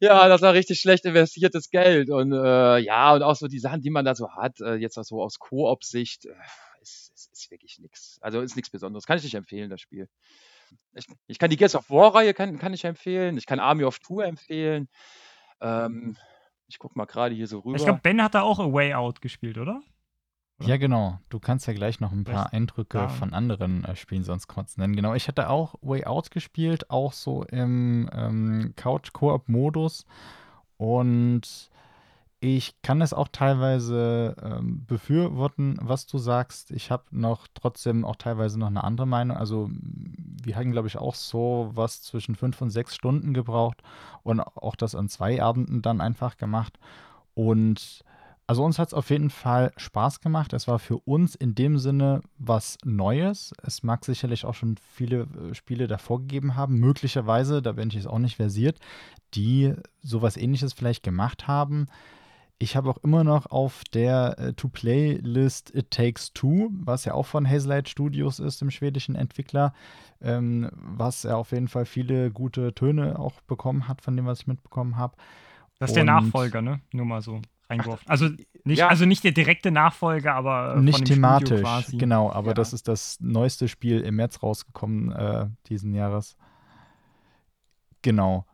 [0.00, 2.10] ja, das war richtig schlecht investiertes Geld.
[2.10, 4.98] Und äh, ja, und auch so die Sachen, die man da so hat, äh, jetzt
[4.98, 6.34] auch so aus Koop-Sicht, äh,
[6.80, 8.18] ist, ist, ist, wirklich nichts.
[8.20, 9.06] Also ist nichts Besonderes.
[9.06, 10.08] Kann ich nicht empfehlen, das Spiel.
[10.94, 13.36] Ich, ich kann die Gears of War-Reihe kann, kann ich empfehlen.
[13.36, 14.88] Ich kann Army of Two empfehlen.
[15.60, 16.16] Ähm,
[16.66, 17.76] ich guck mal gerade hier so rüber.
[17.76, 19.80] Ich glaube, Ben hat da auch A Way Out gespielt, oder?
[20.60, 21.18] Ja, genau.
[21.28, 23.08] Du kannst ja gleich noch ein paar Vielleicht Eindrücke da.
[23.08, 24.96] von anderen äh, Spielen sonst kurz nennen.
[24.96, 30.04] Genau, ich hatte auch Way Out gespielt, auch so im ähm, Couch-Koop-Modus.
[30.76, 31.70] Und
[32.40, 36.70] ich kann es auch teilweise ähm, befürworten, was du sagst.
[36.70, 39.36] Ich habe noch trotzdem auch teilweise noch eine andere Meinung.
[39.36, 43.82] Also wir hatten, glaube ich, auch so was zwischen fünf und sechs Stunden gebraucht
[44.22, 46.78] und auch das an zwei Abenden dann einfach gemacht.
[47.34, 48.04] Und
[48.48, 50.54] also uns hat es auf jeden Fall Spaß gemacht.
[50.54, 53.52] Es war für uns in dem Sinne was Neues.
[53.62, 57.96] Es mag sicherlich auch schon viele äh, Spiele davor gegeben haben, möglicherweise, da bin ich
[57.96, 58.78] jetzt auch nicht versiert,
[59.34, 61.88] die sowas ähnliches vielleicht gemacht haben.
[62.58, 67.26] Ich habe auch immer noch auf der äh, To-Play-List It Takes Two, was ja auch
[67.26, 69.74] von Hazelight Studios ist, dem schwedischen Entwickler,
[70.22, 74.40] ähm, was er auf jeden Fall viele gute Töne auch bekommen hat, von dem, was
[74.40, 75.16] ich mitbekommen habe.
[75.78, 76.80] Das ist Und der Nachfolger, ne?
[76.92, 78.08] Nur mal so reingeworfen.
[78.08, 78.28] Also
[78.64, 78.88] nicht, ja.
[78.88, 81.62] also nicht der direkte Nachfolger, aber nicht thematisch,
[81.92, 82.30] genau.
[82.30, 82.54] Aber ja.
[82.54, 86.36] das ist das neueste Spiel im März rausgekommen äh, diesen Jahres.
[88.02, 88.46] Genau.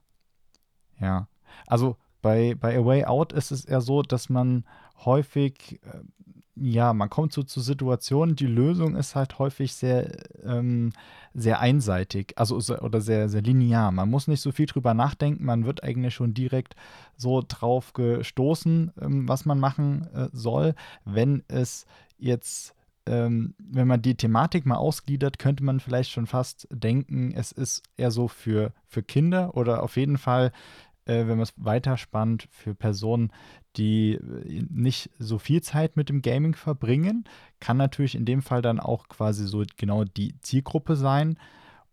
[1.00, 1.28] Ja.
[1.66, 4.64] Also bei, bei A Way Out ist es eher so, dass man
[5.04, 6.00] häufig äh,
[6.56, 10.10] ja, man kommt so zu Situationen, die Lösung ist halt häufig sehr,
[10.44, 10.92] ähm,
[11.32, 13.90] sehr einseitig, also oder sehr, sehr linear.
[13.90, 16.76] Man muss nicht so viel drüber nachdenken, man wird eigentlich schon direkt
[17.16, 20.74] so drauf gestoßen, ähm, was man machen äh, soll.
[21.04, 21.86] Wenn es
[22.18, 22.74] jetzt,
[23.06, 27.82] ähm, wenn man die Thematik mal ausgliedert, könnte man vielleicht schon fast denken, es ist
[27.96, 30.52] eher so für, für Kinder oder auf jeden Fall
[31.06, 33.32] wenn man es weiterspannt, für Personen,
[33.76, 37.24] die äh, nicht so viel Zeit mit dem Gaming verbringen.
[37.60, 41.38] Kann natürlich in dem Fall dann auch quasi so genau die Zielgruppe sein.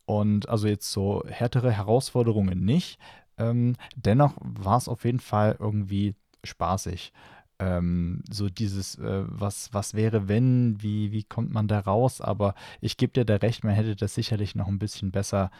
[0.05, 2.99] Und also jetzt so härtere Herausforderungen nicht.
[3.37, 7.13] Ähm, dennoch war es auf jeden Fall irgendwie spaßig.
[7.59, 12.19] Ähm, so dieses, äh, was, was wäre, wenn, wie, wie kommt man da raus?
[12.19, 15.51] Aber ich gebe dir da recht, man hätte das sicherlich noch ein bisschen besser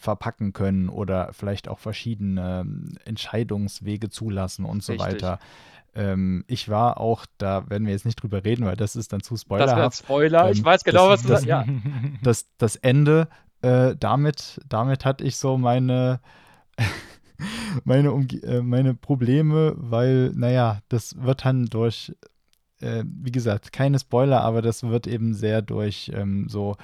[0.00, 5.12] verpacken können oder vielleicht auch verschiedene ähm, Entscheidungswege zulassen und so Richtig.
[5.12, 5.38] weiter.
[5.94, 9.20] Ähm, ich war auch, da werden wir jetzt nicht drüber reden, weil das ist dann
[9.20, 9.98] zu Das wäre spoilerhaft.
[9.98, 10.50] Spoiler.
[10.50, 11.48] Ich Ähm, weiß genau, das- was du das- sagst.
[11.48, 11.64] Ja.
[12.22, 13.28] Das, das Ende,
[13.62, 16.20] äh, damit, damit hatte ich so meine,
[17.84, 22.14] meine, Umge äh, meine Probleme, weil, naja, das wird dann durch,
[22.80, 26.76] äh, wie gesagt, keine Spoiler, aber das wird eben sehr durch ähm, so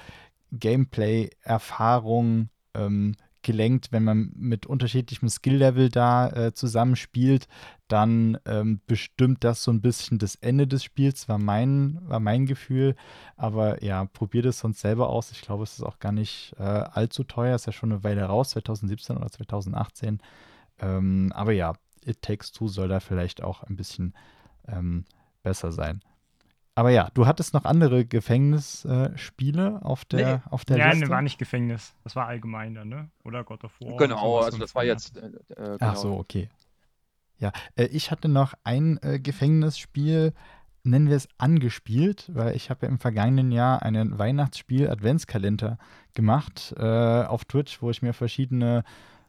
[0.51, 3.15] Gameplay-Erfahrung ähm,
[3.47, 7.47] gelenkt, wenn man mit unterschiedlichem Skill-Level da äh, zusammenspielt,
[7.87, 12.45] dann ähm, bestimmt das so ein bisschen das Ende des Spiels, war mein, war mein
[12.45, 12.95] Gefühl.
[13.37, 15.31] Aber ja, probiert es sonst selber aus.
[15.31, 17.55] Ich glaube, es ist auch gar nicht äh, allzu teuer.
[17.55, 20.19] Ist ja schon eine Weile raus, 2017 oder 2018.
[20.79, 21.73] Ähm, aber ja,
[22.05, 24.13] It Takes Two soll da vielleicht auch ein bisschen
[24.67, 25.05] ähm,
[25.43, 26.01] besser sein.
[26.77, 31.05] Aber ja, du hattest noch andere Gefängnisspiele auf der, auf der ja, Liste.
[31.05, 31.95] ne, war nicht Gefängnis.
[32.03, 33.09] Das war allgemein dann, ne?
[33.23, 33.97] Oder God of War.
[33.97, 34.93] Genau, also das war ja.
[34.93, 35.17] jetzt.
[35.17, 35.77] Äh, äh, genau.
[35.79, 36.49] Ach so, okay.
[37.39, 40.33] Ja, äh, ich hatte noch ein äh, Gefängnisspiel,
[40.83, 45.79] nennen wir es angespielt, weil ich habe ja im vergangenen Jahr einen Weihnachtsspiel-Adventskalender
[46.13, 48.83] gemacht äh, auf Twitch, wo ich mir verschiedene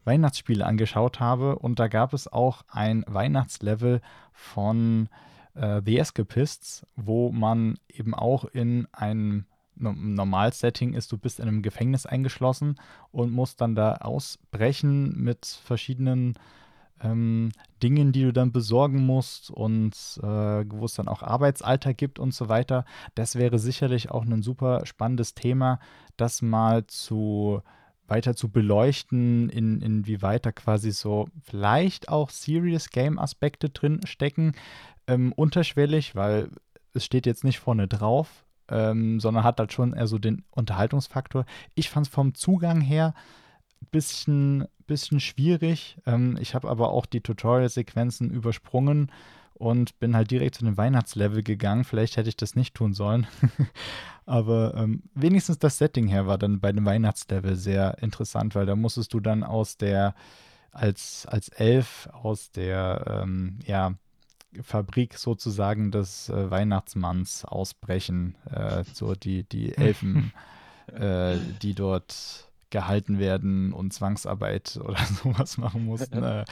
[0.04, 4.02] Weihnachtsspiele angeschaut habe und da gab es auch ein Weihnachtslevel
[4.34, 5.08] von
[5.58, 11.48] äh, The Escapists, wo man eben auch in einem no- Normalsetting ist, du bist in
[11.48, 12.76] einem Gefängnis eingeschlossen
[13.10, 16.34] und musst dann da ausbrechen mit verschiedenen
[17.00, 17.50] ähm,
[17.82, 22.34] Dingen, die du dann besorgen musst und äh, wo es dann auch Arbeitsalter gibt und
[22.34, 22.84] so weiter.
[23.14, 25.78] Das wäre sicherlich auch ein super spannendes Thema,
[26.16, 27.62] das mal zu
[28.08, 34.54] weiter zu beleuchten, in, inwieweit da quasi so vielleicht auch Serious Game Aspekte drin stecken,
[35.08, 36.50] ähm, unterschwellig, weil
[36.94, 41.44] es steht jetzt nicht vorne drauf, ähm, sondern hat halt schon eher so den Unterhaltungsfaktor.
[41.74, 43.14] Ich fand es vom Zugang her
[43.90, 45.98] bisschen, bisschen schwierig.
[46.06, 49.10] Ähm, ich habe aber auch die Tutorial-Sequenzen übersprungen
[49.54, 51.84] und bin halt direkt zu dem Weihnachtslevel gegangen.
[51.84, 53.26] Vielleicht hätte ich das nicht tun sollen.
[54.26, 58.76] aber ähm, wenigstens das Setting her war dann bei dem Weihnachtslevel sehr interessant, weil da
[58.76, 60.14] musstest du dann aus der,
[60.70, 63.94] als, als Elf aus der, ähm, ja,
[64.62, 68.34] Fabrik sozusagen des äh, Weihnachtsmanns ausbrechen.
[68.50, 70.32] Äh, so die, die Elfen,
[70.92, 76.22] äh, die dort gehalten werden und Zwangsarbeit oder sowas machen mussten.
[76.22, 76.44] Äh,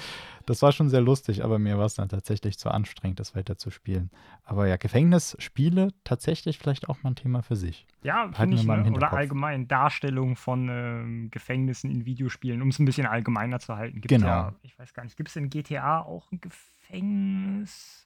[0.46, 3.58] das war schon sehr lustig, aber mir war es dann tatsächlich zu anstrengend, das weiter
[3.58, 4.10] zu spielen.
[4.44, 7.86] Aber ja, Gefängnisspiele tatsächlich vielleicht auch mal ein Thema für sich.
[8.02, 8.92] Ja, finde ich, mal ne?
[8.92, 14.00] oder allgemein Darstellung von ähm, Gefängnissen in Videospielen, um es ein bisschen allgemeiner zu halten.
[14.00, 14.26] Gibt's Genau.
[14.26, 16.75] Ja, ich weiß gar nicht, gibt es in GTA auch ein Gefängnis?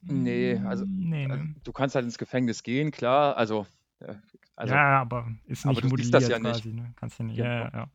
[0.03, 1.55] Nee, also- Hm, nee, Also, ne?
[1.63, 3.37] du kannst halt ins Gefängnis gehen, klar.
[3.37, 3.67] Also,
[4.01, 4.15] äh,
[4.57, 6.51] also ja, aber ist aber nicht siehst modelliert das ja nicht.
[6.51, 6.93] quasi, ne?
[6.97, 7.37] Kannst ja nicht.
[7.37, 7.49] Genau.
[7.49, 7.91] Ja, ja, ja.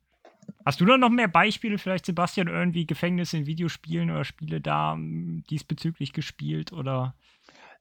[0.63, 4.93] Hast du da noch mehr Beispiele, vielleicht Sebastian, irgendwie Gefängnisse in Videospielen oder Spiele da
[4.93, 7.15] m, diesbezüglich gespielt oder?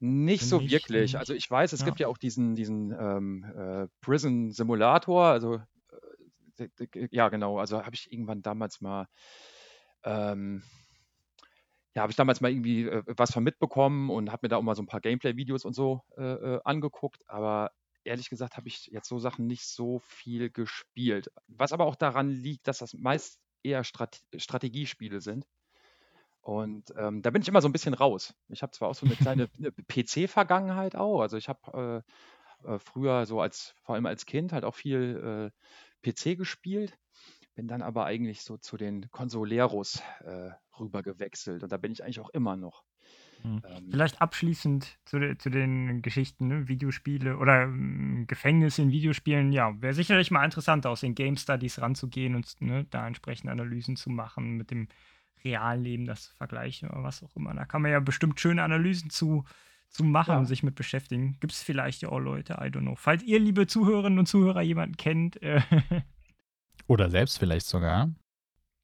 [0.01, 1.13] Nicht so nicht, wirklich.
[1.13, 5.27] dann- Also ich weiß, es gibt ja auch diesen, diesen ähm, äh, Prison Simulator.
[5.27, 5.61] Also
[6.59, 7.59] äh, ja, genau.
[7.59, 9.09] Also habe ich irgendwann damals mal,
[10.05, 10.63] ähm,
[11.95, 14.63] ja, habe ich damals mal irgendwie äh, was von mitbekommen und habe mir da auch
[14.63, 17.23] mal so ein paar Gameplay-Videos und so äh, äh, angeguckt.
[17.29, 17.71] Aber
[18.05, 21.31] ehrlich gesagt habe ich jetzt so Sachen nicht so viel gespielt.
[21.47, 25.47] Was aber auch daran liegt, dass das meist eher Strate Strategiespiele sind.
[26.41, 28.35] Und ähm, da bin ich immer so ein bisschen raus.
[28.49, 31.21] Ich habe zwar auch so eine kleine ne, PC-Vergangenheit auch.
[31.21, 32.05] Also ich habe
[32.65, 35.53] äh, äh, früher so als, vor allem als Kind halt auch viel
[36.05, 36.99] äh, PC gespielt.
[37.55, 41.63] Bin dann aber eigentlich so zu den Consoleros äh, rüber gewechselt.
[41.63, 42.83] Und da bin ich eigentlich auch immer noch.
[43.43, 43.63] Hm.
[43.69, 46.67] Ähm, Vielleicht abschließend zu, de, zu den Geschichten, ne?
[46.69, 51.81] Videospiele oder ähm, Gefängnisse in Videospielen, ja, wäre sicherlich mal interessant, aus den Game Studies
[51.81, 54.89] ranzugehen und ne, da entsprechend Analysen zu machen, mit dem
[55.45, 57.53] realen Leben das zu vergleichen oder was auch immer.
[57.55, 59.45] Da kann man ja bestimmt schöne Analysen zu,
[59.91, 60.39] zu machen Ja.
[60.39, 61.37] und sich mit beschäftigen.
[61.41, 62.97] Gibt es vielleicht ja auch Leute, I don't know.
[62.97, 65.61] Falls ihr, liebe Zuhörerinnen und Zuhörer, jemanden kennt, äh,
[66.87, 68.11] Oder selbst vielleicht sogar.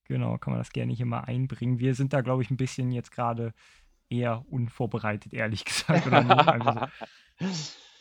[0.04, 1.78] Genau, kann man das gerne hier mal einbringen.
[1.78, 3.52] Wir sind da, glaube ich, ein bisschen jetzt gerade
[4.08, 6.04] eher unvorbereitet, ehrlich gesagt.
[6.04, 7.46] So.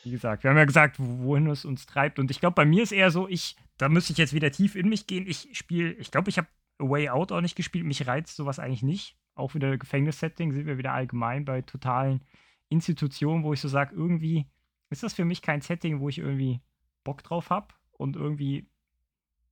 [0.03, 2.19] Wie gesagt, wir haben ja gesagt, wohin es uns treibt.
[2.19, 4.76] Und ich glaube, bei mir ist eher so, ich, da müsste ich jetzt wieder tief
[4.76, 5.27] in mich gehen.
[5.27, 6.47] Ich spiele, ich glaube, ich habe
[6.80, 7.85] Way Out auch nicht gespielt.
[7.85, 9.17] Mich reizt sowas eigentlich nicht.
[9.35, 12.21] Auch wieder Gefängnissetting sind wir wieder allgemein bei totalen
[12.69, 14.47] Institutionen, wo ich so sage, irgendwie
[14.89, 16.61] ist das für mich kein Setting, wo ich irgendwie
[17.03, 18.68] Bock drauf habe und irgendwie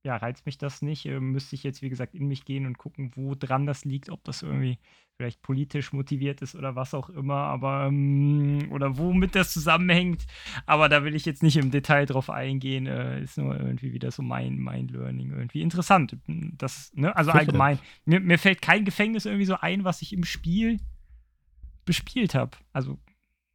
[0.08, 1.04] ja, reizt mich das nicht.
[1.04, 4.08] Äh, müsste ich jetzt, wie gesagt, in mich gehen und gucken, wo dran das liegt,
[4.08, 4.78] ob das irgendwie
[5.18, 10.26] vielleicht politisch motiviert ist oder was auch immer, aber ähm, oder womit das zusammenhängt.
[10.64, 12.86] Aber da will ich jetzt nicht im Detail drauf eingehen.
[12.86, 15.30] Äh, ist nur irgendwie wieder so mein, mein Learning.
[15.32, 16.16] Irgendwie interessant.
[16.26, 17.14] Das, ne?
[17.14, 17.78] Also allgemein.
[18.06, 20.78] Mir, mir fällt kein Gefängnis irgendwie so ein, was ich im Spiel
[21.84, 22.56] bespielt habe.
[22.72, 22.98] Also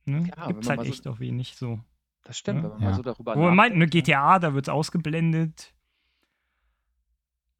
[0.06, 0.30] ne?
[0.38, 1.80] ja, gibt es halt echt so, auch wenig so.
[2.24, 2.64] Das stimmt, ne?
[2.66, 2.90] wenn man ja.
[2.90, 5.74] mal so darüber Wo man meint, eine GTA, da wird es ausgeblendet.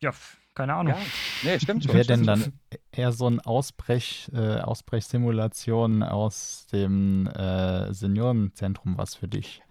[0.03, 0.11] Ja,
[0.53, 0.93] keine Ahnung.
[0.93, 0.99] Ja,
[1.43, 1.93] nee, stimmt schon.
[1.93, 2.53] Wäre denn dann
[2.91, 9.63] eher so ein Ausbrech, äh, Ausbrechsimulation aus dem äh, Seniorenzentrum was für dich?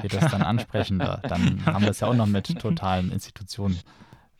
[0.00, 1.20] Wird das dann ansprechender?
[1.28, 3.78] Dann haben wir es ja auch noch mit totalen Institutionen.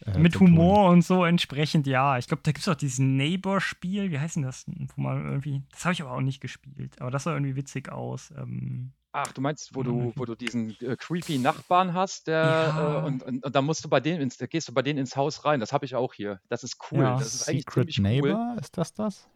[0.04, 2.18] Äh, mit Humor und so entsprechend, ja.
[2.18, 4.10] Ich glaube, da gibt es auch dieses Neighbor-Spiel.
[4.10, 4.64] Wie heißt denn das?
[4.66, 5.62] Wo man irgendwie.
[5.70, 7.00] Das habe ich aber auch nicht gespielt.
[7.00, 8.32] Aber das sah irgendwie witzig aus.
[8.36, 13.00] Ähm, Ach, du meinst, wo du, wo du diesen äh, creepy Nachbarn hast, der ja.
[13.00, 14.98] äh, und, und, und dann musst du bei denen ins, da gehst du bei denen
[14.98, 15.60] ins Haus rein.
[15.60, 16.40] Das habe ich auch hier.
[16.48, 17.04] Das ist cool.
[17.04, 17.18] Ja.
[17.18, 18.58] Das ist Secret Neighbor, cool.
[18.60, 19.28] ist das das?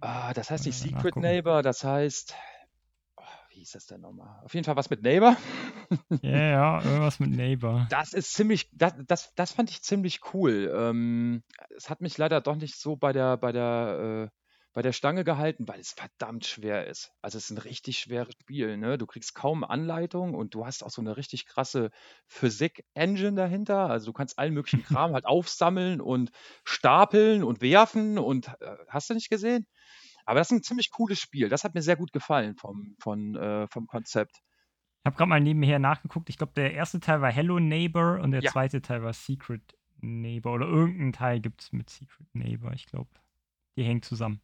[0.00, 1.20] Ah, das heißt nicht Secret nachgucken.
[1.20, 2.34] Neighbor, das heißt,
[3.16, 4.40] oh, wie hieß das denn nochmal?
[4.42, 5.36] Auf jeden Fall was mit Neighbor.
[6.22, 7.86] Ja, ja, irgendwas mit Neighbor.
[7.90, 10.72] Das ist ziemlich, das, das, das fand ich ziemlich cool.
[10.74, 11.44] Ähm,
[11.76, 14.41] es hat mich leider doch nicht so bei der, bei der äh,
[14.72, 17.12] bei der Stange gehalten, weil es verdammt schwer ist.
[17.20, 18.76] Also es ist ein richtig schweres Spiel.
[18.78, 18.96] Ne?
[18.96, 21.90] Du kriegst kaum Anleitung und du hast auch so eine richtig krasse
[22.28, 23.90] Physik-Engine dahinter.
[23.90, 26.30] Also du kannst allen möglichen Kram halt aufsammeln und
[26.64, 29.66] stapeln und werfen und äh, hast du nicht gesehen?
[30.24, 31.48] Aber das ist ein ziemlich cooles Spiel.
[31.48, 34.40] Das hat mir sehr gut gefallen vom, von, äh, vom Konzept.
[35.02, 36.30] Ich habe gerade mal nebenher nachgeguckt.
[36.30, 38.52] Ich glaube, der erste Teil war Hello Neighbor und der ja.
[38.52, 40.54] zweite Teil war Secret Neighbor.
[40.54, 43.10] Oder irgendeinen Teil gibt es mit Secret Neighbor, ich glaube.
[43.76, 44.40] Die hängen zusammen.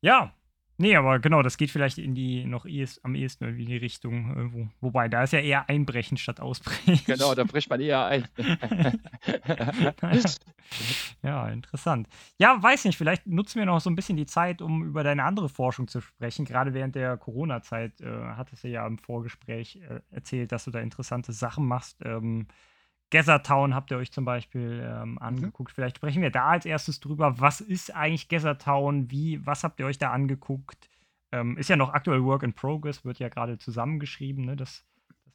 [0.00, 0.34] Ja,
[0.76, 3.76] nee, aber genau, das geht vielleicht in die noch ehest, am ehesten irgendwie in die
[3.76, 4.34] Richtung.
[4.36, 4.68] Irgendwo.
[4.80, 7.00] Wobei, da ist ja eher Einbrechen statt Ausbrechen.
[7.06, 8.28] Genau, da bricht man eher ein.
[11.22, 12.08] ja, interessant.
[12.38, 15.24] Ja, weiß nicht, vielleicht nutzen wir noch so ein bisschen die Zeit, um über deine
[15.24, 16.44] andere Forschung zu sprechen.
[16.44, 20.80] Gerade während der Corona-Zeit äh, hattest du ja im Vorgespräch äh, erzählt, dass du da
[20.80, 21.98] interessante Sachen machst.
[22.04, 22.46] Ähm,
[23.42, 25.18] Town habt ihr euch zum Beispiel ähm, mhm.
[25.18, 25.72] angeguckt.
[25.72, 25.74] Mhm.
[25.74, 27.40] Vielleicht sprechen wir da als erstes drüber.
[27.40, 28.28] Was ist eigentlich
[28.58, 29.10] Town?
[29.10, 30.88] Wie, was habt ihr euch da angeguckt?
[31.32, 34.56] Ähm, ist ja noch aktuell Work in Progress, wird ja gerade zusammengeschrieben, ne?
[34.56, 34.84] Das,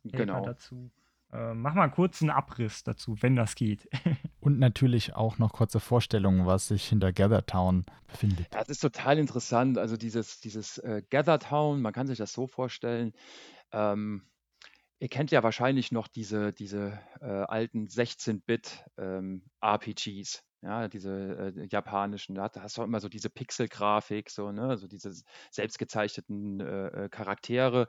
[0.04, 0.46] das genau.
[0.46, 0.92] dazu.
[1.32, 3.88] Äh, mach mal kurz einen Abriss dazu, wenn das geht.
[4.40, 7.12] Und natürlich auch noch kurze Vorstellungen, was sich hinter
[7.46, 8.48] Town befindet.
[8.54, 9.78] Ja, das ist total interessant.
[9.78, 11.04] Also dieses, dieses äh,
[11.40, 13.14] Town, man kann sich das so vorstellen.
[13.72, 14.24] Ähm,
[15.00, 21.68] Ihr kennt ja wahrscheinlich noch diese, diese äh, alten 16-Bit ähm, RPGs, ja, diese äh,
[21.72, 22.36] japanischen.
[22.36, 25.14] Da hast du auch immer so diese Pixel-Grafik, so, ne, so diese
[25.52, 27.88] selbstgezeichneten äh, äh Charaktere.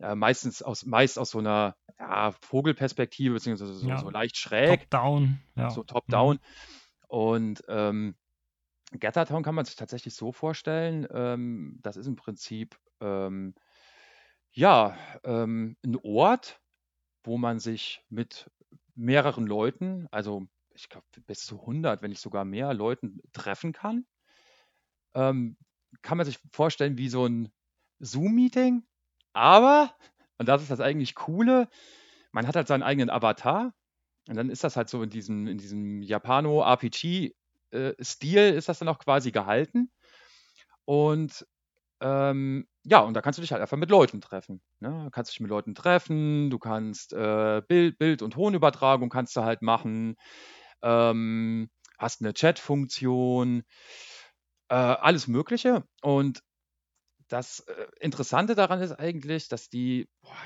[0.00, 3.98] Äh, meistens aus, meist aus so einer ja, Vogelperspektive, beziehungsweise so, ja.
[3.98, 4.90] so leicht schräg.
[4.90, 5.40] Top-down.
[5.54, 5.70] Ja.
[5.70, 6.36] So top-down.
[6.36, 7.06] Mhm.
[7.06, 8.16] Und ähm,
[8.98, 11.06] Gathertown kann man sich tatsächlich so vorstellen.
[11.12, 13.54] Ähm, das ist im Prinzip ähm,
[14.52, 16.60] ja, ähm, 'n Ort,
[17.24, 18.50] wo man sich mit
[18.96, 24.06] mehreren Leuten, also ich glaube bis zu 100, wenn nicht sogar mehr Leuten treffen kann.
[25.14, 25.56] Ähm,
[26.02, 27.52] kann man sich vorstellen wie so ein
[28.00, 28.82] Zoom-Meeting,
[29.34, 29.94] aber
[30.38, 31.68] und das ist das eigentlich Coole,
[32.32, 33.74] man hat halt seinen eigenen Avatar
[34.28, 37.34] und dann ist das halt so in diesem in diesem Japano-RPG,
[37.72, 39.90] äh, Stil ist das dann auch quasi gehalten.
[40.86, 41.46] Und
[42.02, 44.60] ähm, ja, und da kannst du dich halt einfach mit Leuten treffen.
[44.80, 45.04] Ne?
[45.04, 49.42] Du kannst dich mit Leuten treffen, du kannst äh, Bild, Bild- und Tonübertragung kannst du
[49.42, 50.16] halt machen,
[50.82, 53.62] ähm, hast eine Chat-Funktion,
[54.68, 55.84] äh, alles Mögliche.
[56.02, 56.42] Und
[57.28, 60.36] das äh, Interessante daran ist eigentlich, dass die, boah,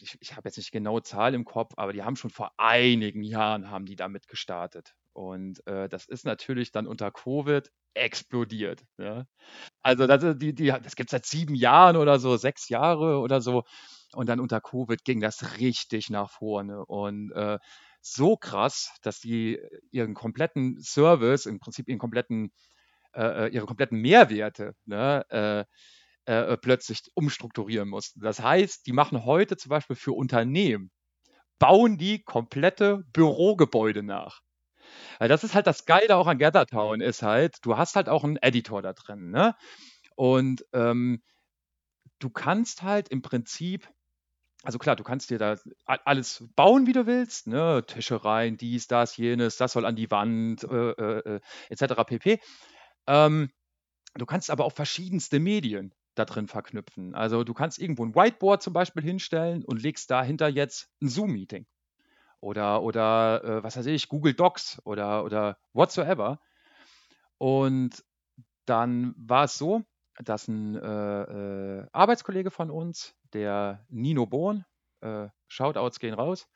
[0.00, 3.22] ich, ich habe jetzt nicht genau Zahl im Kopf, aber die haben schon vor einigen
[3.22, 4.94] Jahren haben die damit gestartet.
[5.18, 8.84] Und äh, das ist natürlich dann unter Covid explodiert.
[8.98, 9.26] Ja.
[9.82, 13.40] Also das, die, die, das gibt es seit sieben Jahren oder so, sechs Jahre oder
[13.40, 13.64] so.
[14.12, 16.86] Und dann unter Covid ging das richtig nach vorne.
[16.86, 17.58] Und äh,
[18.00, 19.58] so krass, dass die
[19.90, 22.52] ihren kompletten Service, im Prinzip ihren kompletten,
[23.12, 28.20] äh, äh ihre kompletten Mehrwerte ne, äh, äh, plötzlich umstrukturieren mussten.
[28.20, 30.92] Das heißt, die machen heute zum Beispiel für Unternehmen,
[31.58, 34.42] bauen die komplette Bürogebäude nach.
[35.18, 38.24] Weil das ist halt das Geile auch an Gathertown, ist halt, du hast halt auch
[38.24, 39.54] einen Editor da drin, ne?
[40.16, 41.22] Und ähm,
[42.18, 43.88] du kannst halt im Prinzip,
[44.62, 45.56] also klar, du kannst dir da
[45.86, 47.84] alles bauen, wie du willst, ne?
[47.86, 51.40] Tische rein, dies, das, jenes, das soll an die Wand, äh, äh, äh
[51.70, 52.04] etc.
[52.04, 52.40] pp.
[53.06, 53.50] Ähm,
[54.14, 57.14] du kannst aber auch verschiedenste Medien da drin verknüpfen.
[57.14, 61.66] Also du kannst irgendwo ein Whiteboard zum Beispiel hinstellen und legst dahinter jetzt ein Zoom-Meeting.
[62.40, 66.40] Oder, oder äh, was weiß ich, Google Docs oder, oder whatsoever.
[67.38, 68.04] Und
[68.66, 69.82] dann war es so,
[70.22, 74.64] dass ein äh, äh, Arbeitskollege von uns, der Nino Bohn,
[75.00, 76.48] äh, Shoutouts gehen raus.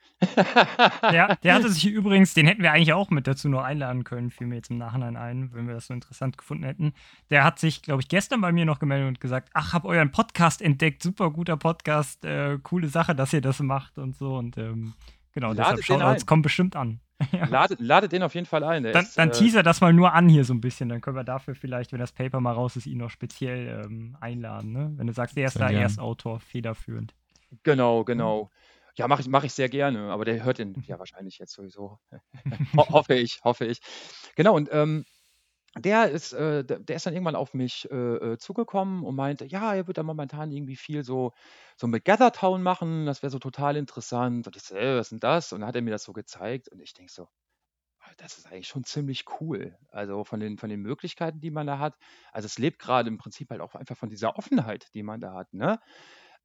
[1.12, 4.30] ja, der hatte sich übrigens, den hätten wir eigentlich auch mit dazu noch einladen können,
[4.30, 6.92] fiel mir jetzt im Nachhinein ein, wenn wir das so interessant gefunden hätten.
[7.30, 10.12] Der hat sich, glaube ich, gestern bei mir noch gemeldet und gesagt, ach, hab euren
[10.12, 14.58] Podcast entdeckt, super guter Podcast, äh, coole Sache, dass ihr das macht und so und
[14.58, 14.94] ähm,
[15.32, 17.00] genau, Ladet deshalb Shoutouts kommen bestimmt an.
[17.32, 17.46] ja.
[17.46, 18.82] ladet, ladet, den auf jeden Fall ein.
[18.82, 20.88] Dann, ist, dann äh, teaser das mal nur an hier so ein bisschen.
[20.88, 24.16] Dann können wir dafür vielleicht, wenn das Paper mal raus ist, ihn noch speziell ähm,
[24.20, 24.72] einladen.
[24.72, 24.92] Ne?
[24.96, 27.14] Wenn du sagst, der ist da Erstautor, federführend.
[27.62, 28.50] Genau, genau.
[28.94, 31.98] Ja, mache ich, mach ich sehr gerne, aber der hört den ja wahrscheinlich jetzt sowieso.
[32.76, 33.80] Ho hoffe ich, hoffe ich.
[34.36, 35.04] Genau, und ähm,
[35.78, 39.74] der ist, äh, der ist dann irgendwann auf mich äh, äh, zugekommen und meinte, ja,
[39.74, 41.32] er wird da momentan irgendwie viel so,
[41.76, 44.46] so mit Gathertown machen, das wäre so total interessant.
[44.46, 45.52] Und ich so, äh, was ist denn das?
[45.52, 47.28] Und dann hat er mir das so gezeigt und ich denke so,
[48.00, 49.76] ah, das ist eigentlich schon ziemlich cool.
[49.90, 51.96] Also von den, von den Möglichkeiten, die man da hat.
[52.32, 55.34] Also es lebt gerade im Prinzip halt auch einfach von dieser Offenheit, die man da
[55.34, 55.52] hat.
[55.54, 55.80] Ne?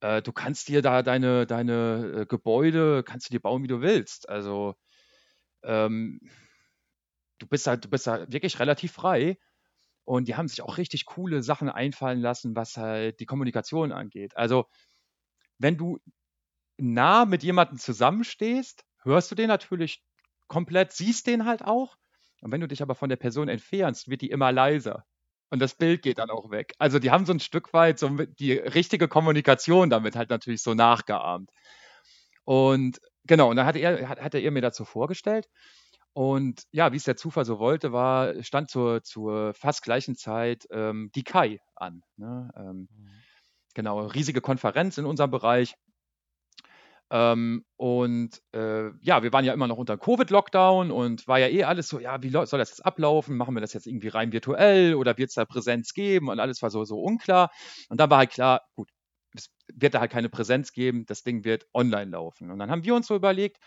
[0.01, 3.81] Äh, du kannst dir da deine, deine äh, Gebäude, kannst du dir bauen, wie du
[3.81, 4.29] willst.
[4.29, 4.75] Also
[5.63, 6.21] ähm,
[7.39, 9.37] du bist halt, du bist halt wirklich relativ frei.
[10.05, 14.37] Und die haben sich auch richtig coole Sachen einfallen lassen, was halt die Kommunikation angeht.
[14.37, 14.65] Also,
[15.59, 15.99] wenn du
[16.77, 20.03] nah mit jemandem zusammenstehst, hörst du den natürlich
[20.47, 21.97] komplett, siehst den halt auch.
[22.41, 25.05] Und wenn du dich aber von der Person entfernst, wird die immer leiser.
[25.49, 26.73] Und das Bild geht dann auch weg.
[26.77, 30.73] Also die haben so ein Stück weit so die richtige Kommunikation damit halt natürlich so
[30.73, 31.49] nachgeahmt.
[32.43, 35.49] Und genau, und dann hat er, hat, hat er mir dazu vorgestellt.
[36.17, 40.65] Und ja, wie es der Zufall so wollte, war, stand zur, zur fast gleichen Zeit
[40.71, 42.01] ähm, die Kai an.
[42.15, 42.49] Ne?
[42.57, 43.09] Ähm, mhm.
[43.75, 45.75] Genau, riesige Konferenz in unserem Bereich.
[47.11, 51.65] Ähm, und äh, ja, wir waren ja immer noch unter Covid-Lockdown und war ja eh
[51.65, 53.37] alles so, ja, wie soll das jetzt ablaufen?
[53.37, 56.29] Machen wir das jetzt irgendwie rein virtuell oder wird es da Präsenz geben?
[56.29, 57.51] Und alles war so, so unklar.
[57.89, 58.89] Und dann war halt klar, gut,
[59.35, 62.49] es wird da halt keine Präsenz geben, das Ding wird online laufen.
[62.49, 63.59] Und dann haben wir uns so überlegt,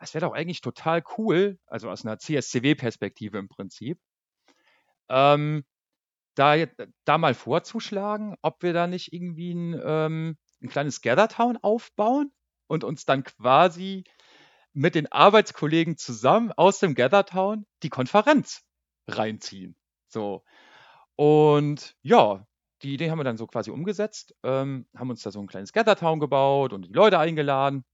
[0.00, 4.00] es wäre doch eigentlich total cool, also aus einer CSCW-Perspektive im Prinzip,
[5.08, 5.64] ähm,
[6.34, 6.54] da,
[7.04, 12.32] da mal vorzuschlagen, ob wir da nicht irgendwie ein, ähm, ein kleines Gathertown aufbauen
[12.66, 14.04] und uns dann quasi
[14.72, 18.62] mit den Arbeitskollegen zusammen aus dem Gathertown die Konferenz
[19.08, 19.76] reinziehen.
[20.08, 20.44] So.
[21.16, 22.46] Und ja,
[22.82, 25.72] die Idee haben wir dann so quasi umgesetzt, ähm, haben uns da so ein kleines
[25.72, 27.84] Gathertown gebaut und die Leute eingeladen.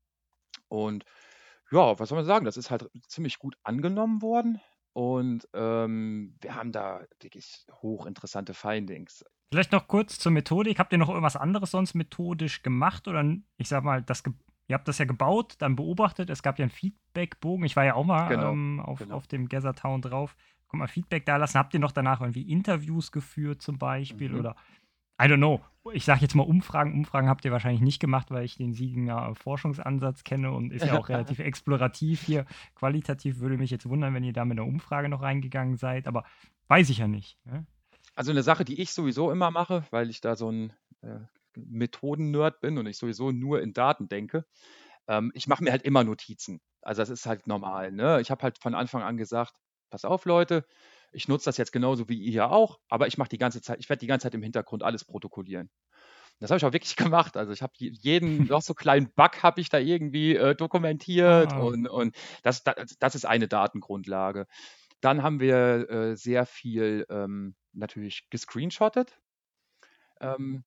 [0.68, 1.04] Und
[1.70, 4.60] ja, was soll man sagen, das ist halt ziemlich gut angenommen worden.
[4.92, 9.24] Und ähm, wir haben da wirklich hochinteressante Findings.
[9.52, 10.78] Vielleicht noch kurz zur Methodik.
[10.78, 13.06] Habt ihr noch irgendwas anderes sonst methodisch gemacht?
[13.06, 13.22] Oder
[13.58, 14.22] ich sag mal, das
[14.68, 16.28] Ihr habt das ja gebaut, dann beobachtet.
[16.28, 17.64] Es gab ja einen Feedbackbogen.
[17.64, 19.14] Ich war ja auch mal genau, ähm, auf, genau.
[19.14, 20.36] auf dem Gather Town drauf.
[20.66, 21.58] Kommt mal Feedback da lassen.
[21.58, 24.30] Habt ihr noch danach irgendwie Interviews geführt zum Beispiel?
[24.30, 24.40] Mhm.
[24.40, 24.56] Oder
[25.20, 25.60] I don't know.
[25.92, 26.92] Ich sage jetzt mal Umfragen.
[26.92, 30.98] Umfragen habt ihr wahrscheinlich nicht gemacht, weil ich den Siegener Forschungsansatz kenne und ist ja
[30.98, 32.44] auch relativ explorativ hier.
[32.74, 36.24] Qualitativ würde mich jetzt wundern, wenn ihr da mit einer Umfrage noch reingegangen seid, aber
[36.68, 37.38] weiß ich ja nicht.
[37.44, 37.66] Ne?
[38.14, 40.72] Also eine Sache, die ich sowieso immer mache, weil ich da so ein
[41.02, 41.20] äh,
[41.54, 44.44] Methoden-Nerd bin und ich sowieso nur in Daten denke,
[45.06, 46.60] ähm, ich mache mir halt immer Notizen.
[46.82, 47.92] Also das ist halt normal.
[47.92, 48.20] Ne?
[48.20, 49.54] Ich habe halt von Anfang an gesagt,
[49.90, 50.64] pass auf Leute,
[51.16, 53.80] ich nutze das jetzt genauso wie ihr hier auch, aber ich mache die ganze Zeit,
[53.80, 55.70] ich werde die ganze Zeit im Hintergrund alles protokollieren.
[56.40, 57.38] Das habe ich auch wirklich gemacht.
[57.38, 61.58] Also ich habe jeden noch so kleinen Bug habe ich da irgendwie äh, dokumentiert ah.
[61.58, 64.46] und, und das, das, das, ist eine Datengrundlage.
[65.00, 69.18] Dann haben wir äh, sehr viel ähm, natürlich gescreenshottet.
[70.20, 70.64] Ähm,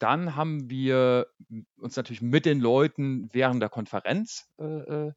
[0.00, 1.28] dann haben wir
[1.76, 5.12] uns natürlich mit den Leuten während der Konferenz äh,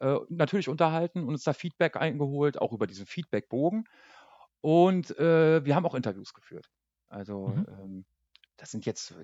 [0.00, 3.84] äh, natürlich unterhalten und uns da Feedback eingeholt, auch über diesen Feedbackbogen.
[4.60, 6.70] Und äh, wir haben auch Interviews geführt.
[7.08, 7.66] Also mhm.
[7.68, 8.04] ähm,
[8.56, 9.14] das sind jetzt,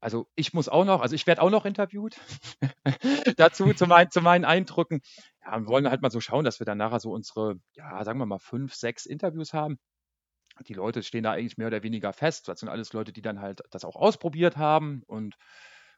[0.00, 2.18] also ich muss auch noch, also ich werde auch noch interviewt
[3.36, 5.02] dazu zu, mein, zu meinen Eindrücken.
[5.44, 8.18] Ja, wir wollen halt mal so schauen, dass wir dann nachher so unsere, ja, sagen
[8.18, 9.78] wir mal, fünf, sechs Interviews haben
[10.62, 12.48] die Leute stehen da eigentlich mehr oder weniger fest.
[12.48, 15.02] Das sind alles Leute, die dann halt das auch ausprobiert haben.
[15.06, 15.36] Und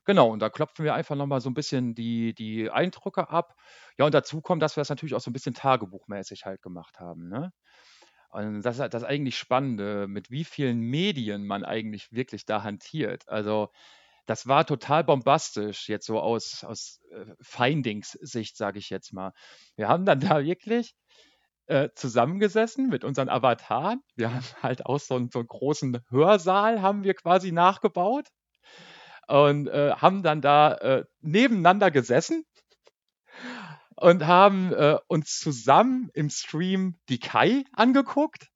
[0.06, 3.54] genau, und da klopfen wir einfach nochmal so ein bisschen die, die Eindrücke ab.
[3.98, 6.98] Ja, und dazu kommt, dass wir das natürlich auch so ein bisschen tagebuchmäßig halt gemacht
[7.00, 7.28] haben.
[7.28, 7.52] Ne?
[8.30, 12.62] Und das ist halt das eigentlich Spannende, mit wie vielen Medien man eigentlich wirklich da
[12.62, 13.28] hantiert.
[13.28, 13.70] Also
[14.26, 19.32] das war total bombastisch, jetzt so aus, aus äh, Findings-Sicht, sage ich jetzt mal.
[19.76, 20.94] Wir haben dann da wirklich
[21.66, 24.00] äh, zusammengesessen mit unseren Avataren.
[24.16, 28.28] Wir haben halt auch so einen, so einen großen Hörsaal haben wir quasi nachgebaut
[29.26, 32.44] und äh, haben dann da äh, nebeneinander gesessen
[33.96, 38.48] und haben äh, uns zusammen im Stream die Kai angeguckt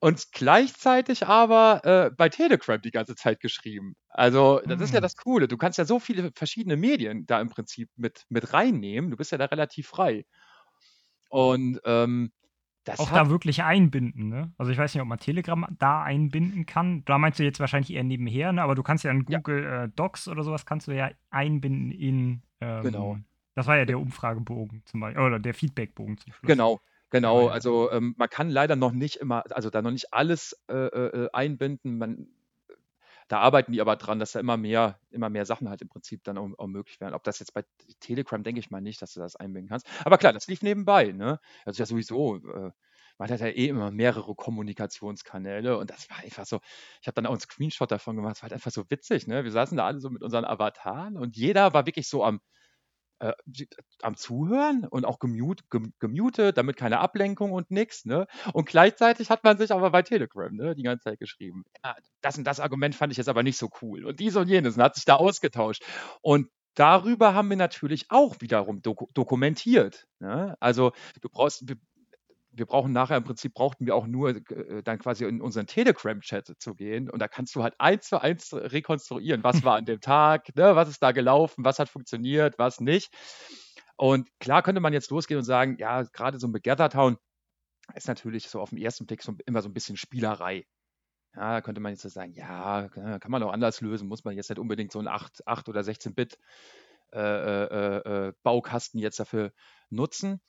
[0.00, 3.96] und gleichzeitig aber äh, bei Telegram die ganze Zeit geschrieben.
[4.08, 5.02] Also, das ist ja Hm.
[5.02, 5.48] das Coole.
[5.48, 9.10] Du kannst ja so viele verschiedene Medien da im Prinzip mit, mit reinnehmen.
[9.10, 10.24] Du bist ja da relativ frei.
[11.28, 12.32] Und ähm,
[12.84, 14.52] das Auch da wirklich einbinden, ne?
[14.58, 17.02] Also ich weiß nicht, ob man Telegram da einbinden kann.
[17.06, 18.62] Da meinst du jetzt wahrscheinlich eher nebenher, ne?
[18.62, 19.38] Aber du kannst ja in Ja.
[19.38, 23.18] Google äh, Docs oder sowas kannst du ja einbinden in ähm, Genau.
[23.54, 26.48] Das war ja der Umfragebogen zum Beispiel, oder der Feedbackbogen zum Schluss.
[26.48, 26.80] Genau,
[27.10, 27.46] genau.
[27.46, 27.52] ja.
[27.52, 31.28] Also ähm, man kann leider noch nicht immer, also da noch nicht alles äh, äh,
[31.32, 31.98] einbinden.
[31.98, 32.26] Man,
[33.28, 36.22] da arbeiten die aber dran, dass da immer mehr, immer mehr Sachen halt im Prinzip
[36.24, 37.14] dann auch, auch möglich werden.
[37.14, 37.64] Ob das jetzt bei
[38.00, 39.86] Telegram, denke ich mal nicht, dass du das einbinden kannst.
[40.04, 41.38] Aber klar, das lief nebenbei, ne?
[41.64, 42.70] Also ja sowieso, äh,
[43.18, 46.60] man hat ja eh immer mehrere Kommunikationskanäle und das war einfach so,
[47.00, 49.44] ich habe dann auch einen Screenshot davon gemacht, es war halt einfach so witzig, ne?
[49.44, 52.40] Wir saßen da alle so mit unseren Avataren und jeder war wirklich so am,
[53.24, 53.66] äh,
[54.02, 58.26] am Zuhören und auch gemute, gem, gemutet, damit keine Ablenkung und nix, ne?
[58.52, 61.64] Und gleichzeitig hat man sich aber bei Telegram, ne, die ganze Zeit geschrieben.
[61.82, 64.04] Ja, das und das Argument fand ich jetzt aber nicht so cool.
[64.04, 65.82] Und dies und jenes und hat sich da ausgetauscht.
[66.20, 70.06] Und darüber haben wir natürlich auch wiederum doku dokumentiert.
[70.18, 70.56] Ne?
[70.60, 70.92] Also
[71.22, 71.76] du brauchst, wir,
[72.56, 76.54] wir brauchen nachher im Prinzip brauchten wir auch nur äh, dann quasi in unseren Telegram-Chat
[76.58, 80.00] zu gehen und da kannst du halt eins zu eins rekonstruieren, was war an dem
[80.00, 83.12] Tag, ne, was ist da gelaufen, was hat funktioniert, was nicht.
[83.96, 87.16] Und klar könnte man jetzt losgehen und sagen, ja, gerade so ein Town
[87.94, 90.66] ist natürlich so auf den ersten Blick so, immer so ein bisschen Spielerei.
[91.34, 94.36] Ja, da könnte man jetzt so sagen, ja, kann man auch anders lösen, muss man
[94.36, 96.38] jetzt nicht unbedingt so einen 8, 8 oder 16-Bit
[97.12, 99.52] äh, äh, äh, Baukasten jetzt dafür
[99.90, 100.40] nutzen.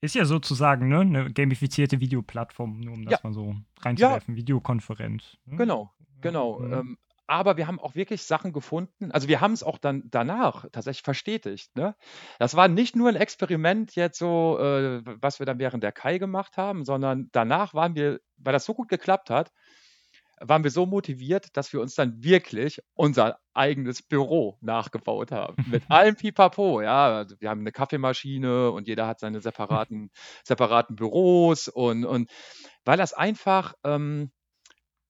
[0.00, 3.18] Ist ja sozusagen ne, eine gamifizierte Videoplattform, nur um das Ja.
[3.24, 4.36] mal so reinzuwerfen.
[4.36, 5.36] Videokonferenz.
[5.44, 5.56] Ne?
[5.56, 6.60] Genau, genau.
[6.60, 6.72] Mhm.
[6.72, 9.12] Ähm, aber wir haben auch wirklich Sachen gefunden.
[9.12, 11.76] Also wir haben es auch dann danach tatsächlich verstetigt.
[11.76, 11.94] Ne?
[12.38, 16.16] Das war nicht nur ein Experiment jetzt so, äh, was wir dann während der Kai
[16.16, 19.52] gemacht haben, sondern danach waren wir, weil das so gut geklappt hat,
[20.40, 25.56] waren wir so motiviert, dass wir uns dann wirklich unser eigenes Büro nachgebaut haben.
[25.70, 27.16] Mit allem Pipapo, ja.
[27.18, 30.10] Also wir haben eine Kaffeemaschine und jeder hat seine separaten,
[30.44, 32.30] separaten Büros und, und
[32.84, 34.30] weil das einfach, ähm,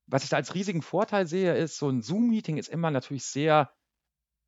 [0.07, 3.71] was ich da als riesigen Vorteil sehe, ist, so ein Zoom-Meeting ist immer natürlich sehr,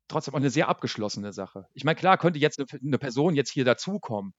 [0.07, 1.67] trotzdem auch eine sehr abgeschlossene Sache.
[1.73, 4.33] Ich meine, klar könnte jetzt eine, eine Person jetzt hier dazukommen,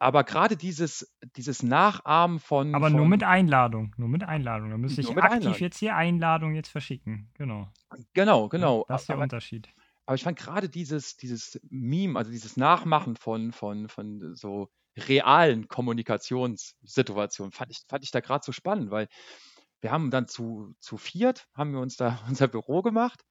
[0.00, 2.74] aber gerade dieses, dieses Nachahmen von.
[2.74, 3.94] Aber von, nur mit Einladung.
[3.98, 4.70] Nur mit Einladung.
[4.70, 5.60] Da müsste ich aktiv Einladung.
[5.60, 7.30] jetzt hier Einladung jetzt verschicken.
[7.34, 7.68] Genau.
[8.14, 8.86] Genau, genau.
[8.88, 9.68] Das ist der aber, Unterschied.
[10.06, 15.68] aber ich fand gerade dieses, dieses Meme, also dieses Nachmachen von, von, von so realen
[15.68, 19.06] Kommunikationssituationen, fand ich, fand ich da gerade so spannend, weil
[19.82, 23.22] wir haben dann zu, zu viert, haben wir uns da unser Büro gemacht.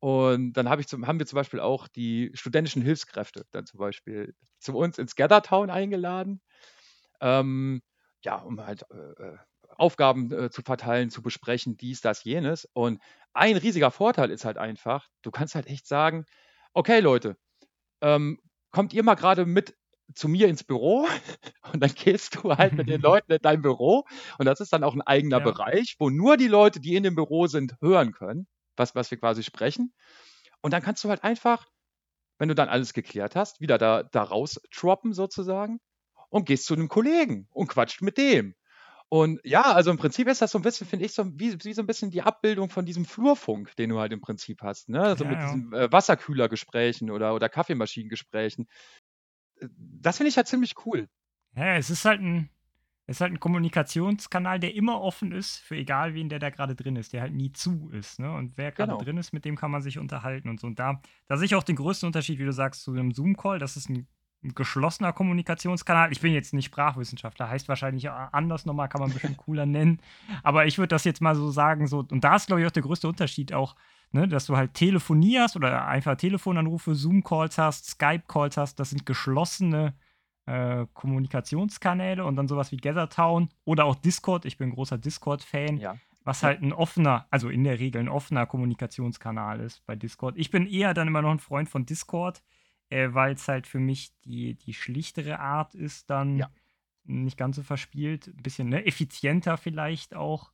[0.00, 3.78] Und dann habe ich zum, haben wir zum Beispiel auch die studentischen Hilfskräfte dann zum
[3.78, 6.40] Beispiel zu uns ins Gathertown eingeladen.
[7.20, 7.82] Ähm,
[8.22, 9.38] ja, um halt äh, äh,
[9.70, 12.66] Aufgaben äh, zu verteilen, zu besprechen, dies, das, jenes.
[12.72, 13.00] Und
[13.32, 16.24] ein riesiger Vorteil ist halt einfach, du kannst halt echt sagen,
[16.74, 17.36] okay Leute,
[18.00, 18.40] ähm,
[18.72, 19.76] kommt ihr mal gerade mit
[20.14, 21.06] zu mir ins Büro
[21.72, 24.04] und dann gehst du halt mit den Leuten in dein Büro
[24.38, 25.40] und das ist dann auch ein eigener Ja.
[25.40, 28.46] Bereich, wo nur die Leute, die in dem Büro sind, hören können,
[28.80, 29.94] was, was wir quasi sprechen.
[30.60, 31.68] Und dann kannst du halt einfach,
[32.38, 35.78] wenn du dann alles geklärt hast, wieder da, da raus droppen sozusagen
[36.30, 38.54] und gehst zu einem Kollegen und quatscht mit dem.
[39.12, 41.72] Und ja, also im Prinzip ist das so ein bisschen, finde ich, so wie, wie
[41.72, 44.88] so ein bisschen die Abbildung von diesem Flurfunk, den du halt im Prinzip hast.
[44.88, 45.02] Ne?
[45.02, 45.46] Also Ja, mit ja.
[45.46, 48.68] diesen äh, Wasserkühlergesprächen oder, oder Kaffeemaschinengesprächen.
[49.60, 51.08] Äh, Das finde ich halt ziemlich cool.
[51.56, 52.50] Ja, es ist halt ein,
[53.10, 56.74] es ist halt ein Kommunikationskanal, der immer offen ist, für egal wen der da gerade
[56.76, 58.20] drin ist, der halt nie zu ist.
[58.20, 58.30] Ne?
[58.32, 59.02] Und wer gerade Genau.
[59.02, 60.66] drin ist, mit dem kann man sich unterhalten und so.
[60.66, 63.58] Und da, da sehe ich auch den größten Unterschied, wie du sagst, zu einem Zoom-Call.
[63.58, 64.06] Das ist ein,
[64.44, 66.12] ein geschlossener Kommunikationskanal.
[66.12, 69.66] Ich bin jetzt nicht Sprachwissenschaftler, heißt wahrscheinlich a- anders nochmal, kann man ein bisschen cooler
[69.66, 70.00] nennen.
[70.42, 72.70] Aber ich würde das jetzt mal so sagen, so, und da ist, glaube ich, auch
[72.72, 73.74] der größte Unterschied auch,
[74.12, 79.88] ne, dass du halt telefonierst oder einfach Telefonanrufe, Zoom-Calls hast, Skype-Calls hast, das sind geschlossene
[79.88, 79.92] äh,
[80.94, 84.44] Kommunikationskanäle und dann sowas wie Gathertown oder auch Discord.
[84.44, 85.96] Ich bin ein großer Discord-Fan, Ja.
[86.24, 90.36] was halt ein offener, also in der Regel ein offener Kommunikationskanal ist bei Discord.
[90.36, 92.42] Ich bin eher dann immer noch ein Freund von Discord,
[92.88, 96.50] äh, weil es halt für mich die, die schlichtere Art ist, dann Ja.
[97.04, 100.52] nicht ganz so verspielt, ein bisschen ne, effizienter vielleicht auch.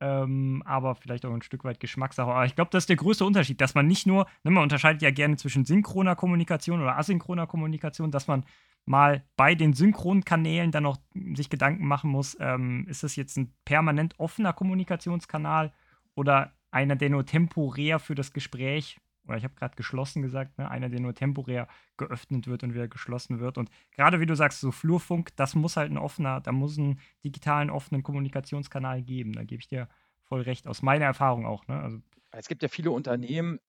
[0.00, 2.28] Ähm, aber vielleicht auch ein Stück weit Geschmackssache.
[2.28, 5.00] Aber ich glaube, das ist der größte Unterschied, dass man nicht nur, ne, man unterscheidet
[5.00, 8.44] ja gerne zwischen synchroner Kommunikation oder asynchroner Kommunikation, dass man
[8.84, 10.98] mal bei den synchronen Kanälen dann auch
[11.34, 15.72] sich Gedanken machen muss, ähm, ist das jetzt ein permanent offener Kommunikationskanal
[16.14, 20.70] oder einer, der nur temporär für das Gespräch oder ich habe gerade geschlossen gesagt, ne,
[20.70, 23.56] einer, der nur temporär geöffnet wird und wieder geschlossen wird.
[23.58, 26.98] Und gerade wie du sagst, so Flurfunk, das muss halt ein offener, da muss ein
[27.24, 29.32] digitalen offenen Kommunikationskanal geben.
[29.32, 29.88] Da gebe ich dir
[30.24, 31.66] voll recht, aus meiner Erfahrung auch.
[31.68, 31.80] Ne?
[31.80, 31.98] Also,
[32.32, 33.60] es gibt ja viele Unternehmen,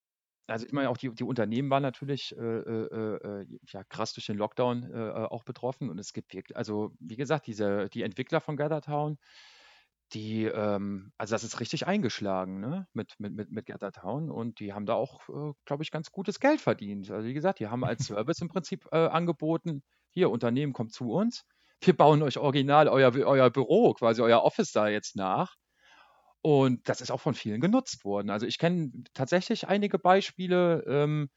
[0.48, 4.26] also ich meine, auch die, die Unternehmen waren natürlich äh, äh, äh ja, krass durch
[4.26, 5.90] den Lockdown äh, äh, auch betroffen.
[5.90, 9.18] Und es gibt wirklich, also wie gesagt, diese, die Entwickler von GatherTown,
[10.14, 14.74] die, ähm, also das ist richtig eingeschlagen, ne, mit, mit, mit, mit GatherTown und die
[14.74, 17.10] haben da auch, äh, glaube ich, ganz gutes Geld verdient.
[17.10, 21.44] Also wie gesagt, die haben als Service im Prinzip angeboten, hier, Unternehmen kommt zu uns,
[21.82, 25.56] wir bauen euch original euer, euer Büro, quasi euer Office da jetzt nach.
[26.44, 28.30] Und das ist auch von vielen genutzt worden.
[28.30, 31.30] Also ich kenne tatsächlich einige Beispiele, ähm,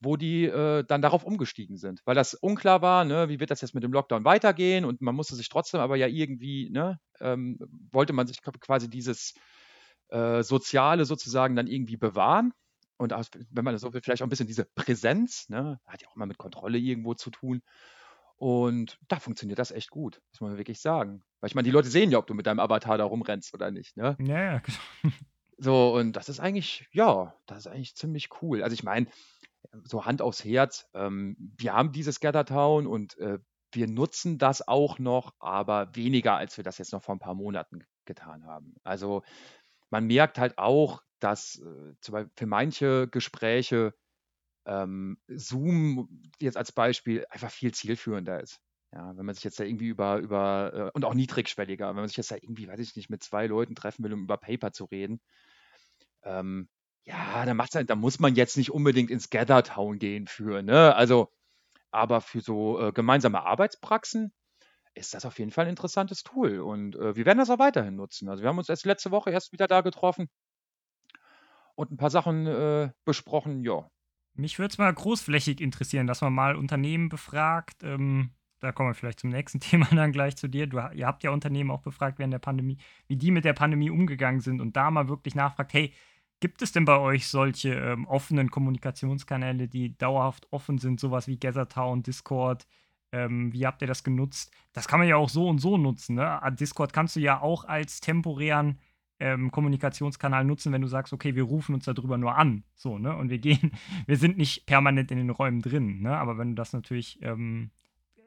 [0.00, 3.60] wo die äh, dann darauf umgestiegen sind, weil das unklar war, ne, wie wird das
[3.60, 4.84] jetzt mit dem Lockdown weitergehen?
[4.86, 7.58] Und man musste sich trotzdem aber ja irgendwie, ne, ähm,
[7.92, 9.34] wollte man sich quasi dieses
[10.08, 12.52] äh, Soziale sozusagen dann irgendwie bewahren.
[12.98, 16.08] Und auch, wenn man so will, vielleicht auch ein bisschen diese Präsenz, ne, hat ja
[16.08, 17.60] auch immer mit Kontrolle irgendwo zu tun
[18.36, 21.24] und da funktioniert das echt gut, muss man wirklich sagen.
[21.40, 23.70] Weil ich meine, die Leute sehen ja, ob du mit deinem Avatar da rumrennst oder
[23.70, 24.16] nicht, ne?
[24.20, 24.58] Ja, ja,
[25.02, 25.14] genau.
[25.58, 28.62] So, und das ist eigentlich, ja, das ist eigentlich ziemlich cool.
[28.62, 29.06] Also ich meine,
[29.84, 33.38] so Hand aufs Herz, ähm, wir haben dieses Gathertown und äh,
[33.72, 37.34] wir nutzen das auch noch, aber weniger, als wir das jetzt noch vor ein paar
[37.34, 38.74] Monaten getan haben.
[38.84, 39.22] Also
[39.90, 43.94] man merkt halt auch, dass äh, für manche Gespräche
[44.66, 48.60] ähm, Zoom jetzt als Beispiel einfach viel zielführender ist.
[48.92, 52.08] Ja, wenn man sich jetzt da irgendwie über, über äh, und auch niedrigschwelliger, wenn man
[52.08, 54.72] sich jetzt da irgendwie, weiß ich nicht, mit zwei Leuten treffen will, um über Paper
[54.72, 55.20] zu reden,
[56.22, 56.68] ähm,
[57.04, 60.62] ja, da macht's halt, da muss man jetzt nicht unbedingt ins Gather Town gehen für,
[60.62, 60.94] ne?
[60.94, 61.32] Also,
[61.90, 64.32] aber für so äh, gemeinsame Arbeitspraxen
[64.94, 67.96] ist das auf jeden Fall ein interessantes Tool und äh, wir werden das auch weiterhin
[67.96, 68.28] nutzen.
[68.28, 70.28] Also wir haben uns erst letzte Woche erst wieder da getroffen
[71.76, 73.88] und ein paar Sachen äh, besprochen, ja.
[74.36, 77.82] Mich würde es mal großflächig interessieren, dass man mal Unternehmen befragt.
[77.82, 78.30] Ähm,
[78.60, 80.66] da kommen wir vielleicht zum nächsten Thema dann gleich zu dir.
[80.66, 83.90] Du, ihr habt ja Unternehmen auch befragt während der Pandemie, wie die mit der Pandemie
[83.90, 85.92] umgegangen sind und da mal wirklich nachfragt, hey,
[86.40, 91.38] Gibt es denn bei euch solche ähm, offenen Kommunikationskanäle, die dauerhaft offen sind, sowas wie
[91.38, 92.66] GatherTown, Discord?
[93.10, 94.52] Ähm, wie habt ihr das genutzt?
[94.74, 96.16] Das kann man ja auch so und so nutzen.
[96.16, 96.42] Ne?
[96.42, 98.78] Ah, Discord kannst du ja auch als temporären
[99.18, 102.64] ähm, Kommunikationskanal nutzen, wenn du sagst, okay, wir rufen uns darüber nur an.
[102.74, 103.16] So, ne?
[103.16, 103.72] Und wir gehen,
[104.06, 106.16] wir sind nicht permanent in den Räumen drin, ne?
[106.16, 107.70] Aber wenn du das natürlich, ähm,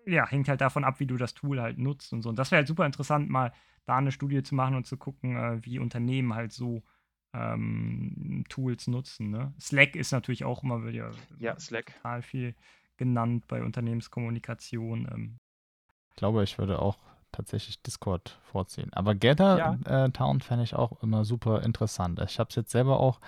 [0.05, 2.29] ja, hängt halt davon ab, wie du das Tool halt nutzt und so.
[2.29, 3.53] Und das wäre halt super interessant, mal
[3.85, 6.83] da eine Studie zu machen und zu gucken, äh, wie Unternehmen halt so
[7.33, 9.29] ähm, Tools nutzen.
[9.29, 9.53] Ne?
[9.59, 11.93] Slack ist natürlich auch immer wieder ja, Slack.
[11.97, 12.55] total viel
[12.97, 15.07] genannt bei Unternehmenskommunikation.
[15.11, 15.37] Ähm.
[16.09, 16.97] Ich glaube, ich würde auch
[17.31, 18.91] tatsächlich Discord vorziehen.
[18.93, 19.57] Aber Gather
[19.87, 20.05] ja.
[20.05, 22.19] äh, Town fände ich auch immer super interessant.
[22.25, 23.19] Ich habe es jetzt selber auch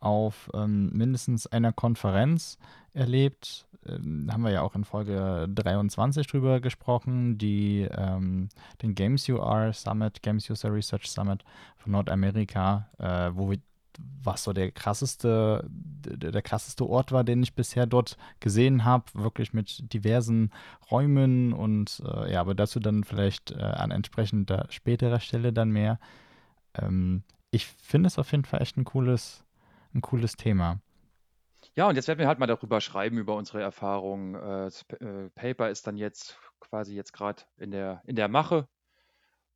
[0.00, 2.58] auf ähm, mindestens einer Konferenz
[2.92, 3.66] erlebt.
[3.86, 8.48] Ähm, haben wir ja auch in Folge 23 drüber gesprochen, die ähm,
[8.82, 11.44] den Games UR Summit, Games User Research Summit
[11.76, 13.58] von Nordamerika, äh, wo wir
[14.22, 19.04] was so der krasseste, der, der, krasseste Ort war, den ich bisher dort gesehen habe,
[19.14, 20.52] wirklich mit diversen
[20.90, 25.98] Räumen und äh, ja, aber dazu dann vielleicht äh, an entsprechender späterer Stelle dann mehr.
[26.74, 29.44] Ähm, ich finde es auf jeden Fall echt ein cooles,
[29.94, 30.80] ein cooles Thema.
[31.74, 34.34] Ja, und jetzt werden wir halt mal darüber schreiben, über unsere Erfahrungen.
[34.34, 38.68] Äh, das äh, Paper ist dann jetzt quasi jetzt gerade in der, in der Mache,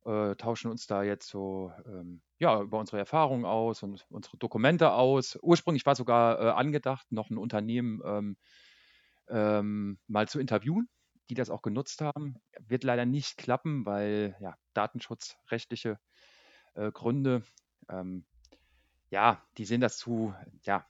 [0.05, 4.93] äh, tauschen uns da jetzt so ähm, ja, über unsere Erfahrungen aus und unsere Dokumente
[4.93, 5.37] aus.
[5.43, 8.37] Ursprünglich war sogar äh, angedacht, noch ein Unternehmen ähm,
[9.29, 10.89] ähm, mal zu interviewen,
[11.29, 12.37] die das auch genutzt haben.
[12.59, 15.99] Wird leider nicht klappen, weil ja, datenschutzrechtliche
[16.73, 17.43] äh, Gründe.
[17.87, 18.25] Ähm,
[19.11, 20.87] ja, die sehen das zu, ja,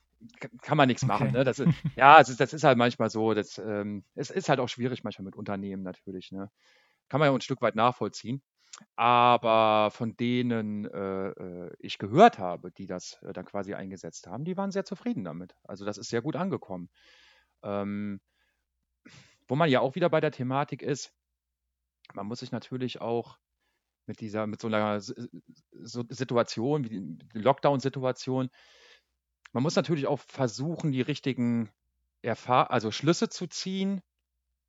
[0.62, 1.32] kann man nichts machen.
[1.32, 1.44] Ne?
[1.44, 3.34] Das ist, ja, das ist, das ist, halt manchmal so.
[3.34, 6.32] Das, ähm, es ist halt auch schwierig manchmal mit Unternehmen natürlich.
[6.32, 6.50] Ne?
[7.10, 8.42] Kann man ja ein Stück weit nachvollziehen.
[8.96, 14.44] Aber von denen äh, äh, ich gehört habe, die das äh, dann quasi eingesetzt haben,
[14.44, 15.54] die waren sehr zufrieden damit.
[15.64, 16.88] Also das ist sehr gut angekommen.
[17.62, 18.20] Ähm,
[19.48, 21.12] wo man ja auch wieder bei der Thematik ist,
[22.14, 23.38] man muss sich natürlich auch
[24.06, 28.50] mit dieser, mit so einer Situation, wie die Lockdown-Situation,
[29.52, 31.70] man muss natürlich auch versuchen, die richtigen
[32.22, 34.00] Erfahr also Schlüsse zu ziehen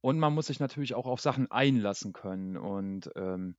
[0.02, 2.58] und man muss sich natürlich auch auf Sachen einlassen können.
[2.58, 3.56] Und ähm,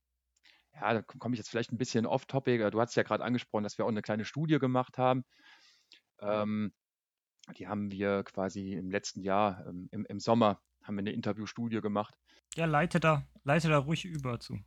[0.75, 2.69] ja, da komme ich jetzt vielleicht ein bisschen off-topic.
[2.71, 5.23] Du hast ja gerade angesprochen, dass wir auch eine kleine Studie gemacht haben.
[6.19, 6.73] Ähm,
[7.57, 11.81] die haben wir quasi im letzten Jahr, ähm, im, im, Sommer, haben wir eine Interviewstudie
[11.81, 12.15] gemacht.
[12.55, 14.59] Ja, leite da, leite da ruhig über zu.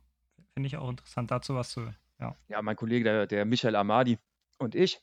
[0.53, 1.93] Finde ich auch interessant, dazu was zu.
[2.19, 4.17] Ja, ja mein Kollege, der, der Michael Amadi
[4.57, 5.01] und ich,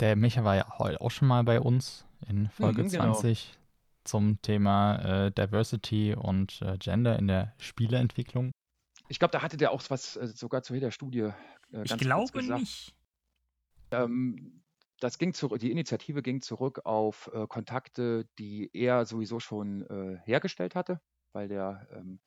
[0.00, 3.12] Der Micha war ja heute auch schon mal bei uns in Folge Mhm, genau.
[3.14, 3.58] 20
[4.04, 8.52] zum Thema äh, Diversity und äh, Gender in der Spieleentwicklung.
[9.08, 11.30] Ich glaube, da hatte der auch was äh, sogar zu jeder Studie
[11.72, 12.60] äh, Ich glaube gesagt.
[12.60, 12.94] nicht.
[13.90, 14.62] Ähm,
[15.00, 20.18] das ging zurück, die Initiative ging zurück auf äh, Kontakte, die er sowieso schon äh,
[20.24, 21.00] hergestellt hatte,
[21.32, 22.20] weil der ähm,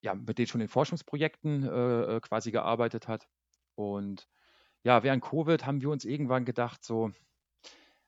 [0.00, 3.28] ja, mit denen schon in Forschungsprojekten äh, äh, quasi gearbeitet hat.
[3.76, 4.28] Und
[4.82, 7.10] ja, während Covid haben wir uns irgendwann gedacht, so,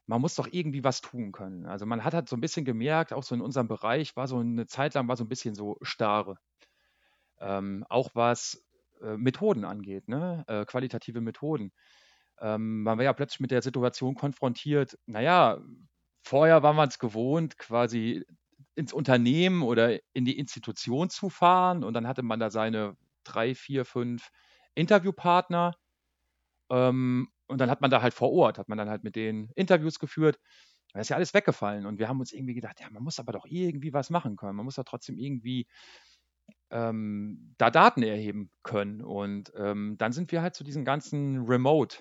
[0.06, 1.66] man muss doch irgendwie was tun können.
[1.66, 4.38] Also man hat halt so ein bisschen gemerkt, auch so in unserem Bereich war so
[4.38, 6.38] eine Zeit lang war so ein bisschen so starre.
[7.40, 8.64] Ähm, auch was
[9.02, 10.44] äh, Methoden angeht, ne?
[10.48, 11.72] äh, qualitative Methoden.
[12.40, 15.60] Ähm, man war ja plötzlich mit der Situation konfrontiert, naja,
[16.22, 18.24] vorher war man es gewohnt, quasi
[18.74, 23.54] ins Unternehmen oder in die Institution zu fahren und dann hatte man da seine drei,
[23.54, 24.30] vier, fünf
[24.74, 25.74] Interviewpartner
[26.70, 29.50] ähm, und dann hat man da halt vor Ort, hat man dann halt mit denen
[29.54, 30.38] Interviews geführt.
[30.92, 33.32] Da ist ja alles weggefallen und wir haben uns irgendwie gedacht, ja, man muss aber
[33.32, 34.56] doch irgendwie was machen können.
[34.56, 35.66] Man muss doch trotzdem irgendwie
[36.70, 39.02] ähm, da Daten erheben können.
[39.02, 41.98] Und ähm, dann sind wir halt zu diesen ganzen Remote,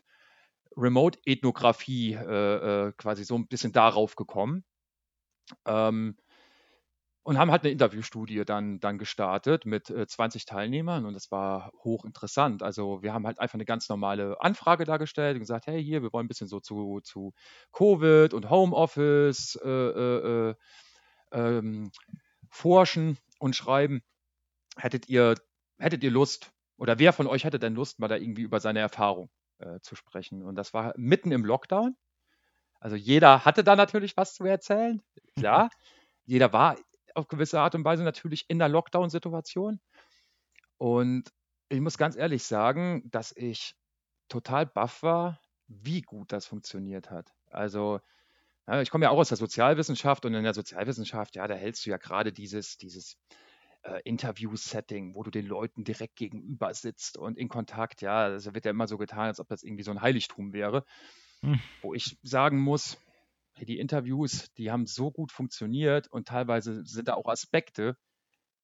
[0.78, 4.64] Remote-Ethnographie äh, äh, quasi so ein bisschen darauf gekommen.
[5.66, 6.18] Ähm,
[7.24, 11.72] und haben halt eine Interviewstudie dann, dann gestartet mit äh, 20 Teilnehmern und das war
[11.84, 12.62] hochinteressant.
[12.62, 16.14] Also wir haben halt einfach eine ganz normale Anfrage dargestellt und gesagt, hey, hier, wir
[16.14, 17.34] wollen ein bisschen so zu, zu
[17.72, 20.56] Covid und Homeoffice äh, äh, äh,
[21.32, 21.92] ähm,
[22.52, 24.04] forschen und schreiben.
[24.78, 25.36] Hättet ihr,
[25.78, 28.80] hättet ihr Lust oder wer von euch hätte denn Lust, mal da irgendwie über seine
[28.80, 29.30] Erfahrung
[29.60, 30.44] äh, zu sprechen?
[30.44, 31.96] Und das war mitten im Lockdown.
[32.80, 35.02] Also jeder hatte da natürlich was zu erzählen,
[35.38, 35.70] klar.
[36.26, 36.78] Jeder war
[37.14, 39.80] auf gewisse Art und Weise natürlich in der Lockdown-Situation.
[40.78, 41.32] Und
[41.70, 43.76] ich muss ganz ehrlich sagen, dass ich
[44.28, 47.32] total baff war, wie gut das funktioniert hat.
[47.50, 48.00] Also,
[48.68, 51.86] ja, ich komme ja auch aus der Sozialwissenschaft und in der Sozialwissenschaft, ja, da hältst
[51.86, 53.18] du ja gerade dieses, dieses
[53.86, 58.66] äh, Interview-Setting, wo du den Leuten direkt gegenüber sitzt und in Kontakt, ja, das wird
[58.66, 60.86] ja immer so getan, als ob das irgendwie so ein Heiligtum wäre.
[61.44, 61.56] Hm.
[61.82, 62.98] Wo ich sagen muss,
[63.60, 67.98] die Interviews, die haben so gut funktioniert und teilweise sind da auch Aspekte,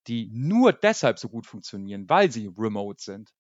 [0.08, 3.32] die nur deshalb so gut funktionieren, weil sie remote sind.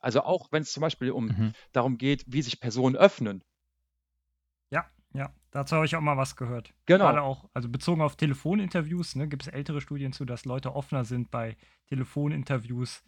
[0.00, 1.52] Also auch wenn es zum Beispiel um Mhm.
[1.72, 3.44] darum geht, wie sich Personen öffnen.
[5.50, 6.72] Dazu habe ich auch mal was gehört.
[6.86, 7.06] Genau.
[7.06, 11.04] Gerade auch, also bezogen auf Telefoninterviews, ne, gibt es ältere Studien zu, dass Leute offener
[11.04, 11.56] sind bei
[11.88, 13.02] Telefoninterviews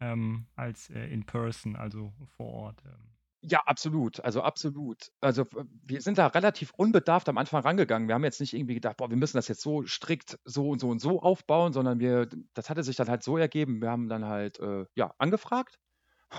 [0.00, 2.82] ähm, als äh, in person, also vor Ort.
[2.84, 3.14] Ähm.
[3.40, 4.20] Ja, absolut.
[4.20, 5.10] Also absolut.
[5.20, 8.08] Also f- wir sind da relativ unbedarft am Anfang rangegangen.
[8.08, 10.80] Wir haben jetzt nicht irgendwie gedacht, boah, wir müssen das jetzt so strikt so und
[10.80, 13.80] so und so aufbauen, sondern wir, das hatte sich dann halt so ergeben.
[13.80, 15.78] Wir haben dann halt äh, ja angefragt.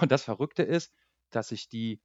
[0.02, 0.94] Und das Verrückte ist,
[1.32, 2.02] dass sich die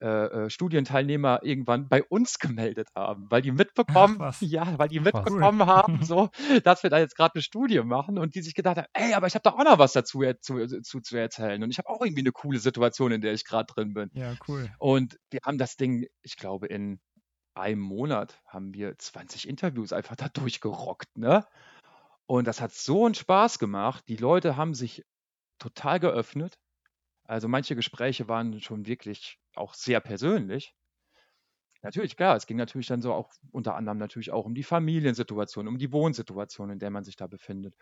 [0.00, 4.40] äh, äh, Studienteilnehmer irgendwann bei uns gemeldet haben, weil die mitbekommen, was.
[4.40, 6.30] ja, weil die mitbekommen haben, so,
[6.64, 9.26] dass wir da jetzt gerade eine Studie machen und die sich gedacht haben, ey, aber
[9.26, 12.00] ich habe doch auch noch was dazu zu, zu, zu erzählen und ich habe auch
[12.02, 14.10] irgendwie eine coole Situation, in der ich gerade drin bin.
[14.14, 14.70] Ja, cool.
[14.78, 17.00] Und wir haben das Ding, ich glaube, in
[17.54, 21.44] einem Monat haben wir 20 Interviews einfach da durchgerockt, ne?
[22.26, 24.04] Und das hat so einen Spaß gemacht.
[24.08, 25.02] Die Leute haben sich
[25.58, 26.58] total geöffnet.
[27.28, 30.74] Also manche Gespräche waren schon wirklich auch sehr persönlich.
[31.82, 35.68] Natürlich, klar, es ging natürlich dann so auch unter anderem natürlich auch um die Familiensituation,
[35.68, 37.76] um die Wohnsituation, in der man sich da befindet.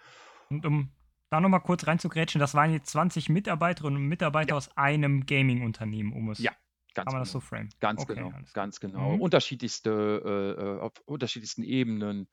[0.51, 0.91] Und um
[1.31, 6.31] da nochmal kurz reinzugrätschen, das waren jetzt 20 Mitarbeiterinnen und Mitarbeiter aus einem Gaming-Unternehmen, um
[6.31, 6.41] es.
[6.41, 6.53] Ja,
[6.95, 7.33] Ganz Kann man das genau.
[7.33, 7.71] so framen?
[7.81, 9.15] Ganz Okay, genau, ganz genau.
[9.15, 9.21] Mhm.
[9.21, 12.29] Unterschiedlichste, äh, äh, auf unterschiedlichsten Ebenen.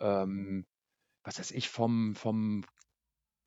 [0.00, 0.66] Ähm,
[1.24, 2.64] was weiß ich, vom, vom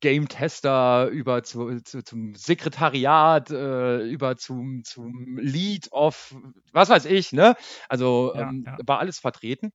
[0.00, 6.36] Game-Tester über zu, zu, zum Sekretariat, äh, über zum, zum Lead of,
[6.72, 7.56] was weiß ich, ne?
[7.88, 8.78] Also Ja, ähm, ja.
[8.86, 9.72] war alles vertreten.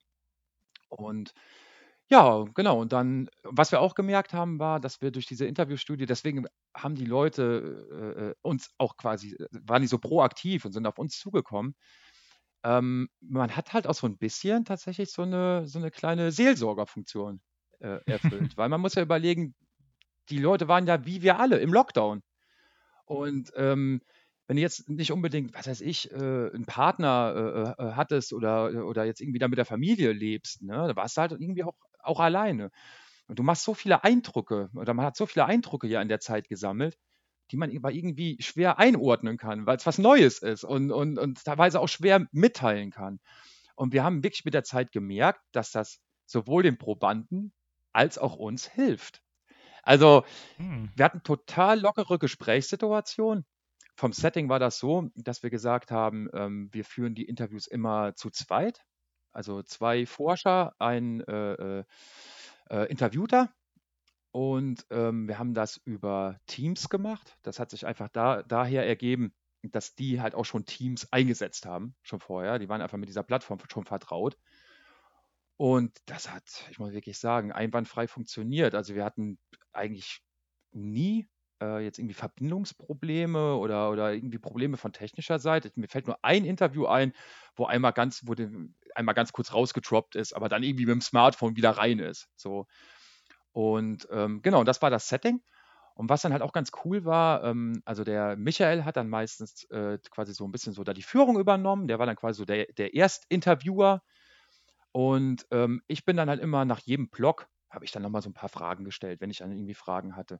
[0.89, 1.33] Und
[2.09, 2.81] ja, genau.
[2.81, 6.45] Und dann, was wir auch gemerkt haben, war, dass wir durch diese Interviewstudie, deswegen
[6.75, 10.87] haben die Leute äh, äh, uns auch quasi, äh, waren die so proaktiv und sind
[10.87, 11.75] auf uns zugekommen.
[12.63, 17.41] Ähm, man hat halt auch so ein bisschen tatsächlich so eine, so eine kleine Seelsorgerfunktion
[17.79, 19.55] äh, erfüllt, weil man muss ja überlegen,
[20.29, 22.21] die Leute waren ja wie wir alle im Lockdown.
[23.05, 24.01] Und ähm,
[24.47, 28.85] wenn du jetzt nicht unbedingt, was weiß ich, äh, einen Partner äh, äh, hattest oder,
[28.85, 31.75] oder jetzt irgendwie da mit der Familie lebst, ne, da warst du halt irgendwie auch,
[31.99, 32.71] auch alleine.
[33.27, 36.19] Und du machst so viele Eindrücke, oder man hat so viele Eindrücke ja in der
[36.19, 36.97] Zeit gesammelt,
[37.51, 41.43] die man aber irgendwie schwer einordnen kann, weil es was Neues ist und, und, und
[41.43, 43.19] teilweise auch schwer mitteilen kann.
[43.75, 47.53] Und wir haben wirklich mit der Zeit gemerkt, dass das sowohl den Probanden
[47.93, 49.22] als auch uns hilft.
[49.83, 50.23] Also
[50.57, 50.89] Hm.
[50.95, 53.45] wir hatten total lockere Gesprächssituationen
[53.95, 58.15] vom Setting war das so, dass wir gesagt haben, ähm, wir führen die Interviews immer
[58.15, 58.81] zu zweit.
[59.31, 61.83] Also zwei Forscher, ein äh, äh,
[62.69, 63.53] äh, Interviewter.
[64.31, 67.37] Und ähm, wir haben das über Teams gemacht.
[67.43, 71.95] Das hat sich einfach da, daher ergeben, dass die halt auch schon Teams eingesetzt haben,
[72.01, 72.57] schon vorher.
[72.57, 74.37] Die waren einfach mit dieser Plattform schon vertraut.
[75.57, 78.75] Und das hat, ich muss wirklich sagen, einwandfrei funktioniert.
[78.75, 79.37] Also wir hatten
[79.73, 80.21] eigentlich
[80.71, 81.27] nie
[81.61, 85.71] äh, jetzt irgendwie Verbindungsprobleme oder, oder irgendwie Probleme von technischer Seite.
[85.75, 87.13] Mir fällt nur ein Interview ein,
[87.55, 91.01] wo einmal ganz, wo den, einmal ganz kurz rausgetroppt ist, aber dann irgendwie mit dem
[91.01, 92.27] Smartphone wieder rein ist.
[92.35, 92.67] So.
[93.51, 95.41] Und ähm, genau, das war das Setting.
[95.95, 99.65] Und was dann halt auch ganz cool war, ähm, also der Michael hat dann meistens
[99.69, 101.87] äh, quasi so ein bisschen so da die Führung übernommen.
[101.87, 104.01] Der war dann quasi so der, der Erstinterviewer.
[104.91, 108.29] Und ähm, ich bin dann halt immer nach jedem Blog, habe ich dann nochmal so
[108.29, 110.39] ein paar Fragen gestellt, wenn ich dann irgendwie Fragen hatte.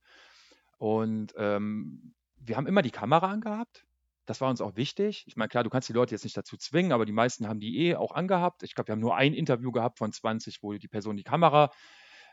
[0.78, 3.86] Und ähm, wir haben immer die Kamera angehabt.
[4.26, 5.26] Das war uns auch wichtig.
[5.28, 7.60] Ich meine, klar, du kannst die Leute jetzt nicht dazu zwingen, aber die meisten haben
[7.60, 8.64] die eh auch angehabt.
[8.64, 11.72] Ich glaube, wir haben nur ein Interview gehabt von 20, wo die Person die Kamera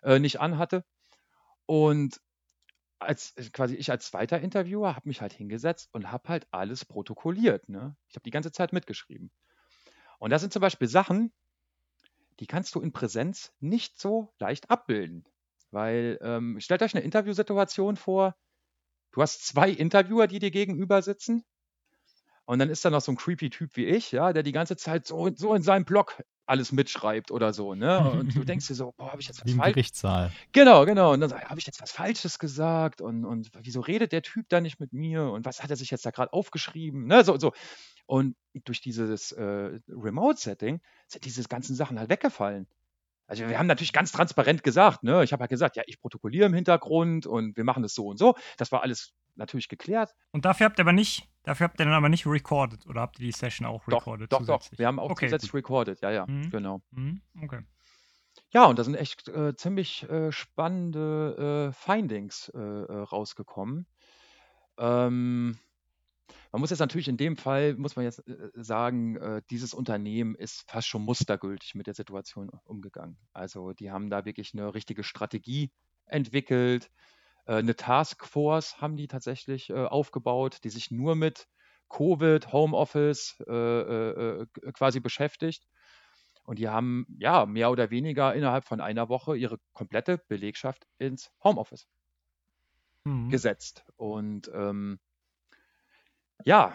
[0.03, 0.85] äh, nicht anhatte.
[1.67, 2.21] Und
[3.01, 6.85] als äh, quasi ich als zweiter Interviewer habe mich halt hingesetzt und habe halt alles
[6.85, 7.69] protokolliert.
[7.69, 7.97] Ne?
[8.09, 9.31] Ich habe die ganze Zeit mitgeschrieben.
[10.19, 11.33] Und das sind zum Beispiel Sachen,
[12.41, 15.25] die kannst du in Präsenz nicht so leicht abbilden.
[15.71, 18.35] Weil ähm, stellt euch eine Interviewsituation vor,
[19.13, 21.45] du hast zwei Interviewer, die dir gegenüber sitzen.
[22.47, 24.77] Und dann ist da noch so ein creepy Typ wie ich, ja, der die ganze
[24.77, 28.11] Zeit so, so in seinem Blog alles mitschreibt oder so, ne?
[28.11, 30.33] Und du denkst dir so, boah, habe ich jetzt was im Gerichtssaal.
[30.51, 31.13] Genau, genau.
[31.13, 33.01] Und dann habe ich jetzt was Falsches gesagt?
[33.01, 35.31] Und, und wieso redet der Typ da nicht mit mir?
[35.31, 37.07] Und was hat er sich jetzt da gerade aufgeschrieben?
[37.07, 37.23] Ne?
[37.23, 37.53] So, so.
[38.11, 38.35] Und
[38.65, 42.67] durch dieses äh, Remote-Setting sind diese ganzen Sachen halt weggefallen.
[43.29, 45.23] Also wir haben natürlich ganz transparent gesagt, ne?
[45.23, 48.17] Ich habe halt gesagt, ja, ich protokolliere im Hintergrund und wir machen das so und
[48.17, 48.35] so.
[48.57, 50.13] Das war alles natürlich geklärt.
[50.33, 53.21] Und dafür habt ihr aber nicht, dafür habt ihr dann aber nicht recorded oder habt
[53.21, 54.33] ihr die Session auch recorded?
[54.33, 54.69] Doch, doch, doch.
[54.77, 55.59] Wir haben auch okay, zusätzlich gut.
[55.59, 56.51] recorded, ja, ja, mhm.
[56.51, 56.83] genau.
[56.91, 57.21] Mhm.
[57.45, 57.61] Okay.
[58.53, 63.87] Ja, und da sind echt äh, ziemlich äh, spannende äh, Findings äh, äh, rausgekommen.
[64.79, 65.57] Ähm,
[66.53, 70.35] man muss jetzt natürlich in dem Fall, muss man jetzt äh, sagen, äh, dieses Unternehmen
[70.35, 73.19] ist fast schon mustergültig mit der Situation umgegangen.
[73.33, 75.71] Also die haben da wirklich eine richtige Strategie
[76.07, 76.91] entwickelt.
[77.47, 81.47] Äh, eine Taskforce haben die tatsächlich äh, aufgebaut, die sich nur mit
[81.89, 85.69] Covid, Homeoffice äh, äh, äh, quasi beschäftigt.
[86.45, 91.31] Und die haben ja mehr oder weniger innerhalb von einer Woche ihre komplette Belegschaft ins
[91.45, 91.87] Homeoffice
[93.05, 93.29] mhm.
[93.29, 93.85] gesetzt.
[93.97, 94.99] Und ähm,
[96.45, 96.73] ja,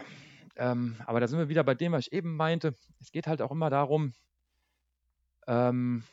[0.56, 2.76] ähm, aber da sind wir wieder bei dem, was ich eben meinte.
[3.00, 4.14] Es geht halt auch immer darum,
[5.48, 6.04] ähm,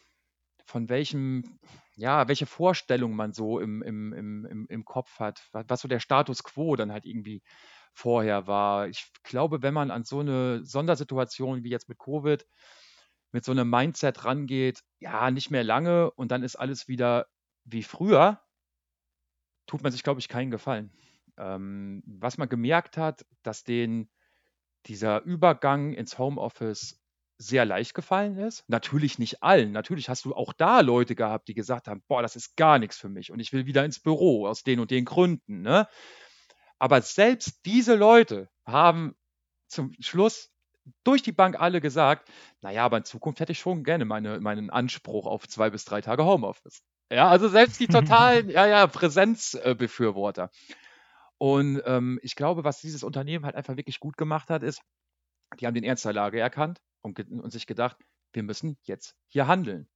[0.64, 1.58] von welchem,
[1.96, 6.00] ja, welche Vorstellung man so im, im, im, im, Kopf hat, was, was so der
[6.00, 7.42] Status quo dann halt irgendwie
[7.92, 8.88] vorher war.
[8.88, 12.46] Ich glaube, wenn man an so eine Sondersituation wie jetzt mit Covid
[13.32, 17.26] mit so einem Mindset rangeht, ja, nicht mehr lange und dann ist alles wieder
[17.64, 18.40] wie früher,
[19.66, 20.92] tut man sich, glaube ich, keinen Gefallen.
[21.38, 24.10] Ähm, was man gemerkt hat, dass den
[24.86, 27.00] dieser Übergang ins Homeoffice
[27.38, 28.64] sehr leicht gefallen ist.
[28.68, 29.72] Natürlich nicht allen.
[29.72, 32.96] Natürlich hast du auch da Leute gehabt, die gesagt haben, boah, das ist gar nichts
[32.96, 35.62] für mich und ich will wieder ins Büro aus den und den Gründen.
[35.62, 35.88] Ne?
[36.78, 39.14] Aber selbst diese Leute haben
[39.66, 40.50] zum Schluss
[41.04, 42.28] durch die Bank alle gesagt,
[42.60, 46.00] naja, aber in Zukunft hätte ich schon gerne meine, meinen Anspruch auf zwei bis drei
[46.00, 46.82] Tage Homeoffice.
[47.10, 50.50] Ja, also selbst die totalen, ja, ja, Präsenzbefürworter.
[51.42, 54.80] Und ähm, ich glaube, was dieses Unternehmen halt einfach wirklich gut gemacht hat, ist,
[55.58, 57.96] die haben den Ernst der Lage erkannt und, und sich gedacht,
[58.32, 59.88] wir müssen jetzt hier handeln.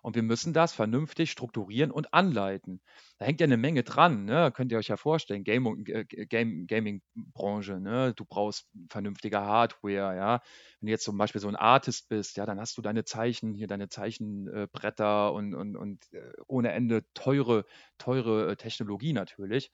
[0.00, 2.80] Und wir müssen das vernünftig strukturieren und anleiten.
[3.18, 4.50] Da hängt ja eine Menge dran, ne?
[4.50, 8.14] könnt ihr euch ja vorstellen, Gaming, äh, Game, Gaming-Branche, ne?
[8.16, 10.40] du brauchst vernünftige Hardware, ja.
[10.80, 13.52] Wenn du jetzt zum Beispiel so ein Artist bist, ja, dann hast du deine Zeichen,
[13.52, 17.66] hier deine Zeichenbretter und, und, und äh, ohne Ende teure,
[17.98, 19.70] teure äh, Technologie natürlich.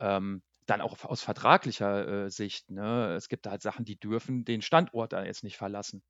[0.00, 2.70] Ähm, dann auch aus vertraglicher äh, Sicht.
[2.70, 3.14] Ne?
[3.16, 6.02] Es gibt da halt Sachen, die dürfen den Standort da jetzt nicht verlassen.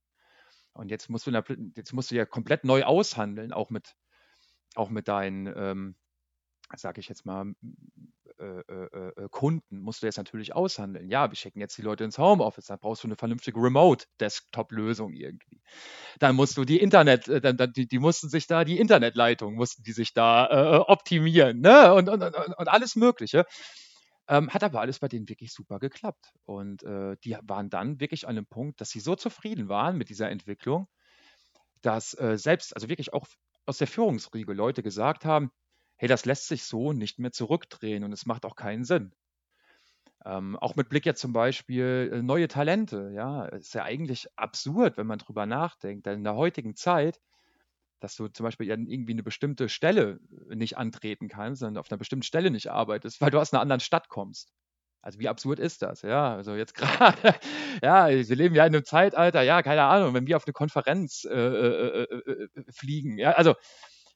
[0.72, 1.30] Und jetzt musst du,
[1.76, 3.96] jetzt musst du ja komplett neu aushandeln, auch mit,
[4.74, 5.96] auch mit deinen, ähm,
[6.76, 7.54] sage ich jetzt mal,
[8.38, 11.10] äh, äh, äh, Kunden musst du jetzt natürlich aushandeln.
[11.10, 15.60] Ja, wir schicken jetzt die Leute ins Homeoffice, dann brauchst du eine vernünftige Remote-Desktop-Lösung irgendwie.
[16.20, 19.82] Dann musst du die Internet, äh, dann, die, die, mussten sich da, die Internetleitung mussten
[19.82, 21.92] die sich da äh, optimieren, ne?
[21.92, 23.44] Und, und, und, und alles Mögliche.
[24.30, 26.32] Ähm, hat aber alles bei denen wirklich super geklappt.
[26.44, 30.08] Und äh, die waren dann wirklich an einem Punkt, dass sie so zufrieden waren mit
[30.08, 30.88] dieser Entwicklung,
[31.82, 33.26] dass äh, selbst, also wirklich auch
[33.66, 35.50] aus der Führungsriege Leute gesagt haben,
[35.96, 39.12] hey, das lässt sich so nicht mehr zurückdrehen und es macht auch keinen Sinn.
[40.24, 44.96] Ähm, auch mit Blick jetzt zum Beispiel äh, neue Talente, ja, ist ja eigentlich absurd,
[44.96, 46.06] wenn man drüber nachdenkt.
[46.06, 47.20] Denn in der heutigen Zeit,
[48.00, 52.24] dass du zum Beispiel irgendwie eine bestimmte Stelle nicht antreten kannst, sondern auf einer bestimmten
[52.24, 54.52] Stelle nicht arbeitest, weil du aus einer anderen Stadt kommst.
[55.02, 56.02] Also wie absurd ist das?
[56.02, 57.34] Ja, also jetzt gerade,
[57.82, 61.24] ja, wir leben ja in einem Zeitalter, ja, keine Ahnung, wenn wir auf eine Konferenz
[61.24, 63.54] äh, äh, äh, äh fliegen, ja, also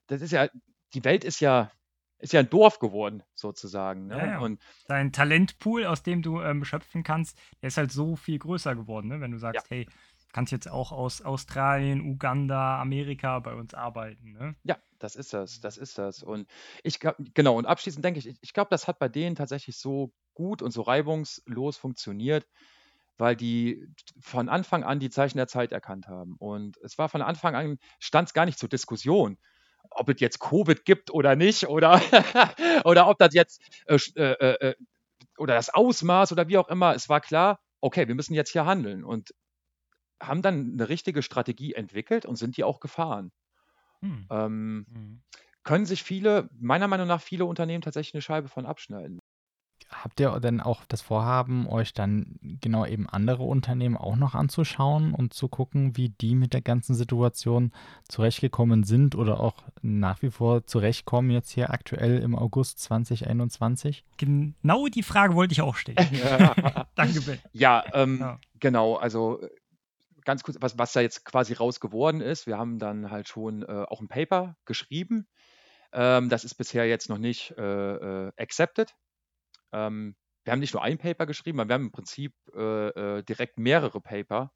[0.07, 0.47] das ist ja,
[0.93, 1.71] die Welt ist ja
[2.19, 4.07] ist ja ein Dorf geworden, sozusagen.
[4.07, 4.17] Ne?
[4.17, 4.39] Ja, ja.
[4.39, 8.73] Und Dein Talentpool, aus dem du ähm, schöpfen kannst, der ist halt so viel größer
[8.73, 9.21] geworden, ne?
[9.21, 9.77] wenn du sagst, ja.
[9.77, 9.87] hey,
[10.35, 14.33] kannst jetzt auch aus Australien, Uganda, Amerika bei uns arbeiten.
[14.33, 14.53] Ne?
[14.63, 16.23] Ja, das ist das, das ist das.
[16.23, 16.49] Und
[16.83, 20.11] ich glaube, genau, und abschließend denke ich, ich glaube, das hat bei denen tatsächlich so
[20.33, 22.45] gut und so reibungslos funktioniert,
[23.17, 23.87] weil die
[24.19, 26.35] von Anfang an die Zeichen der Zeit erkannt haben.
[26.37, 29.37] Und es war von Anfang an, stand es gar nicht zur Diskussion
[29.91, 32.01] ob es jetzt Covid gibt oder nicht oder,
[32.83, 34.75] oder ob das jetzt äh, äh, äh,
[35.37, 36.95] oder das Ausmaß oder wie auch immer.
[36.95, 39.31] Es war klar, okay, wir müssen jetzt hier handeln und
[40.21, 43.31] haben dann eine richtige Strategie entwickelt und sind die auch gefahren.
[44.01, 44.27] Hm.
[44.29, 45.23] Ähm, hm.
[45.63, 49.19] Können sich viele, meiner Meinung nach, viele Unternehmen tatsächlich eine Scheibe von abschneiden
[49.91, 55.13] habt ihr denn auch das Vorhaben, euch dann genau eben andere Unternehmen auch noch anzuschauen
[55.13, 57.71] und zu gucken, wie die mit der ganzen Situation
[58.07, 64.03] zurechtgekommen sind oder auch nach wie vor zurechtkommen jetzt hier aktuell im August 2021?
[64.17, 65.97] Genau die Frage wollte ich auch stellen.
[66.95, 67.39] Danke, Ben.
[67.53, 68.95] Ja, ähm, ja, genau.
[68.95, 69.41] Also
[70.25, 72.47] ganz kurz, was, was da jetzt quasi raus geworden ist.
[72.47, 75.27] Wir haben dann halt schon äh, auch ein Paper geschrieben.
[75.93, 78.93] Ähm, das ist bisher jetzt noch nicht äh, äh accepted.
[79.71, 82.89] Ähm, wir haben nicht nur ein Paper geschrieben, aber wir haben im Prinzip äh,
[83.19, 84.51] äh, direkt mehrere Paper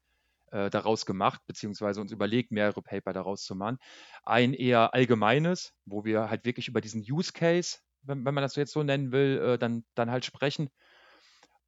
[0.50, 3.78] äh, daraus gemacht, beziehungsweise uns überlegt, mehrere Paper daraus zu machen.
[4.22, 8.56] Ein eher allgemeines, wo wir halt wirklich über diesen Use Case, wenn, wenn man das
[8.56, 10.70] jetzt so nennen will, dann, dann halt sprechen.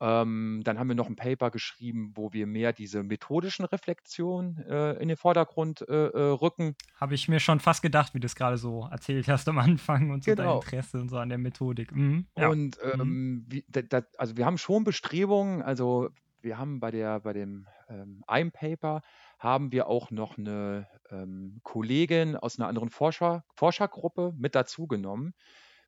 [0.02, 4.94] Ähm, dann haben wir noch ein Paper geschrieben, wo wir mehr diese methodischen Reflexionen äh,
[4.94, 6.74] in den Vordergrund äh, äh, rücken.
[6.96, 10.10] Habe ich mir schon fast gedacht, wie du es gerade so erzählt hast am Anfang
[10.10, 10.58] und so genau.
[10.58, 11.94] dein Interesse und so an der Methodik.
[11.94, 12.26] Mhm.
[12.36, 12.48] Ja.
[12.48, 13.00] Und mhm.
[13.00, 13.46] ähm, mhm.
[13.48, 16.10] wie, da, da, also wir haben schon Bestrebungen, also
[16.40, 19.02] wir haben bei der bei dem ähm, Paper
[19.38, 25.32] haben wir auch noch eine ähm, Kollegin aus einer anderen Forscher, Forschergruppe mit dazu genommen,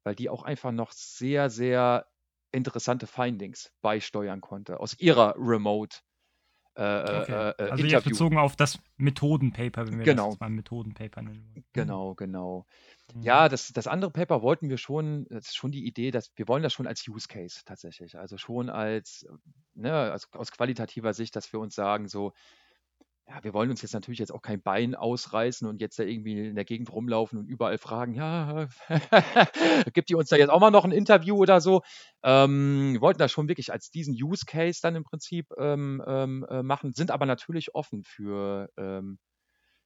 [0.05, 2.07] weil die auch einfach noch sehr, sehr
[2.55, 5.98] interessante Findings beisteuern konnte aus ihrer Remote.
[6.76, 7.32] Äh, äh okay.
[7.32, 7.86] äh, also Interview.
[7.86, 10.31] jetzt bezogen auf das Methodenpaper, wenn wir genau.
[10.31, 11.64] das mal Methodenpaper nennen wollen.
[11.72, 12.66] Genau, genau.
[13.14, 13.22] Mhm.
[13.22, 16.48] Ja, das, das andere Paper wollten wir schon, das ist schon die Idee, dass wir
[16.48, 18.18] wollen das schon als Use Case tatsächlich.
[18.18, 19.26] Also schon als,
[19.74, 22.32] ne, also aus qualitativer Sicht, dass wir uns sagen, so,
[23.27, 26.49] ja, wir wollen uns jetzt natürlich jetzt auch kein Bein ausreißen und jetzt da irgendwie
[26.49, 28.69] in der Gegend rumlaufen und überall fragen, ja,
[29.95, 31.83] gibt ihr uns da jetzt auch mal noch ein Interview oder so?
[32.23, 36.45] Ähm, wir wollten das schon wirklich als diesen Use Case dann im Prinzip ähm, ähm,
[36.51, 39.19] äh, machen, sind aber natürlich offen für, ähm,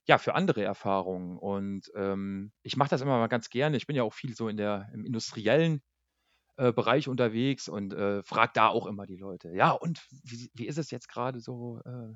[0.06, 1.38] ja, für andere Erfahrungen.
[1.38, 3.76] Und ähm, ich mache das immer mal ganz gerne.
[3.76, 5.80] Ich bin ja auch viel so in der, im industriellen
[6.56, 10.66] äh, Bereich unterwegs und äh, frage da auch immer die Leute, ja, und wie, wie
[10.66, 11.80] ist es jetzt gerade so?
[11.84, 12.14] Äh,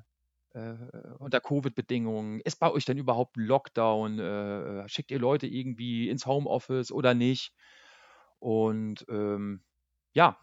[0.53, 2.41] unter Covid-Bedingungen?
[2.41, 4.19] Ist bei euch denn überhaupt Lockdown?
[4.19, 7.53] Äh, schickt ihr Leute irgendwie ins Homeoffice oder nicht?
[8.39, 9.63] Und ähm,
[10.13, 10.37] ja,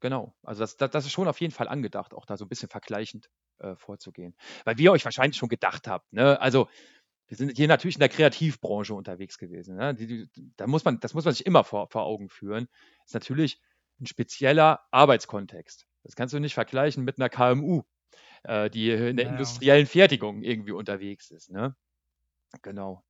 [0.00, 0.34] genau.
[0.42, 2.68] Also das, das, das, ist schon auf jeden Fall angedacht, auch da so ein bisschen
[2.68, 4.36] vergleichend äh, vorzugehen.
[4.64, 6.40] Weil wir euch wahrscheinlich schon gedacht habt, ne?
[6.40, 6.68] Also
[7.28, 9.76] wir sind hier natürlich in der Kreativbranche unterwegs gewesen.
[9.76, 9.94] Ne?
[9.94, 12.68] Die, die, da muss man, das muss man sich immer vor, vor Augen führen.
[13.04, 13.60] Ist natürlich
[14.00, 15.86] ein spezieller Arbeitskontext.
[16.04, 17.82] Das kannst du nicht vergleichen mit einer KMU,
[18.46, 21.50] äh, die in der ja, industriellen Fertigung irgendwie unterwegs ist.
[21.50, 21.74] Ne?
[22.62, 23.02] Genau.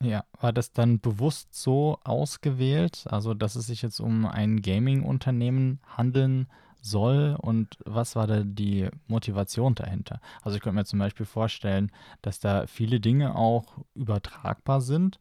[0.00, 5.80] Ja, war das dann bewusst so ausgewählt, also dass es sich jetzt um ein Gaming-Unternehmen
[5.86, 6.48] handeln
[6.82, 10.20] soll und was war da die Motivation dahinter?
[10.42, 11.90] Also ich könnte mir zum Beispiel vorstellen,
[12.22, 15.20] dass da viele Dinge auch übertragbar sind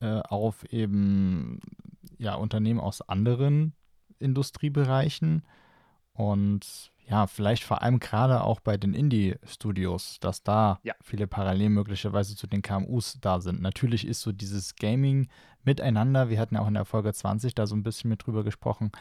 [0.00, 1.60] äh, auf eben
[2.18, 3.74] ja Unternehmen aus anderen
[4.18, 5.44] Industriebereichen
[6.12, 10.94] und ja, vielleicht vor allem gerade auch bei den Indie-Studios, dass da ja.
[11.02, 13.62] viele Parallelen möglicherweise zu den KMUs da sind.
[13.62, 15.28] Natürlich ist so dieses Gaming
[15.64, 18.44] miteinander, wir hatten ja auch in der Folge 20 da so ein bisschen mit drüber
[18.44, 18.92] gesprochen,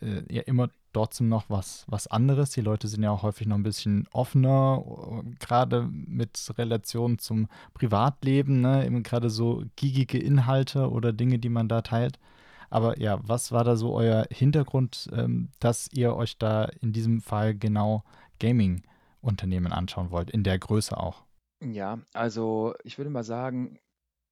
[0.00, 2.50] äh, ja immer trotzdem noch was, was anderes.
[2.50, 7.48] Die Leute sind ja auch häufig noch ein bisschen offener, äh, gerade mit Relation zum
[7.74, 8.86] Privatleben, ne?
[8.86, 12.20] eben gerade so giegige Inhalte oder Dinge, die man da teilt.
[12.70, 17.20] Aber ja, was war da so euer Hintergrund, ähm, dass ihr euch da in diesem
[17.20, 18.04] Fall genau
[18.40, 21.24] Gaming-Unternehmen anschauen wollt, in der Größe auch?
[21.60, 23.80] Ja, also ich würde mal sagen,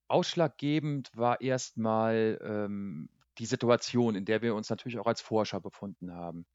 [0.09, 6.13] ausschlaggebend war erstmal ähm, die Situation, in der wir uns natürlich auch als Forscher befunden
[6.15, 6.47] haben.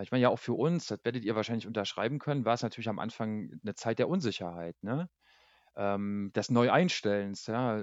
[0.00, 2.88] Ich meine ja auch für uns, das werdet ihr wahrscheinlich unterschreiben können, war es natürlich
[2.88, 5.10] am Anfang eine Zeit der Unsicherheit, ne?
[5.76, 7.80] Ähm, des Neueinstellens, ja,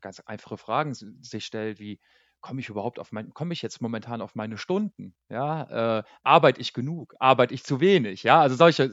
[0.00, 2.00] ganz einfache Fragen sich stellt, wie
[2.40, 5.14] komme ich überhaupt auf mein, komme ich jetzt momentan auf meine Stunden?
[5.28, 7.14] Ja, äh, arbeite ich genug?
[7.18, 8.22] Arbeite ich zu wenig?
[8.22, 8.90] Ja, also solche,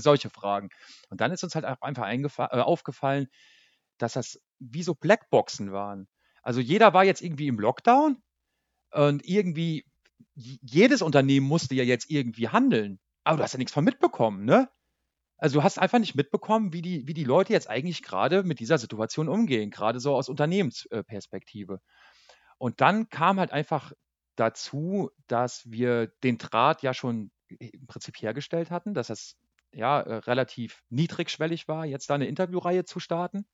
[0.00, 0.70] solche Fragen.
[1.08, 3.28] Und dann ist uns halt einfach äh, aufgefallen,
[3.98, 6.08] dass das wie so Blackboxen waren.
[6.42, 8.16] Also jeder war jetzt irgendwie im Lockdown
[8.92, 9.84] und irgendwie
[10.34, 12.98] jedes Unternehmen musste ja jetzt irgendwie handeln.
[13.24, 14.68] Aber du hast ja nichts von mitbekommen, ne?
[15.38, 18.60] Also du hast einfach nicht mitbekommen, wie die, wie die Leute jetzt eigentlich gerade mit
[18.60, 21.80] dieser Situation umgehen, gerade so aus Unternehmensperspektive.
[22.60, 23.92] Und dann kam halt einfach
[24.36, 29.36] dazu, dass wir den Draht ja schon im Prinzip hergestellt hatten, dass das
[29.72, 33.46] ja äh, relativ niedrigschwellig war, jetzt da eine Interviewreihe zu starten.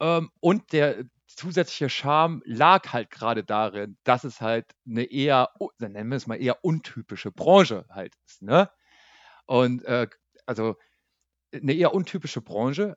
[0.00, 6.08] Ähm, und der zusätzliche Charme lag halt gerade darin, dass es halt eine eher, nennen
[6.08, 8.42] wir es mal eher untypische Branche halt ist.
[8.42, 8.70] Ne?
[9.46, 10.06] Und äh,
[10.46, 10.76] also
[11.52, 12.96] eine eher untypische Branche,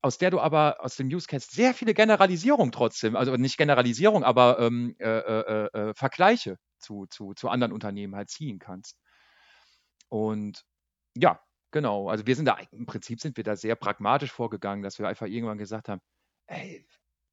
[0.00, 4.24] aus der du aber aus dem Use Case sehr viele Generalisierungen trotzdem, also nicht Generalisierung,
[4.24, 8.96] aber ähm, äh, äh, äh, Vergleiche zu, zu, zu anderen Unternehmen halt ziehen kannst.
[10.08, 10.64] Und
[11.16, 12.08] ja, genau.
[12.08, 15.26] Also wir sind da im Prinzip sind wir da sehr pragmatisch vorgegangen, dass wir einfach
[15.26, 16.00] irgendwann gesagt haben,
[16.46, 16.86] ey,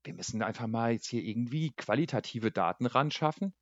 [0.04, 3.54] wir müssen einfach mal jetzt hier irgendwie qualitative Daten ran schaffen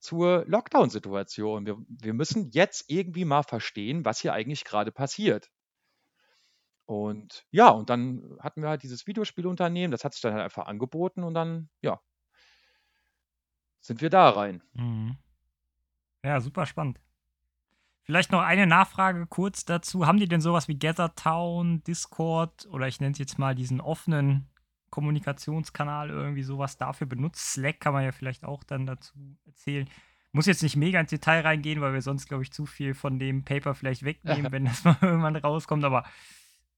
[0.00, 1.66] zur Lockdown-Situation.
[1.66, 5.50] Wir, wir müssen jetzt irgendwie mal verstehen, was hier eigentlich gerade passiert.
[6.86, 10.66] Und ja, und dann hatten wir halt dieses Videospielunternehmen, das hat sich dann halt einfach
[10.66, 12.00] angeboten und dann, ja,
[13.80, 14.62] sind wir da rein.
[14.72, 15.16] Mhm.
[16.24, 17.00] Ja, super spannend.
[18.02, 20.06] Vielleicht noch eine Nachfrage kurz dazu.
[20.06, 24.50] Haben die denn sowas wie Gathertown, Discord oder ich nenne es jetzt mal diesen offenen
[24.90, 27.52] Kommunikationskanal irgendwie sowas dafür benutzt?
[27.52, 29.14] Slack kann man ja vielleicht auch dann dazu
[29.46, 29.88] erzählen.
[30.32, 33.18] Muss jetzt nicht mega ins Detail reingehen, weil wir sonst, glaube ich, zu viel von
[33.18, 35.84] dem Paper vielleicht wegnehmen, wenn das mal irgendwann rauskommt.
[35.84, 36.04] Aber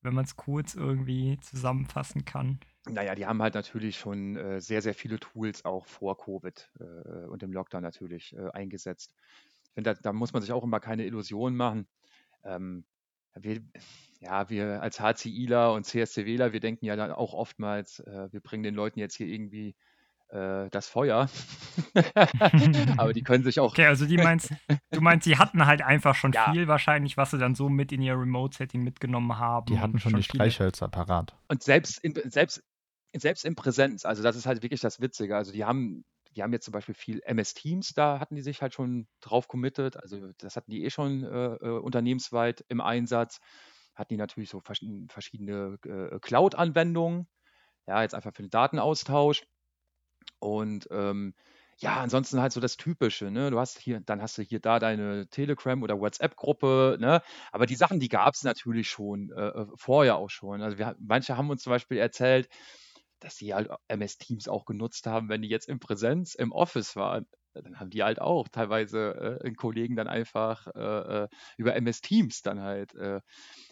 [0.02, 2.60] wenn man es kurz irgendwie zusammenfassen kann.
[2.88, 7.26] Naja, die haben halt natürlich schon äh, sehr, sehr viele Tools auch vor Covid äh,
[7.26, 9.14] und dem Lockdown natürlich äh, eingesetzt.
[9.64, 11.88] Ich finde, da, da, muss man sich auch immer keine Illusionen machen.
[12.44, 12.84] Ähm,
[13.34, 13.60] wir,
[14.20, 18.62] ja, wir als HCIler und CSCWler, wir denken ja dann auch oftmals, äh, wir bringen
[18.62, 19.74] den Leuten jetzt hier irgendwie
[20.28, 21.28] äh, das Feuer.
[22.96, 23.72] Aber die können sich auch.
[23.72, 24.52] Okay, also die meinst,
[24.90, 26.52] du meinst, die hatten halt einfach schon ja.
[26.52, 29.66] viel wahrscheinlich, was sie dann so mit in ihr Remote-Setting mitgenommen haben.
[29.66, 31.36] Die hatten schon, schon die Streichhölzer parat.
[31.48, 32.62] Und selbst in, selbst,
[33.14, 35.36] selbst in Präsenz, also das ist halt wirklich das Witzige.
[35.36, 36.04] Also die haben,
[36.34, 39.48] die haben jetzt zum Beispiel viel MS Teams, da hatten die sich halt schon drauf
[39.48, 39.96] committed.
[39.96, 43.40] Also das hatten die eh schon äh, äh unternehmensweit im Einsatz.
[43.94, 47.28] Hatten die natürlich so verschiedene äh, Cloud-Anwendungen.
[47.86, 49.46] Ja, jetzt einfach für den Datenaustausch.
[50.46, 51.34] Und ähm,
[51.78, 53.50] ja, ansonsten halt so das Typische, ne?
[53.50, 57.20] Du hast hier, dann hast du hier da deine Telegram- oder WhatsApp-Gruppe, ne?
[57.50, 60.62] Aber die Sachen, die gab es natürlich schon, äh, äh, vorher auch schon.
[60.62, 62.48] Also wir, manche haben uns zum Beispiel erzählt,
[63.18, 66.94] dass sie halt MS Teams auch genutzt haben, wenn die jetzt in Präsenz im Office
[66.94, 67.26] waren.
[67.52, 72.42] Dann haben die halt auch teilweise äh, Kollegen dann einfach äh, äh über MS Teams
[72.42, 72.94] dann halt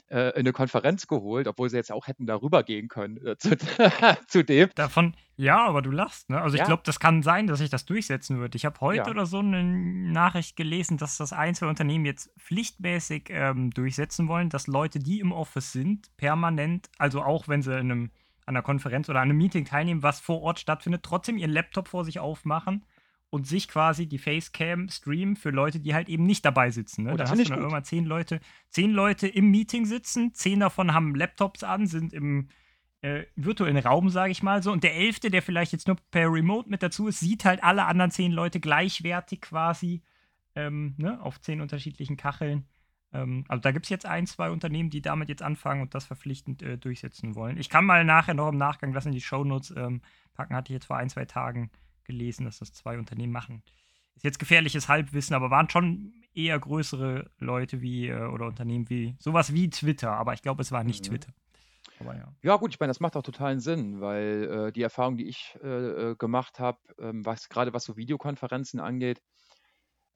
[0.09, 3.56] äh, in eine Konferenz geholt, obwohl sie jetzt auch hätten darüber gehen können äh, zu,
[4.28, 4.70] zu, dem.
[4.74, 6.40] Davon, ja, aber du lachst, ne?
[6.40, 6.66] Also ich ja.
[6.66, 8.55] glaube, das kann sein, dass sich das durchsetzen wird.
[8.55, 9.10] Ich habe heute ja.
[9.10, 14.98] oder so eine Nachricht gelesen, dass das Einzelunternehmen jetzt pflichtmäßig ähm, durchsetzen wollen, dass Leute,
[14.98, 18.10] die im Office sind, permanent, also auch wenn sie in einem,
[18.47, 21.89] an einer Konferenz oder an einem Meeting teilnehmen, was vor Ort stattfindet, trotzdem ihren Laptop
[21.89, 22.85] vor sich aufmachen
[23.35, 27.02] und sich quasi die Facecam streamen für Leute, die halt eben nicht dabei sitzen.
[27.02, 27.15] Ne?
[27.15, 28.39] Oh, da hast du dann irgendwann zehn Leute,
[28.69, 32.47] zehn Leute im Meeting sitzen, zehn davon haben Laptops an, sind im
[33.01, 34.70] äh, virtuellen Raum, sage ich mal so.
[34.70, 37.86] Und der elfte, der vielleicht jetzt nur per Remote mit dazu ist, sieht halt alle
[37.86, 40.01] anderen zehn Leute gleichwertig quasi
[40.55, 41.20] ähm, ne?
[41.20, 42.69] auf zehn unterschiedlichen Kacheln.
[43.12, 46.05] Ähm, also da gibt es jetzt ein, zwei Unternehmen, die damit jetzt anfangen und das
[46.05, 47.59] verpflichtend äh, durchsetzen wollen.
[47.59, 50.02] Ich kann mal nachher noch im Nachgang das in die Shownotes ähm,
[50.35, 51.73] packen, hatte ich jetzt vor ein, zwei Tagen
[52.05, 53.62] gelesen, dass das zwei Unternehmen machen.
[54.14, 59.16] Ist jetzt gefährliches Halbwissen, aber waren schon eher größere Leute wie äh, oder Unternehmen wie
[59.18, 61.10] sowas wie Twitter, aber ich glaube, es war nicht mhm.
[61.10, 61.32] Twitter.
[62.01, 62.32] Ja.
[62.43, 62.56] ja.
[62.56, 66.10] gut, ich meine, das macht auch totalen Sinn, weil äh, die Erfahrung, die ich äh,
[66.10, 69.22] äh gemacht habe, ähm, was gerade was so Videokonferenzen angeht,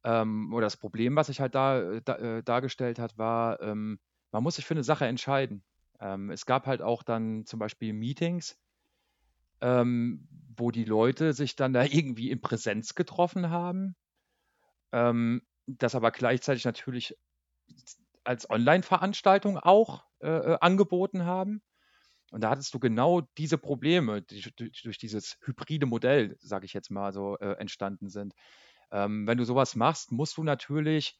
[0.04, 3.98] ähm, oder das Problem, was sich halt da, äh, da äh, dargestellt hat, war, ähm,
[4.32, 5.64] man muss sich für eine Sache entscheiden.
[6.00, 8.56] Ähm, es gab halt auch dann zum Beispiel Meetings,
[9.60, 13.96] ähm, wo die Leute sich dann da irgendwie in Präsenz getroffen haben,
[14.92, 17.16] ähm, das aber gleichzeitig natürlich
[18.24, 21.62] als Online-Veranstaltung auch äh, äh, angeboten haben.
[22.30, 26.74] Und da hattest du genau diese Probleme, die durch, durch dieses hybride Modell, sage ich
[26.74, 28.34] jetzt mal so, äh, entstanden sind.
[28.90, 31.18] Ähm, wenn du sowas machst, musst du natürlich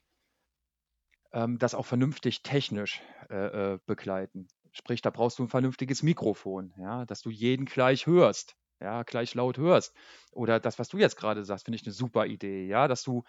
[1.33, 4.49] ähm, das auch vernünftig technisch äh, äh, begleiten.
[4.79, 9.35] Sprich, da brauchst du ein vernünftiges Mikrofon, ja, dass du jeden gleich hörst, ja, gleich
[9.35, 9.95] laut hörst.
[10.33, 13.25] Oder das, was du jetzt gerade sagst, finde ich eine super Idee, ja, dass du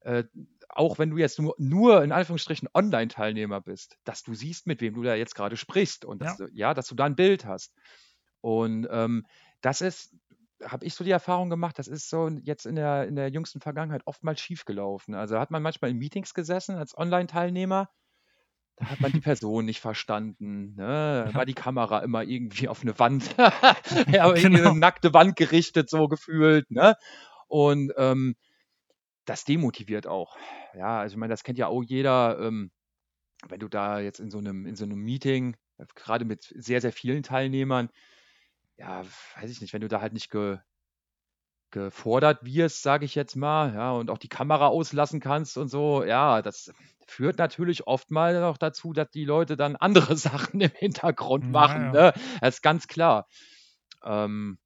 [0.00, 0.24] äh,
[0.68, 4.94] auch wenn du jetzt nur, nur in Anführungsstrichen Online-Teilnehmer bist, dass du siehst, mit wem
[4.94, 6.46] du da jetzt gerade sprichst und dass, ja.
[6.46, 7.74] Du, ja, dass du da ein Bild hast.
[8.40, 9.26] Und ähm,
[9.60, 10.14] das ist,
[10.62, 13.60] habe ich so die Erfahrung gemacht, das ist so jetzt in der, in der jüngsten
[13.60, 15.14] Vergangenheit oftmals schiefgelaufen.
[15.14, 17.90] Also hat man manchmal in Meetings gesessen als Online-Teilnehmer,
[18.78, 20.74] da hat man die Person nicht verstanden.
[20.76, 21.26] Ne?
[21.26, 21.34] Ja.
[21.34, 24.70] War die Kamera immer irgendwie auf eine Wand, ja, genau.
[24.70, 26.70] eine nackte Wand gerichtet, so gefühlt.
[26.70, 26.96] Ne?
[27.48, 28.36] Und ähm,
[29.24, 30.36] das demotiviert auch.
[30.74, 32.70] Ja, also ich meine, das kennt ja auch jeder, ähm,
[33.48, 36.80] wenn du da jetzt in so einem, in so einem Meeting, äh, gerade mit sehr,
[36.80, 37.90] sehr vielen Teilnehmern,
[38.76, 39.04] ja,
[39.36, 40.58] weiß ich nicht, wenn du da halt nicht ge,
[41.70, 46.04] gefordert wirst, sage ich jetzt mal, ja, und auch die Kamera auslassen kannst und so,
[46.04, 46.72] ja, das
[47.06, 51.92] führt natürlich oft mal auch dazu, dass die Leute dann andere Sachen im Hintergrund machen,
[51.94, 52.12] ja.
[52.12, 52.12] ne?
[52.40, 53.26] Das ist ganz klar.
[54.04, 54.58] Ähm,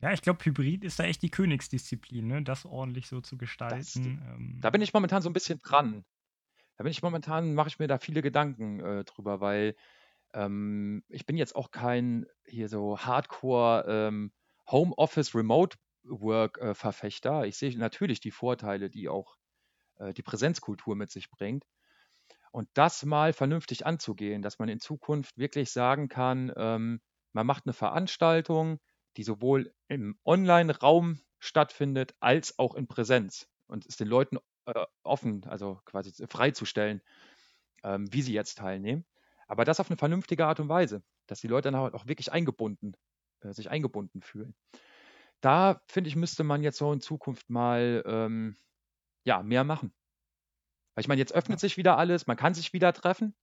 [0.00, 2.42] ja, ich glaube, Hybrid ist da echt die Königsdisziplin, ne?
[2.42, 3.78] das ordentlich so zu gestalten.
[3.78, 4.58] Das, ähm.
[4.60, 6.04] Da bin ich momentan so ein bisschen dran.
[6.76, 9.76] Da bin ich momentan, mache ich mir da viele Gedanken äh, drüber, weil
[10.32, 14.32] ähm, ich bin jetzt auch kein hier so Hardcore ähm,
[14.70, 17.46] Homeoffice Remote Work äh.
[17.46, 19.36] Ich sehe natürlich die Vorteile, die auch
[19.96, 21.64] äh, die Präsenzkultur mit sich bringt.
[22.52, 27.00] Und das mal vernünftig anzugehen, dass man in Zukunft wirklich sagen kann, ähm,
[27.32, 28.80] man macht eine Veranstaltung,
[29.16, 35.44] die sowohl im Online-Raum stattfindet als auch in Präsenz und es den Leuten äh, offen,
[35.44, 37.02] also quasi freizustellen,
[37.84, 39.06] ähm, wie sie jetzt teilnehmen.
[39.46, 42.94] Aber das auf eine vernünftige Art und Weise, dass die Leute dann auch wirklich eingebunden,
[43.42, 44.54] sich eingebunden fühlen.
[45.40, 48.56] Da finde ich, müsste man jetzt so in Zukunft mal ähm,
[49.24, 49.92] ja, mehr machen.
[50.94, 53.34] Weil ich meine, jetzt öffnet sich wieder alles, man kann sich wieder treffen.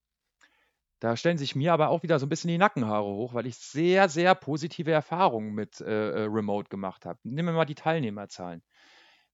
[0.99, 3.55] Da stellen sich mir aber auch wieder so ein bisschen die Nackenhaare hoch, weil ich
[3.57, 7.19] sehr, sehr positive Erfahrungen mit äh, äh Remote gemacht habe.
[7.23, 8.63] Nehmen wir mal die Teilnehmerzahlen.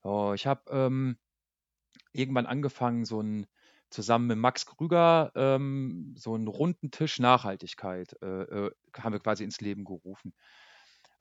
[0.03, 1.17] Oh, ich habe ähm,
[2.11, 3.47] irgendwann angefangen, so ein
[3.93, 9.43] zusammen mit Max Krüger ähm, so einen runden Tisch Nachhaltigkeit äh, äh, haben wir quasi
[9.43, 10.33] ins Leben gerufen,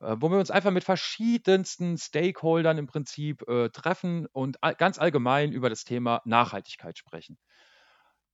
[0.02, 5.52] wo wir uns einfach mit verschiedensten Stakeholdern im Prinzip äh, treffen und all, ganz allgemein
[5.52, 7.38] über das Thema Nachhaltigkeit sprechen.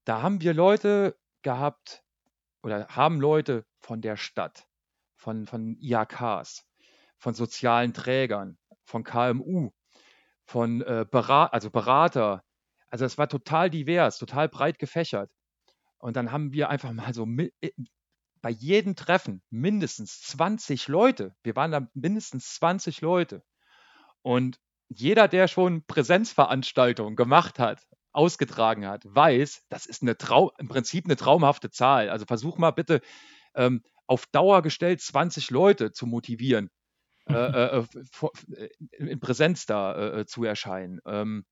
[0.03, 2.03] Da haben wir Leute gehabt
[2.63, 4.65] oder haben Leute von der Stadt,
[5.15, 6.65] von, von IHKs,
[7.17, 9.69] von sozialen Trägern, von KMU,
[10.45, 12.43] von äh, Berat, also Berater.
[12.89, 15.31] Also es war total divers, total breit gefächert.
[15.99, 17.27] Und dann haben wir einfach mal so
[17.61, 17.71] äh,
[18.41, 21.35] bei jedem Treffen mindestens 20 Leute.
[21.43, 23.43] Wir waren da mindestens 20 Leute.
[24.21, 24.59] Und
[24.89, 31.05] jeder, der schon Präsenzveranstaltungen gemacht hat, ausgetragen hat, weiß, das ist eine Trau im Prinzip
[31.05, 32.09] eine traumhafte Zahl.
[32.09, 33.01] Also versuch mal bitte
[33.55, 36.69] ähm, auf Dauer gestellt 20 Leute zu motivieren,
[37.27, 37.85] äh, äh,
[38.55, 40.99] äh, in Präsenz da äh, äh, zu erscheinen.
[41.05, 41.45] Ähm,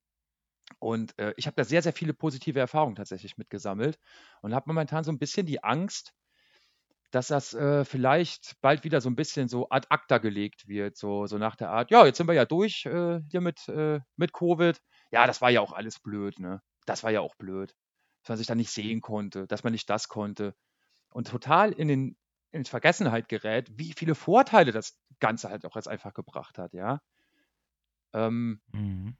[0.80, 3.98] und äh, ich habe da sehr, sehr viele positive Erfahrungen tatsächlich mitgesammelt
[4.42, 6.12] und habe momentan so ein bisschen die Angst,
[7.10, 11.26] dass das äh, vielleicht bald wieder so ein bisschen so ad acta gelegt wird, so,
[11.26, 14.32] so nach der Art, ja, jetzt sind wir ja durch äh, hier mit, äh, mit
[14.32, 14.80] Covid
[15.10, 16.62] ja, das war ja auch alles blöd, ne?
[16.86, 17.74] Das war ja auch blöd,
[18.22, 20.54] dass man sich da nicht sehen konnte, dass man nicht das konnte
[21.10, 22.16] und total in den
[22.50, 27.02] in Vergessenheit gerät, wie viele Vorteile das Ganze halt auch jetzt einfach gebracht hat, ja.
[28.14, 29.18] Ähm, mhm.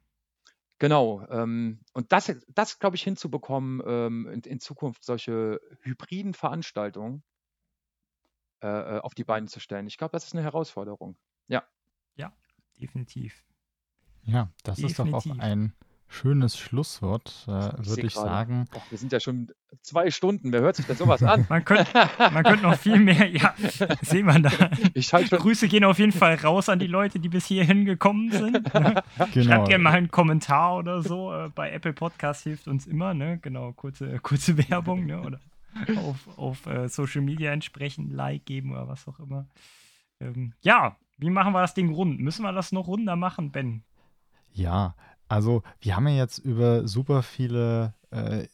[0.79, 7.23] Genau, ähm, und das, das glaube ich, hinzubekommen, ähm, in, in, Zukunft solche hybriden Veranstaltungen
[8.61, 9.87] äh, äh auf die Beine zu stellen.
[9.87, 11.15] Ich glaube, das ist eine Herausforderung.
[11.47, 11.63] Ja.
[12.15, 12.33] Ja,
[12.79, 13.43] definitiv.
[14.23, 15.05] Ja, das Definitiv.
[15.05, 15.73] ist doch auch ein
[16.09, 18.27] schönes Schlusswort, äh, würde ich grade.
[18.27, 18.65] sagen.
[18.75, 20.51] Och, wir sind ja schon zwei Stunden.
[20.51, 21.45] Wer hört sich denn sowas an?
[21.49, 23.53] man, könnte, man könnte noch viel mehr, ja,
[24.01, 25.37] sehen wir da.
[25.37, 28.73] Grüße gehen auf jeden Fall raus an die Leute, die bis hierhin gekommen sind.
[28.73, 29.03] Ne?
[29.33, 29.45] Genau.
[29.45, 31.33] Schreibt gerne mal einen Kommentar oder so.
[31.33, 33.37] Äh, bei Apple Podcast hilft uns immer, ne?
[33.41, 35.21] Genau, kurze, kurze Werbung, ne?
[35.21, 35.39] Oder
[35.97, 39.47] auf, auf äh, Social Media entsprechend Like geben oder was auch immer.
[40.19, 42.19] Ähm, ja, wie machen wir das Ding rund?
[42.19, 43.83] Müssen wir das noch runder machen, Ben?
[44.51, 44.95] Ja,
[45.27, 48.47] also wir haben ja jetzt über super viele äh,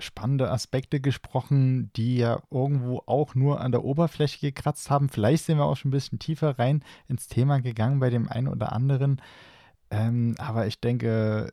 [0.00, 5.08] spannende Aspekte gesprochen, die ja irgendwo auch nur an der Oberfläche gekratzt haben.
[5.08, 8.48] Vielleicht sind wir auch schon ein bisschen tiefer rein ins Thema gegangen bei dem einen
[8.48, 9.20] oder anderen.
[9.90, 11.52] Ähm, aber ich denke,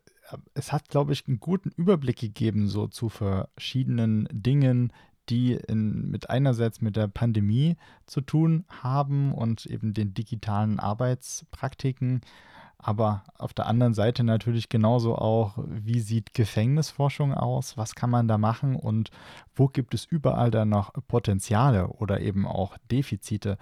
[0.54, 4.94] es hat, glaube ich, einen guten Überblick gegeben, so zu verschiedenen Dingen,
[5.30, 12.22] die in, mit einerseits mit der Pandemie zu tun haben und eben den digitalen Arbeitspraktiken,
[12.84, 18.28] aber auf der anderen Seite natürlich genauso auch, wie sieht Gefängnisforschung aus, was kann man
[18.28, 19.12] da machen und
[19.56, 23.60] wo gibt es überall da noch Potenziale oder eben auch Defizite.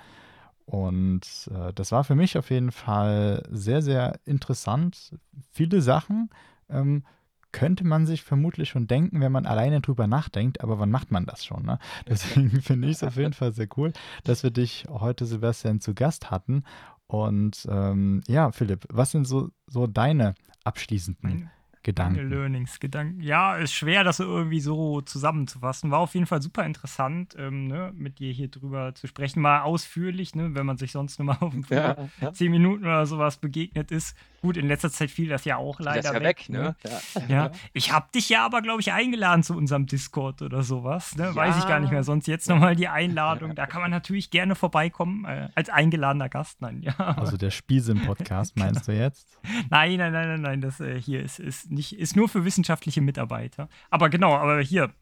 [0.66, 5.18] Und äh, das war für mich auf jeden Fall sehr, sehr interessant.
[5.52, 6.30] Viele Sachen
[6.70, 7.04] ähm,
[7.52, 11.26] könnte man sich vermutlich schon denken, wenn man alleine drüber nachdenkt, aber wann macht man
[11.26, 11.66] das schon?
[11.66, 11.80] Ne?
[12.08, 13.92] Deswegen finde ich es auf jeden Fall sehr cool,
[14.24, 16.64] dass wir dich heute, Sebastian, zu Gast hatten.
[17.08, 21.50] Und ähm, ja, Philipp, was sind so, so deine abschließenden
[21.84, 22.30] Gedanken.
[22.30, 23.22] Learnings, Gedanken.
[23.22, 25.92] Ja, ist schwer, das irgendwie so zusammenzufassen.
[25.92, 29.42] War auf jeden Fall super interessant, ähm, ne, mit dir hier drüber zu sprechen.
[29.42, 32.34] Mal ausführlich, ne, wenn man sich sonst nur mal auf ja, ja.
[32.34, 34.16] zehn Minuten oder sowas begegnet ist.
[34.42, 36.40] Gut, in letzter Zeit fiel das ja auch leider das ja weg.
[36.40, 36.60] weg ne?
[36.60, 36.76] ne?
[37.16, 37.28] Ja.
[37.28, 37.52] ja.
[37.74, 41.16] Ich habe dich ja aber, glaube ich, eingeladen zu unserem Discord oder sowas.
[41.16, 41.34] Ne?
[41.36, 42.04] Weiß ich gar nicht mehr.
[42.04, 43.56] Sonst jetzt nochmal die Einladung.
[43.56, 46.62] Da kann man natürlich gerne vorbeikommen äh, als eingeladener Gast.
[46.62, 46.94] Nein, ja.
[46.98, 49.38] Also der Spielsinn-Podcast meinst du jetzt?
[49.70, 50.62] Nein, nein, nein, nein, nein.
[50.62, 53.70] Das äh, hier ist, ist nicht, ist nur für wissenschaftliche Mitarbeiter.
[53.90, 54.94] Aber genau, aber hier,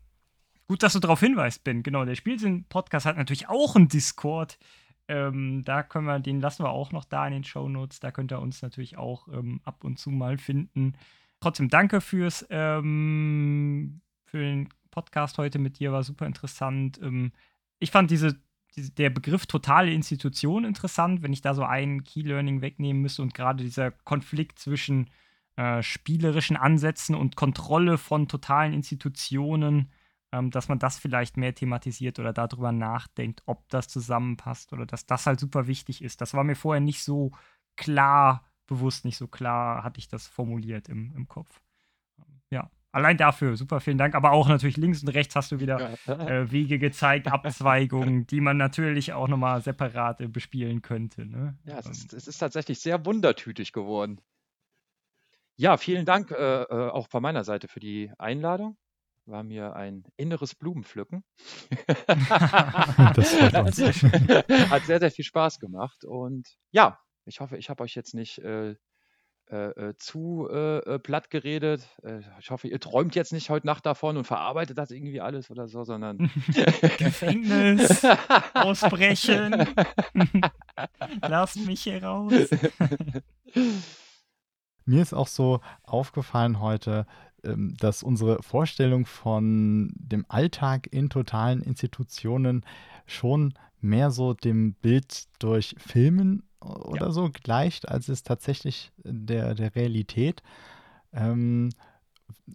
[0.68, 1.84] gut, dass du darauf hinweist, Ben.
[1.84, 4.58] Genau, der Spielsinn-Podcast hat natürlich auch einen Discord.
[5.08, 8.00] Ähm, da können wir, den lassen wir auch noch da in den Show Notes.
[8.00, 10.94] Da könnt ihr uns natürlich auch ähm, ab und zu mal finden.
[11.40, 17.00] Trotzdem danke fürs ähm, für den Podcast heute mit dir, war super interessant.
[17.02, 17.32] Ähm,
[17.80, 18.36] ich fand diese,
[18.76, 23.22] diese, der Begriff totale Institution interessant, wenn ich da so ein Key Learning wegnehmen müsste
[23.22, 25.10] und gerade dieser Konflikt zwischen
[25.58, 29.92] äh, spielerischen Ansätzen und Kontrolle von totalen Institutionen,
[30.32, 35.08] ähm, dass man das vielleicht mehr thematisiert oder darüber nachdenkt, ob das zusammenpasst oder dass
[35.08, 36.22] das halt super wichtig ist.
[36.22, 37.32] Das war mir vorher nicht so
[37.76, 41.60] klar bewusst, nicht so klar hatte ich das formuliert im, im Kopf.
[42.20, 44.14] Ähm, ja, allein dafür super vielen Dank.
[44.14, 48.58] Aber auch natürlich links und rechts hast du wieder äh, Wege gezeigt, Abzweigungen, die man
[48.58, 51.26] natürlich auch nochmal separat äh, bespielen könnte.
[51.26, 51.58] Ne?
[51.64, 54.22] Ja, es ist, es ist tatsächlich sehr wundertütig geworden.
[55.60, 58.78] Ja, vielen Dank äh, äh, auch von meiner Seite für die Einladung.
[59.26, 61.24] War mir ein inneres Blumenpflücken.
[62.08, 63.92] das hat, sehr,
[64.70, 66.06] hat sehr, sehr viel Spaß gemacht.
[66.06, 68.76] Und ja, ich hoffe, ich habe euch jetzt nicht äh,
[69.50, 71.90] äh, äh zu äh, platt geredet.
[72.40, 75.68] ich hoffe, ihr träumt jetzt nicht heute Nacht davon und verarbeitet das irgendwie alles oder
[75.68, 76.18] so, sondern
[77.00, 78.06] Gefängnis,
[78.54, 79.66] ausbrechen,
[81.22, 82.32] lasst mich hier raus.
[84.88, 87.06] Mir ist auch so aufgefallen heute,
[87.44, 92.66] ähm, dass unsere Vorstellung von dem Alltag in totalen Institutionen
[93.06, 97.12] schon mehr so dem Bild durch Filmen oder ja.
[97.12, 100.42] so gleicht, als es tatsächlich der, der Realität.
[101.14, 101.70] Ähm,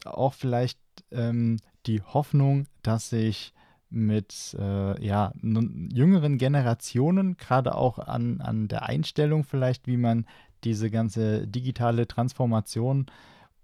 [0.04, 0.78] auch vielleicht
[1.10, 3.52] ähm, die Hoffnung, dass sich
[3.90, 10.26] mit äh, ja, jüngeren Generationen, gerade auch an, an der Einstellung vielleicht, wie man
[10.64, 13.06] diese ganze digitale Transformation,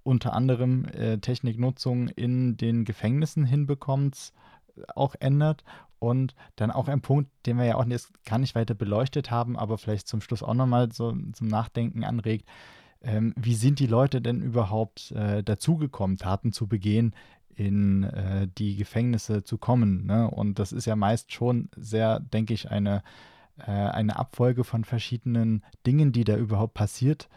[0.03, 4.33] unter anderem äh, Techniknutzung in den Gefängnissen hinbekommt,
[4.95, 5.65] auch ändert.
[6.01, 9.59] Und dann auch ein Punkt, den wir ja auch jetzt gar nicht weiter beleuchtet haben,
[9.59, 12.49] aber vielleicht zum Schluss auch nochmal so zum Nachdenken anregt.
[13.03, 17.15] Ähm, wie sind die Leute denn überhaupt äh, dazugekommen, Taten zu begehen,
[17.55, 20.07] in äh, die Gefängnisse zu kommen?
[20.07, 20.31] Ne?
[20.31, 23.03] Und das ist ja meist schon sehr, denke ich, eine
[23.61, 27.29] äh, eine Abfolge von verschiedenen Dingen, die da überhaupt passiert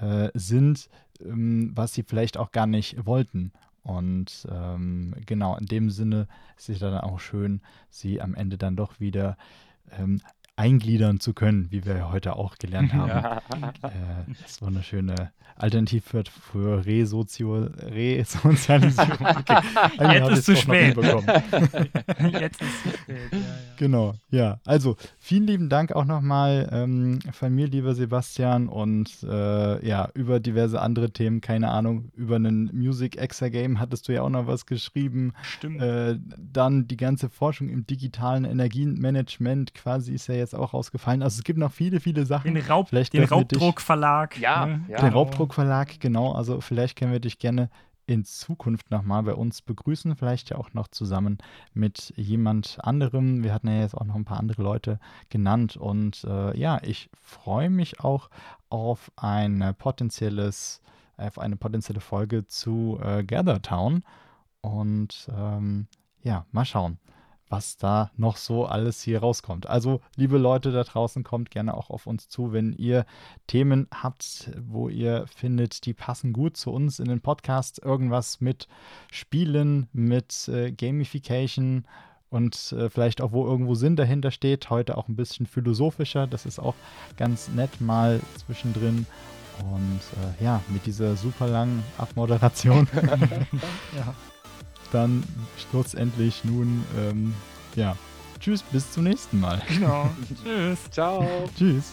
[0.00, 0.88] äh, sind,
[1.20, 3.52] ähm, was sie vielleicht auch gar nicht wollten.
[3.82, 8.76] Und ähm, genau, in dem Sinne ist es dann auch schön, sie am Ende dann
[8.76, 9.36] doch wieder
[9.90, 10.20] ähm,
[10.58, 13.08] eingliedern zu können, wie wir heute auch gelernt haben.
[13.08, 13.38] Ja.
[13.82, 13.90] Äh,
[14.28, 19.08] das ist wunderschöne Alternativ für, für Resozio, Resozialisierung.
[19.38, 19.62] Okay.
[19.98, 20.96] Jetzt ist es zu spät.
[22.40, 23.32] Jetzt ist zu spät.
[23.32, 23.44] Ja, ja.
[23.76, 24.60] Genau, ja.
[24.64, 30.40] Also vielen lieben Dank auch nochmal ähm, von mir, lieber Sebastian, und äh, ja, über
[30.40, 34.46] diverse andere Themen, keine Ahnung, über einen Music Exa Game hattest du ja auch noch
[34.46, 35.32] was geschrieben.
[35.42, 35.82] Stimmt.
[35.82, 41.22] Äh, dann die ganze Forschung im digitalen Energienmanagement quasi ist ja jetzt auch rausgefallen.
[41.22, 42.54] Also es gibt noch viele, viele Sachen.
[42.54, 44.38] Den, Raub, vielleicht den Raubdruckverlag.
[44.38, 44.84] Ja, ne?
[44.88, 46.32] ja, den Raubdruckverlag, genau.
[46.32, 47.70] Also vielleicht können wir dich gerne
[48.06, 51.38] in Zukunft nochmal bei uns begrüßen, vielleicht ja auch noch zusammen
[51.74, 53.44] mit jemand anderem.
[53.44, 54.98] Wir hatten ja jetzt auch noch ein paar andere Leute
[55.28, 58.30] genannt und äh, ja, ich freue mich auch
[58.70, 60.80] auf ein potenzielles,
[61.18, 64.02] auf eine potenzielle Folge zu äh, Gather Town
[64.62, 65.86] und ähm,
[66.22, 66.98] ja, mal schauen
[67.48, 69.66] was da noch so alles hier rauskommt.
[69.68, 73.06] Also, liebe Leute da draußen, kommt gerne auch auf uns zu, wenn ihr
[73.46, 77.80] Themen habt, wo ihr findet, die passen gut zu uns in den Podcast.
[77.82, 78.68] Irgendwas mit
[79.10, 81.86] Spielen, mit äh, Gamification
[82.30, 84.70] und äh, vielleicht auch, wo irgendwo Sinn dahinter steht.
[84.70, 86.26] Heute auch ein bisschen philosophischer.
[86.26, 86.74] Das ist auch
[87.16, 89.06] ganz nett mal zwischendrin.
[89.72, 90.00] Und
[90.40, 92.86] äh, ja, mit dieser super langen Abmoderation.
[93.96, 94.14] ja
[94.92, 95.22] dann
[95.70, 97.34] schlussendlich nun, ähm,
[97.76, 97.96] ja,
[98.40, 99.62] tschüss, bis zum nächsten Mal.
[99.68, 100.10] Genau.
[100.44, 100.78] tschüss.
[100.90, 101.26] Ciao.
[101.56, 101.92] Tschüss.